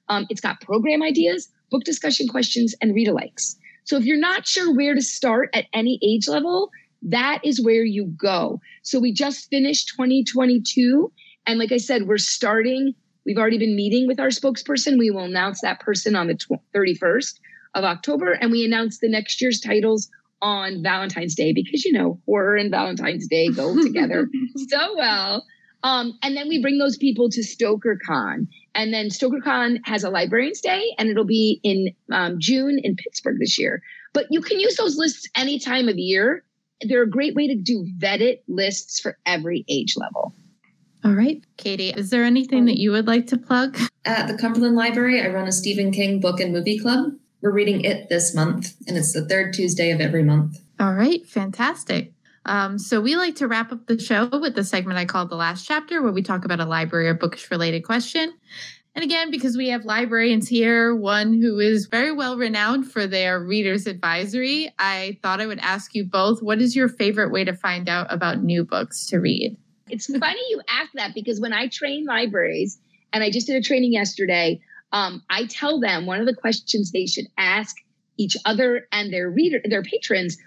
Um, 0.09 0.25
it's 0.29 0.41
got 0.41 0.61
program 0.61 1.03
ideas, 1.03 1.49
book 1.69 1.83
discussion 1.83 2.27
questions, 2.27 2.73
and 2.81 2.95
read 2.95 3.07
alikes. 3.07 3.55
So 3.83 3.97
if 3.97 4.05
you're 4.05 4.17
not 4.19 4.47
sure 4.47 4.73
where 4.73 4.95
to 4.95 5.01
start 5.01 5.49
at 5.53 5.65
any 5.73 5.99
age 6.03 6.27
level, 6.27 6.71
that 7.03 7.39
is 7.43 7.63
where 7.63 7.83
you 7.83 8.05
go. 8.05 8.61
So 8.83 8.99
we 8.99 9.13
just 9.13 9.49
finished 9.49 9.89
2022. 9.95 11.11
And 11.47 11.59
like 11.59 11.71
I 11.71 11.77
said, 11.77 12.07
we're 12.07 12.17
starting, 12.17 12.93
we've 13.25 13.37
already 13.37 13.57
been 13.57 13.75
meeting 13.75 14.07
with 14.07 14.19
our 14.19 14.27
spokesperson. 14.27 14.99
We 14.99 15.09
will 15.09 15.23
announce 15.23 15.61
that 15.61 15.79
person 15.79 16.15
on 16.15 16.27
the 16.27 16.37
31st 16.75 17.39
of 17.73 17.83
October. 17.83 18.33
And 18.33 18.51
we 18.51 18.65
announce 18.65 18.99
the 18.99 19.09
next 19.09 19.41
year's 19.41 19.59
titles 19.59 20.09
on 20.41 20.81
Valentine's 20.83 21.35
Day 21.35 21.53
because, 21.53 21.85
you 21.85 21.93
know, 21.93 22.19
horror 22.25 22.55
and 22.55 22.71
Valentine's 22.71 23.27
Day 23.27 23.49
go 23.49 23.81
together 23.83 24.27
so 24.69 24.95
well. 24.95 25.45
Um, 25.83 26.17
and 26.21 26.37
then 26.37 26.47
we 26.47 26.61
bring 26.61 26.77
those 26.77 26.97
people 26.97 27.29
to 27.29 27.41
StokerCon. 27.41 28.47
And 28.73 28.93
then 28.93 29.07
StokerCon 29.07 29.79
has 29.84 30.03
a 30.03 30.10
librarian's 30.10 30.62
day 30.62 30.93
and 30.97 31.10
it'll 31.10 31.25
be 31.25 31.60
in 31.63 31.93
um, 32.12 32.39
June 32.39 32.79
in 32.81 32.95
Pittsburgh 32.95 33.38
this 33.39 33.60
year. 33.60 33.81
But 34.13 34.27
you 34.29 34.41
can 34.41 34.60
use 34.60 34.75
those 34.75 34.97
lists 34.97 35.29
any 35.36 35.60
time 35.60 35.89
of 35.89 35.97
year. 35.97 36.43
They're 36.81 37.03
a 37.03 37.10
great 37.10 37.36
way 37.36 37.47
to 37.47 37.55
do 37.55 37.88
vetted 37.97 38.39
lists 38.47 38.99
for 38.99 39.17
every 39.26 39.65
age 39.67 39.95
level. 39.97 40.34
All 41.03 41.13
right, 41.13 41.43
Katie, 41.57 41.89
is 41.89 42.11
there 42.11 42.24
anything 42.24 42.65
that 42.65 42.78
you 42.78 42.91
would 42.91 43.07
like 43.07 43.28
to 43.28 43.38
plug? 43.38 43.78
At 44.05 44.28
the 44.28 44.38
Cumberland 44.38 44.76
Library, 44.76 45.19
I 45.19 45.30
run 45.30 45.47
a 45.47 45.51
Stephen 45.51 45.91
King 45.91 46.19
book 46.19 46.39
and 46.39 46.53
movie 46.53 46.78
club. 46.78 47.13
We're 47.41 47.51
reading 47.51 47.82
it 47.82 48.09
this 48.09 48.36
month, 48.36 48.76
and 48.88 48.95
it's 48.95 49.13
the 49.13 49.28
third 49.28 49.53
Tuesday 49.53 49.89
of 49.89 49.99
every 49.99 50.22
month. 50.22 50.61
All 50.80 50.93
right, 50.93 51.26
fantastic. 51.26 52.13
Um, 52.45 52.79
so 52.79 53.01
we 53.01 53.15
like 53.15 53.35
to 53.35 53.47
wrap 53.47 53.71
up 53.71 53.85
the 53.85 53.99
show 53.99 54.27
with 54.27 54.55
the 54.55 54.63
segment 54.63 54.97
I 54.97 55.05
call 55.05 55.27
the 55.27 55.35
last 55.35 55.67
chapter, 55.67 56.01
where 56.01 56.11
we 56.11 56.23
talk 56.23 56.45
about 56.45 56.59
a 56.59 56.65
library 56.65 57.07
or 57.07 57.13
bookish 57.13 57.51
related 57.51 57.83
question. 57.83 58.33
And 58.93 59.05
again, 59.05 59.31
because 59.31 59.55
we 59.55 59.69
have 59.69 59.85
librarians 59.85 60.49
here, 60.49 60.93
one 60.93 61.33
who 61.33 61.59
is 61.59 61.85
very 61.85 62.11
well 62.11 62.37
renowned 62.37 62.91
for 62.91 63.07
their 63.07 63.39
readers 63.39 63.87
advisory, 63.87 64.73
I 64.79 65.17
thought 65.21 65.39
I 65.39 65.45
would 65.45 65.59
ask 65.59 65.95
you 65.95 66.03
both 66.03 66.41
what 66.41 66.61
is 66.61 66.75
your 66.75 66.89
favorite 66.89 67.31
way 67.31 67.45
to 67.45 67.53
find 67.53 67.87
out 67.87 68.07
about 68.09 68.43
new 68.43 68.65
books 68.65 69.05
to 69.07 69.19
read? 69.19 69.55
It's 69.89 70.07
funny 70.07 70.41
you 70.49 70.61
ask 70.67 70.91
that 70.95 71.13
because 71.13 71.39
when 71.39 71.53
I 71.53 71.67
train 71.67 72.05
libraries, 72.05 72.79
and 73.13 73.23
I 73.23 73.29
just 73.29 73.47
did 73.47 73.55
a 73.55 73.61
training 73.61 73.93
yesterday, 73.93 74.61
um, 74.91 75.23
I 75.29 75.45
tell 75.45 75.79
them 75.79 76.05
one 76.05 76.19
of 76.19 76.25
the 76.25 76.35
questions 76.35 76.91
they 76.91 77.05
should 77.05 77.27
ask 77.37 77.75
each 78.17 78.37
other 78.45 78.87
and 78.91 79.11
their 79.11 79.29
reader, 79.29 79.61
their 79.63 79.83
patrons 79.83 80.37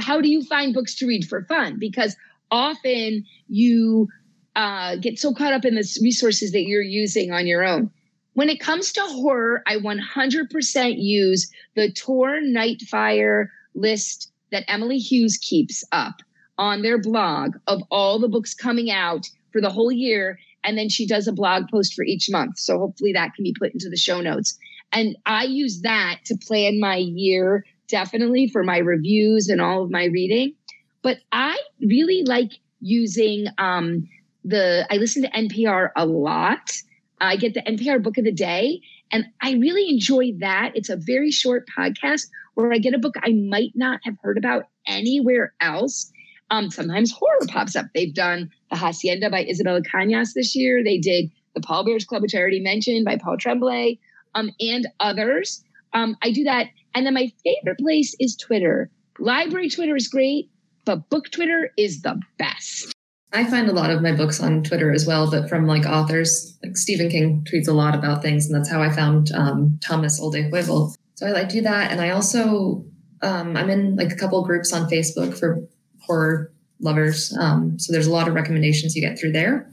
how 0.00 0.20
do 0.20 0.28
you 0.28 0.42
find 0.44 0.74
books 0.74 0.94
to 0.96 1.06
read 1.06 1.26
for 1.26 1.44
fun? 1.44 1.78
Because 1.78 2.16
often 2.50 3.24
you 3.48 4.08
uh, 4.56 4.96
get 4.96 5.18
so 5.18 5.32
caught 5.32 5.52
up 5.52 5.64
in 5.64 5.74
the 5.74 5.98
resources 6.02 6.52
that 6.52 6.64
you're 6.64 6.82
using 6.82 7.32
on 7.32 7.46
your 7.46 7.64
own. 7.64 7.90
When 8.34 8.48
it 8.48 8.60
comes 8.60 8.92
to 8.92 9.00
horror, 9.02 9.62
I 9.66 9.76
100% 9.76 10.94
use 10.98 11.50
the 11.76 11.92
Tor 11.92 12.40
Nightfire 12.40 13.46
list 13.74 14.32
that 14.50 14.64
Emily 14.68 14.98
Hughes 14.98 15.38
keeps 15.38 15.84
up 15.92 16.16
on 16.58 16.82
their 16.82 16.98
blog 16.98 17.56
of 17.66 17.82
all 17.90 18.18
the 18.18 18.28
books 18.28 18.54
coming 18.54 18.90
out 18.90 19.28
for 19.52 19.60
the 19.60 19.70
whole 19.70 19.92
year. 19.92 20.38
And 20.64 20.78
then 20.78 20.88
she 20.88 21.06
does 21.06 21.28
a 21.28 21.32
blog 21.32 21.68
post 21.68 21.94
for 21.94 22.04
each 22.04 22.28
month. 22.30 22.58
So 22.58 22.78
hopefully 22.78 23.12
that 23.12 23.34
can 23.34 23.44
be 23.44 23.54
put 23.58 23.72
into 23.72 23.88
the 23.88 23.96
show 23.96 24.20
notes. 24.20 24.58
And 24.92 25.16
I 25.26 25.44
use 25.44 25.82
that 25.82 26.20
to 26.26 26.36
plan 26.36 26.80
my 26.80 26.96
year 26.96 27.64
definitely 27.94 28.48
for 28.48 28.64
my 28.64 28.78
reviews 28.78 29.48
and 29.48 29.60
all 29.60 29.84
of 29.84 29.88
my 29.88 30.06
reading. 30.06 30.52
But 31.00 31.18
I 31.30 31.56
really 31.80 32.24
like 32.26 32.50
using 32.80 33.46
um, 33.56 34.08
the, 34.44 34.84
I 34.90 34.96
listen 34.96 35.22
to 35.22 35.30
NPR 35.30 35.90
a 35.94 36.04
lot. 36.04 36.72
I 37.20 37.36
get 37.36 37.54
the 37.54 37.62
NPR 37.62 38.02
book 38.02 38.18
of 38.18 38.24
the 38.24 38.32
day, 38.32 38.80
and 39.12 39.26
I 39.40 39.52
really 39.52 39.88
enjoy 39.88 40.32
that. 40.40 40.72
It's 40.74 40.88
a 40.88 40.96
very 40.96 41.30
short 41.30 41.68
podcast 41.78 42.22
where 42.54 42.72
I 42.72 42.78
get 42.78 42.94
a 42.94 42.98
book 42.98 43.14
I 43.22 43.30
might 43.30 43.70
not 43.76 44.00
have 44.02 44.16
heard 44.20 44.38
about 44.38 44.64
anywhere 44.88 45.54
else. 45.60 46.10
Um, 46.50 46.72
sometimes 46.72 47.12
horror 47.12 47.46
pops 47.46 47.76
up. 47.76 47.86
They've 47.94 48.12
done 48.12 48.50
The 48.70 48.76
Hacienda 48.76 49.30
by 49.30 49.44
Isabella 49.44 49.82
Cañas 49.82 50.32
this 50.34 50.56
year. 50.56 50.82
They 50.82 50.98
did 50.98 51.30
The 51.54 51.60
Pallbearers 51.60 52.06
Club, 52.06 52.22
which 52.22 52.34
I 52.34 52.38
already 52.38 52.60
mentioned, 52.60 53.04
by 53.04 53.18
Paul 53.18 53.36
Tremblay, 53.38 54.00
um, 54.34 54.50
and 54.58 54.88
others. 54.98 55.62
Um, 55.94 56.16
I 56.22 56.30
do 56.30 56.44
that. 56.44 56.68
And 56.94 57.06
then 57.06 57.14
my 57.14 57.32
favorite 57.42 57.78
place 57.78 58.14
is 58.20 58.36
Twitter. 58.36 58.90
Library 59.18 59.68
Twitter 59.68 59.96
is 59.96 60.08
great, 60.08 60.50
but 60.84 61.08
book 61.08 61.30
Twitter 61.30 61.70
is 61.78 62.02
the 62.02 62.20
best. 62.38 62.92
I 63.32 63.44
find 63.44 63.68
a 63.68 63.72
lot 63.72 63.90
of 63.90 64.00
my 64.00 64.12
books 64.12 64.40
on 64.40 64.62
Twitter 64.62 64.92
as 64.92 65.06
well, 65.06 65.28
but 65.28 65.48
from 65.48 65.66
like 65.66 65.86
authors. 65.86 66.56
Like 66.62 66.76
Stephen 66.76 67.08
King 67.08 67.44
tweets 67.50 67.68
a 67.68 67.72
lot 67.72 67.94
about 67.94 68.22
things, 68.22 68.46
and 68.46 68.54
that's 68.54 68.70
how 68.70 68.80
I 68.80 68.90
found 68.90 69.32
um, 69.32 69.78
Thomas 69.82 70.20
Olde 70.20 70.36
Heuvelt. 70.36 70.94
So 71.14 71.26
I 71.26 71.30
like 71.30 71.48
do 71.48 71.60
that, 71.62 71.90
and 71.90 72.00
I 72.00 72.10
also 72.10 72.84
um, 73.22 73.56
I'm 73.56 73.70
in 73.70 73.96
like 73.96 74.12
a 74.12 74.16
couple 74.16 74.44
groups 74.44 74.72
on 74.72 74.88
Facebook 74.88 75.36
for 75.36 75.66
horror 76.00 76.52
lovers. 76.80 77.36
Um, 77.38 77.78
so 77.78 77.92
there's 77.92 78.06
a 78.06 78.12
lot 78.12 78.28
of 78.28 78.34
recommendations 78.34 78.94
you 78.94 79.02
get 79.02 79.18
through 79.18 79.32
there. 79.32 79.70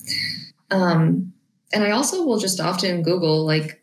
Um, 0.71 1.33
and 1.73 1.83
I 1.83 1.91
also 1.91 2.25
will 2.25 2.39
just 2.39 2.59
often 2.59 3.03
Google 3.03 3.45
like 3.45 3.80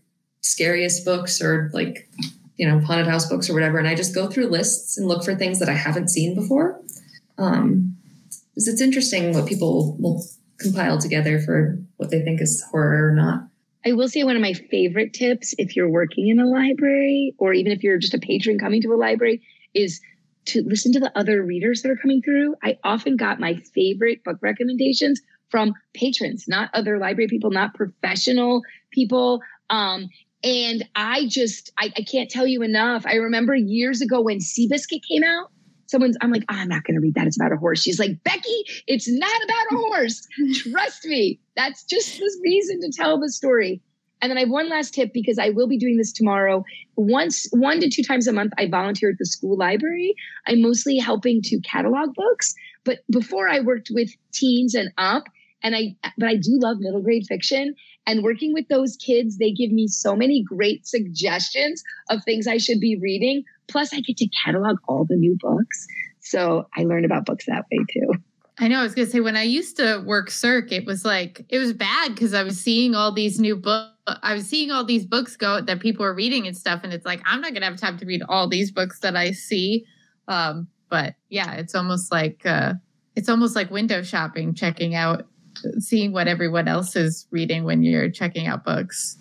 scariest 0.48 1.04
books 1.04 1.42
or 1.42 1.70
like 1.72 2.08
you 2.56 2.68
know 2.68 2.80
haunted 2.80 3.06
house 3.06 3.28
books 3.28 3.48
or 3.48 3.54
whatever, 3.54 3.78
and 3.78 3.88
I 3.88 3.94
just 3.94 4.14
go 4.14 4.28
through 4.28 4.48
lists 4.48 4.98
and 4.98 5.06
look 5.06 5.24
for 5.24 5.34
things 5.34 5.58
that 5.60 5.68
I 5.68 5.74
haven't 5.74 6.08
seen 6.08 6.34
before. 6.34 6.80
Um, 7.36 7.96
because 8.54 8.66
it's 8.66 8.80
interesting 8.80 9.32
what 9.34 9.46
people 9.46 9.96
will 10.00 10.24
compile 10.58 10.98
together 10.98 11.38
for 11.38 11.78
what 11.96 12.10
they 12.10 12.20
think 12.22 12.40
is 12.40 12.64
horror 12.72 13.08
or 13.08 13.14
not. 13.14 13.44
I 13.86 13.92
will 13.92 14.08
say 14.08 14.24
one 14.24 14.34
of 14.34 14.42
my 14.42 14.54
favorite 14.54 15.14
tips 15.14 15.54
if 15.58 15.76
you're 15.76 15.88
working 15.88 16.26
in 16.26 16.40
a 16.40 16.46
library 16.46 17.34
or 17.38 17.52
even 17.52 17.70
if 17.70 17.84
you're 17.84 17.98
just 17.98 18.14
a 18.14 18.18
patron 18.18 18.58
coming 18.58 18.82
to 18.82 18.92
a 18.92 18.96
library 18.96 19.42
is 19.74 20.00
to 20.46 20.62
listen 20.62 20.92
to 20.92 21.00
the 21.00 21.16
other 21.16 21.42
readers 21.42 21.82
that 21.82 21.90
are 21.90 21.96
coming 21.96 22.20
through. 22.20 22.56
I 22.62 22.78
often 22.82 23.16
got 23.16 23.38
my 23.38 23.54
favorite 23.74 24.24
book 24.24 24.38
recommendations 24.40 25.20
from 25.50 25.74
patrons, 25.94 26.46
not 26.48 26.70
other 26.74 26.98
library 26.98 27.28
people, 27.28 27.50
not 27.50 27.74
professional 27.74 28.62
people. 28.90 29.40
Um, 29.70 30.08
and 30.44 30.84
I 30.94 31.26
just, 31.26 31.72
I, 31.78 31.92
I 31.96 32.02
can't 32.02 32.30
tell 32.30 32.46
you 32.46 32.62
enough. 32.62 33.06
I 33.06 33.14
remember 33.14 33.54
years 33.54 34.00
ago 34.00 34.20
when 34.20 34.38
Seabiscuit 34.38 35.02
came 35.08 35.24
out, 35.24 35.50
someone's 35.88 36.16
i'm 36.20 36.30
like 36.30 36.44
oh, 36.50 36.54
i'm 36.54 36.68
not 36.68 36.84
going 36.84 36.94
to 36.94 37.00
read 37.00 37.14
that. 37.14 37.26
It's 37.26 37.38
about 37.38 37.52
a 37.52 37.56
horse. 37.56 37.82
She's 37.82 37.98
like 37.98 38.22
becky 38.22 38.64
it's 38.86 39.10
not 39.10 39.44
about 39.44 39.72
a 39.72 39.76
horse. 39.76 40.26
Trust 40.54 41.04
me. 41.06 41.40
That's 41.56 41.84
just 41.84 42.18
the 42.18 42.30
reason 42.42 42.80
to 42.82 42.92
tell 42.92 43.18
the 43.18 43.30
story. 43.30 43.82
And 44.20 44.30
then 44.30 44.36
i 44.36 44.40
have 44.40 44.50
one 44.50 44.68
last 44.68 44.94
tip 44.94 45.12
because 45.12 45.38
i 45.38 45.50
will 45.50 45.66
be 45.66 45.78
doing 45.78 45.96
this 45.96 46.12
tomorrow. 46.12 46.64
Once 46.96 47.46
one 47.52 47.80
to 47.80 47.88
two 47.88 48.02
times 48.02 48.28
a 48.28 48.32
month 48.32 48.52
i 48.58 48.68
volunteer 48.68 49.10
at 49.10 49.18
the 49.18 49.26
school 49.26 49.56
library. 49.56 50.14
I'm 50.46 50.62
mostly 50.62 50.98
helping 50.98 51.42
to 51.42 51.60
catalog 51.60 52.14
books. 52.14 52.54
But 52.84 52.98
before 53.10 53.48
i 53.48 53.60
worked 53.60 53.90
with 53.92 54.10
teens 54.32 54.74
and 54.74 54.90
up 54.98 55.24
and 55.62 55.76
i 55.76 55.94
but 56.16 56.28
i 56.28 56.36
do 56.36 56.58
love 56.60 56.78
middle 56.80 57.02
grade 57.02 57.24
fiction 57.26 57.74
and 58.06 58.22
working 58.22 58.52
with 58.54 58.66
those 58.68 58.96
kids 58.96 59.38
they 59.38 59.52
give 59.52 59.70
me 59.70 59.86
so 59.86 60.16
many 60.16 60.42
great 60.42 60.86
suggestions 60.86 61.82
of 62.10 62.22
things 62.24 62.46
i 62.46 62.56
should 62.56 62.80
be 62.80 62.98
reading 63.00 63.44
Plus, 63.68 63.92
I 63.92 64.00
get 64.00 64.16
to 64.16 64.28
catalog 64.44 64.78
all 64.88 65.04
the 65.04 65.16
new 65.16 65.36
books. 65.40 65.86
So 66.20 66.66
I 66.76 66.82
learn 66.84 67.04
about 67.04 67.26
books 67.26 67.46
that 67.46 67.66
way 67.70 67.84
too. 67.92 68.12
I 68.58 68.66
know. 68.66 68.80
I 68.80 68.82
was 68.82 68.94
going 68.94 69.06
to 69.06 69.12
say, 69.12 69.20
when 69.20 69.36
I 69.36 69.44
used 69.44 69.76
to 69.76 70.02
work 70.04 70.30
Circ, 70.30 70.72
it 70.72 70.84
was 70.84 71.04
like, 71.04 71.44
it 71.48 71.58
was 71.58 71.72
bad 71.72 72.14
because 72.14 72.34
I 72.34 72.42
was 72.42 72.58
seeing 72.58 72.94
all 72.94 73.12
these 73.12 73.38
new 73.38 73.54
books. 73.54 73.92
I 74.22 74.34
was 74.34 74.48
seeing 74.48 74.70
all 74.70 74.84
these 74.84 75.04
books 75.04 75.36
go 75.36 75.60
that 75.60 75.80
people 75.80 76.04
were 76.04 76.14
reading 76.14 76.46
and 76.46 76.56
stuff. 76.56 76.80
And 76.82 76.92
it's 76.92 77.06
like, 77.06 77.20
I'm 77.24 77.40
not 77.40 77.50
going 77.50 77.60
to 77.60 77.66
have 77.66 77.76
time 77.76 77.98
to 77.98 78.06
read 78.06 78.22
all 78.28 78.48
these 78.48 78.72
books 78.72 79.00
that 79.00 79.14
I 79.14 79.30
see. 79.30 79.84
Um, 80.26 80.66
but 80.88 81.14
yeah, 81.28 81.52
it's 81.54 81.74
almost 81.74 82.10
like, 82.10 82.44
uh, 82.46 82.74
it's 83.14 83.28
almost 83.28 83.54
like 83.54 83.70
window 83.70 84.02
shopping, 84.02 84.54
checking 84.54 84.94
out, 84.94 85.26
seeing 85.78 86.12
what 86.12 86.28
everyone 86.28 86.68
else 86.68 86.96
is 86.96 87.26
reading 87.30 87.64
when 87.64 87.82
you're 87.82 88.10
checking 88.10 88.46
out 88.46 88.64
books 88.64 89.16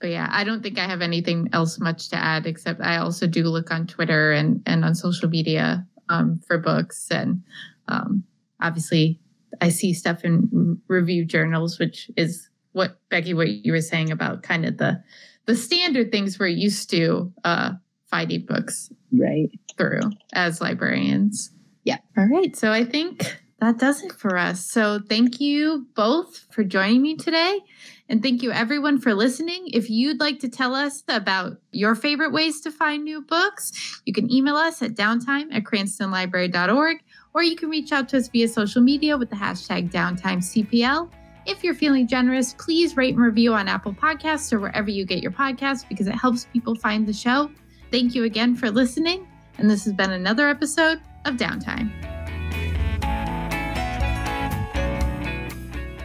but 0.00 0.08
yeah, 0.08 0.28
I 0.30 0.44
don't 0.44 0.62
think 0.62 0.78
I 0.78 0.86
have 0.86 1.02
anything 1.02 1.50
else 1.52 1.78
much 1.78 2.08
to 2.08 2.16
add 2.16 2.46
except 2.46 2.80
I 2.80 2.96
also 2.96 3.26
do 3.26 3.44
look 3.44 3.70
on 3.70 3.86
Twitter 3.86 4.32
and 4.32 4.62
and 4.66 4.84
on 4.84 4.94
social 4.94 5.28
media 5.28 5.86
um, 6.08 6.40
for 6.46 6.58
books 6.58 7.08
and 7.10 7.42
um, 7.86 8.24
obviously 8.60 9.20
I 9.60 9.68
see 9.68 9.92
stuff 9.92 10.24
in 10.24 10.80
review 10.88 11.24
journals, 11.24 11.78
which 11.78 12.10
is 12.16 12.48
what 12.72 12.98
Becky, 13.10 13.34
what 13.34 13.48
you 13.48 13.72
were 13.72 13.80
saying 13.80 14.10
about 14.10 14.42
kind 14.42 14.64
of 14.64 14.78
the 14.78 15.02
the 15.46 15.54
standard 15.54 16.10
things 16.10 16.38
we're 16.38 16.46
used 16.46 16.88
to 16.90 17.32
uh, 17.44 17.72
finding 18.06 18.46
books 18.46 18.90
right 19.12 19.50
through 19.76 20.00
as 20.32 20.60
librarians. 20.60 21.50
Yeah. 21.84 21.98
All 22.16 22.26
right. 22.26 22.56
So 22.56 22.72
I 22.72 22.84
think 22.84 23.39
that 23.60 23.78
does 23.78 24.02
it 24.02 24.12
for 24.12 24.36
us. 24.36 24.64
So 24.64 25.00
thank 25.08 25.40
you 25.40 25.86
both 25.94 26.46
for 26.50 26.64
joining 26.64 27.02
me 27.02 27.16
today. 27.16 27.60
And 28.08 28.22
thank 28.22 28.42
you 28.42 28.50
everyone 28.50 29.00
for 29.00 29.14
listening. 29.14 29.68
If 29.72 29.88
you'd 29.88 30.18
like 30.18 30.40
to 30.40 30.48
tell 30.48 30.74
us 30.74 31.04
about 31.08 31.58
your 31.70 31.94
favorite 31.94 32.32
ways 32.32 32.60
to 32.62 32.70
find 32.72 33.04
new 33.04 33.20
books, 33.20 34.00
you 34.04 34.12
can 34.12 34.32
email 34.32 34.56
us 34.56 34.82
at 34.82 34.94
downtime 34.94 35.46
at 35.52 35.64
cranstonlibrary.org 35.64 36.96
or 37.34 37.42
you 37.42 37.54
can 37.54 37.68
reach 37.68 37.92
out 37.92 38.08
to 38.08 38.16
us 38.16 38.28
via 38.28 38.48
social 38.48 38.82
media 38.82 39.16
with 39.16 39.30
the 39.30 39.36
hashtag 39.36 39.92
downtimecpl. 39.92 41.10
If 41.46 41.62
you're 41.62 41.74
feeling 41.74 42.08
generous, 42.08 42.54
please 42.54 42.96
rate 42.96 43.14
and 43.14 43.22
review 43.22 43.54
on 43.54 43.68
Apple 43.68 43.92
Podcasts 43.92 44.52
or 44.52 44.58
wherever 44.58 44.90
you 44.90 45.04
get 45.04 45.22
your 45.22 45.32
podcasts 45.32 45.88
because 45.88 46.06
it 46.06 46.14
helps 46.14 46.46
people 46.46 46.74
find 46.74 47.06
the 47.06 47.12
show. 47.12 47.50
Thank 47.90 48.14
you 48.14 48.24
again 48.24 48.56
for 48.56 48.70
listening. 48.70 49.26
And 49.58 49.70
this 49.70 49.84
has 49.84 49.92
been 49.92 50.12
another 50.12 50.48
episode 50.48 51.00
of 51.24 51.36
Downtime. 51.36 52.19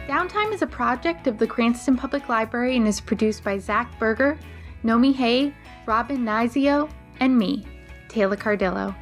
Downtime 0.06 0.54
is 0.54 0.62
a 0.62 0.68
project 0.68 1.26
of 1.26 1.36
the 1.36 1.48
Cranston 1.48 1.96
Public 1.96 2.28
Library 2.28 2.76
and 2.76 2.86
is 2.86 3.00
produced 3.00 3.42
by 3.42 3.58
Zach 3.58 3.90
Berger, 3.98 4.38
Nomi 4.84 5.12
Hay, 5.12 5.52
Robin 5.84 6.18
Nizio, 6.18 6.88
and 7.18 7.36
me, 7.36 7.66
Taylor 8.06 8.36
Cardillo. 8.36 8.94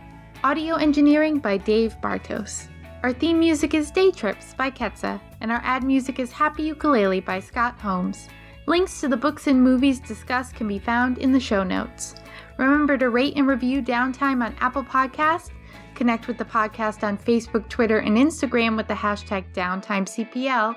Audio 0.44 0.76
engineering 0.76 1.40
by 1.40 1.58
Dave 1.58 1.94
Bartos. 2.02 2.68
Our 3.02 3.12
theme 3.12 3.38
music 3.38 3.74
is 3.74 3.90
Day 3.90 4.12
Trips 4.12 4.54
by 4.54 4.70
Ketsa, 4.70 5.20
and 5.42 5.52
our 5.52 5.60
ad 5.62 5.84
music 5.84 6.18
is 6.18 6.32
Happy 6.32 6.62
Ukulele 6.62 7.20
by 7.20 7.38
Scott 7.38 7.78
Holmes. 7.78 8.30
Links 8.66 9.02
to 9.02 9.08
the 9.08 9.16
books 9.18 9.46
and 9.46 9.62
movies 9.62 10.00
discussed 10.00 10.54
can 10.54 10.66
be 10.66 10.78
found 10.78 11.18
in 11.18 11.32
the 11.32 11.40
show 11.40 11.62
notes. 11.62 12.14
Remember 12.56 12.96
to 12.96 13.10
rate 13.10 13.36
and 13.36 13.46
review 13.46 13.82
Downtime 13.82 14.42
on 14.42 14.56
Apple 14.58 14.84
Podcasts. 14.84 15.50
Connect 15.94 16.28
with 16.28 16.38
the 16.38 16.46
podcast 16.46 17.02
on 17.06 17.18
Facebook, 17.18 17.68
Twitter, 17.68 17.98
and 17.98 18.16
Instagram 18.16 18.74
with 18.74 18.88
the 18.88 18.94
hashtag 18.94 19.44
DowntimeCPL 19.52 20.74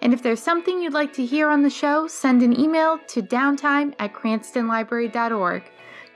and 0.00 0.14
if 0.14 0.22
there's 0.22 0.42
something 0.42 0.80
you'd 0.80 0.92
like 0.92 1.12
to 1.14 1.26
hear 1.26 1.48
on 1.48 1.62
the 1.62 1.70
show, 1.70 2.06
send 2.06 2.42
an 2.42 2.58
email 2.58 2.98
to 3.08 3.22
downtime 3.22 3.94
at 3.98 4.12
cranstonlibrary.org. 4.12 5.62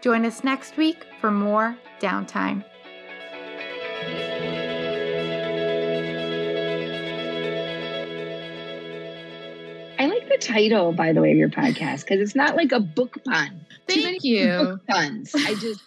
Join 0.01 0.25
us 0.25 0.45
next 0.45 0.77
week 0.77 1.05
for 1.21 1.31
more 1.31 1.77
downtime. 2.01 2.65
I 9.99 10.07
like 10.07 10.29
the 10.29 10.39
title, 10.41 10.93
by 10.93 11.13
the 11.13 11.21
way, 11.21 11.31
of 11.31 11.37
your 11.37 11.49
podcast 11.49 12.01
because 12.01 12.21
it's 12.21 12.35
not 12.35 12.57
like 12.57 12.73
a 12.73 12.81
book 12.81 13.19
pun. 13.25 13.65
Thank 13.87 14.25
you. 14.25 14.47
Book 14.47 14.87
puns. 14.89 15.33
I 15.35 15.55
just 15.55 15.81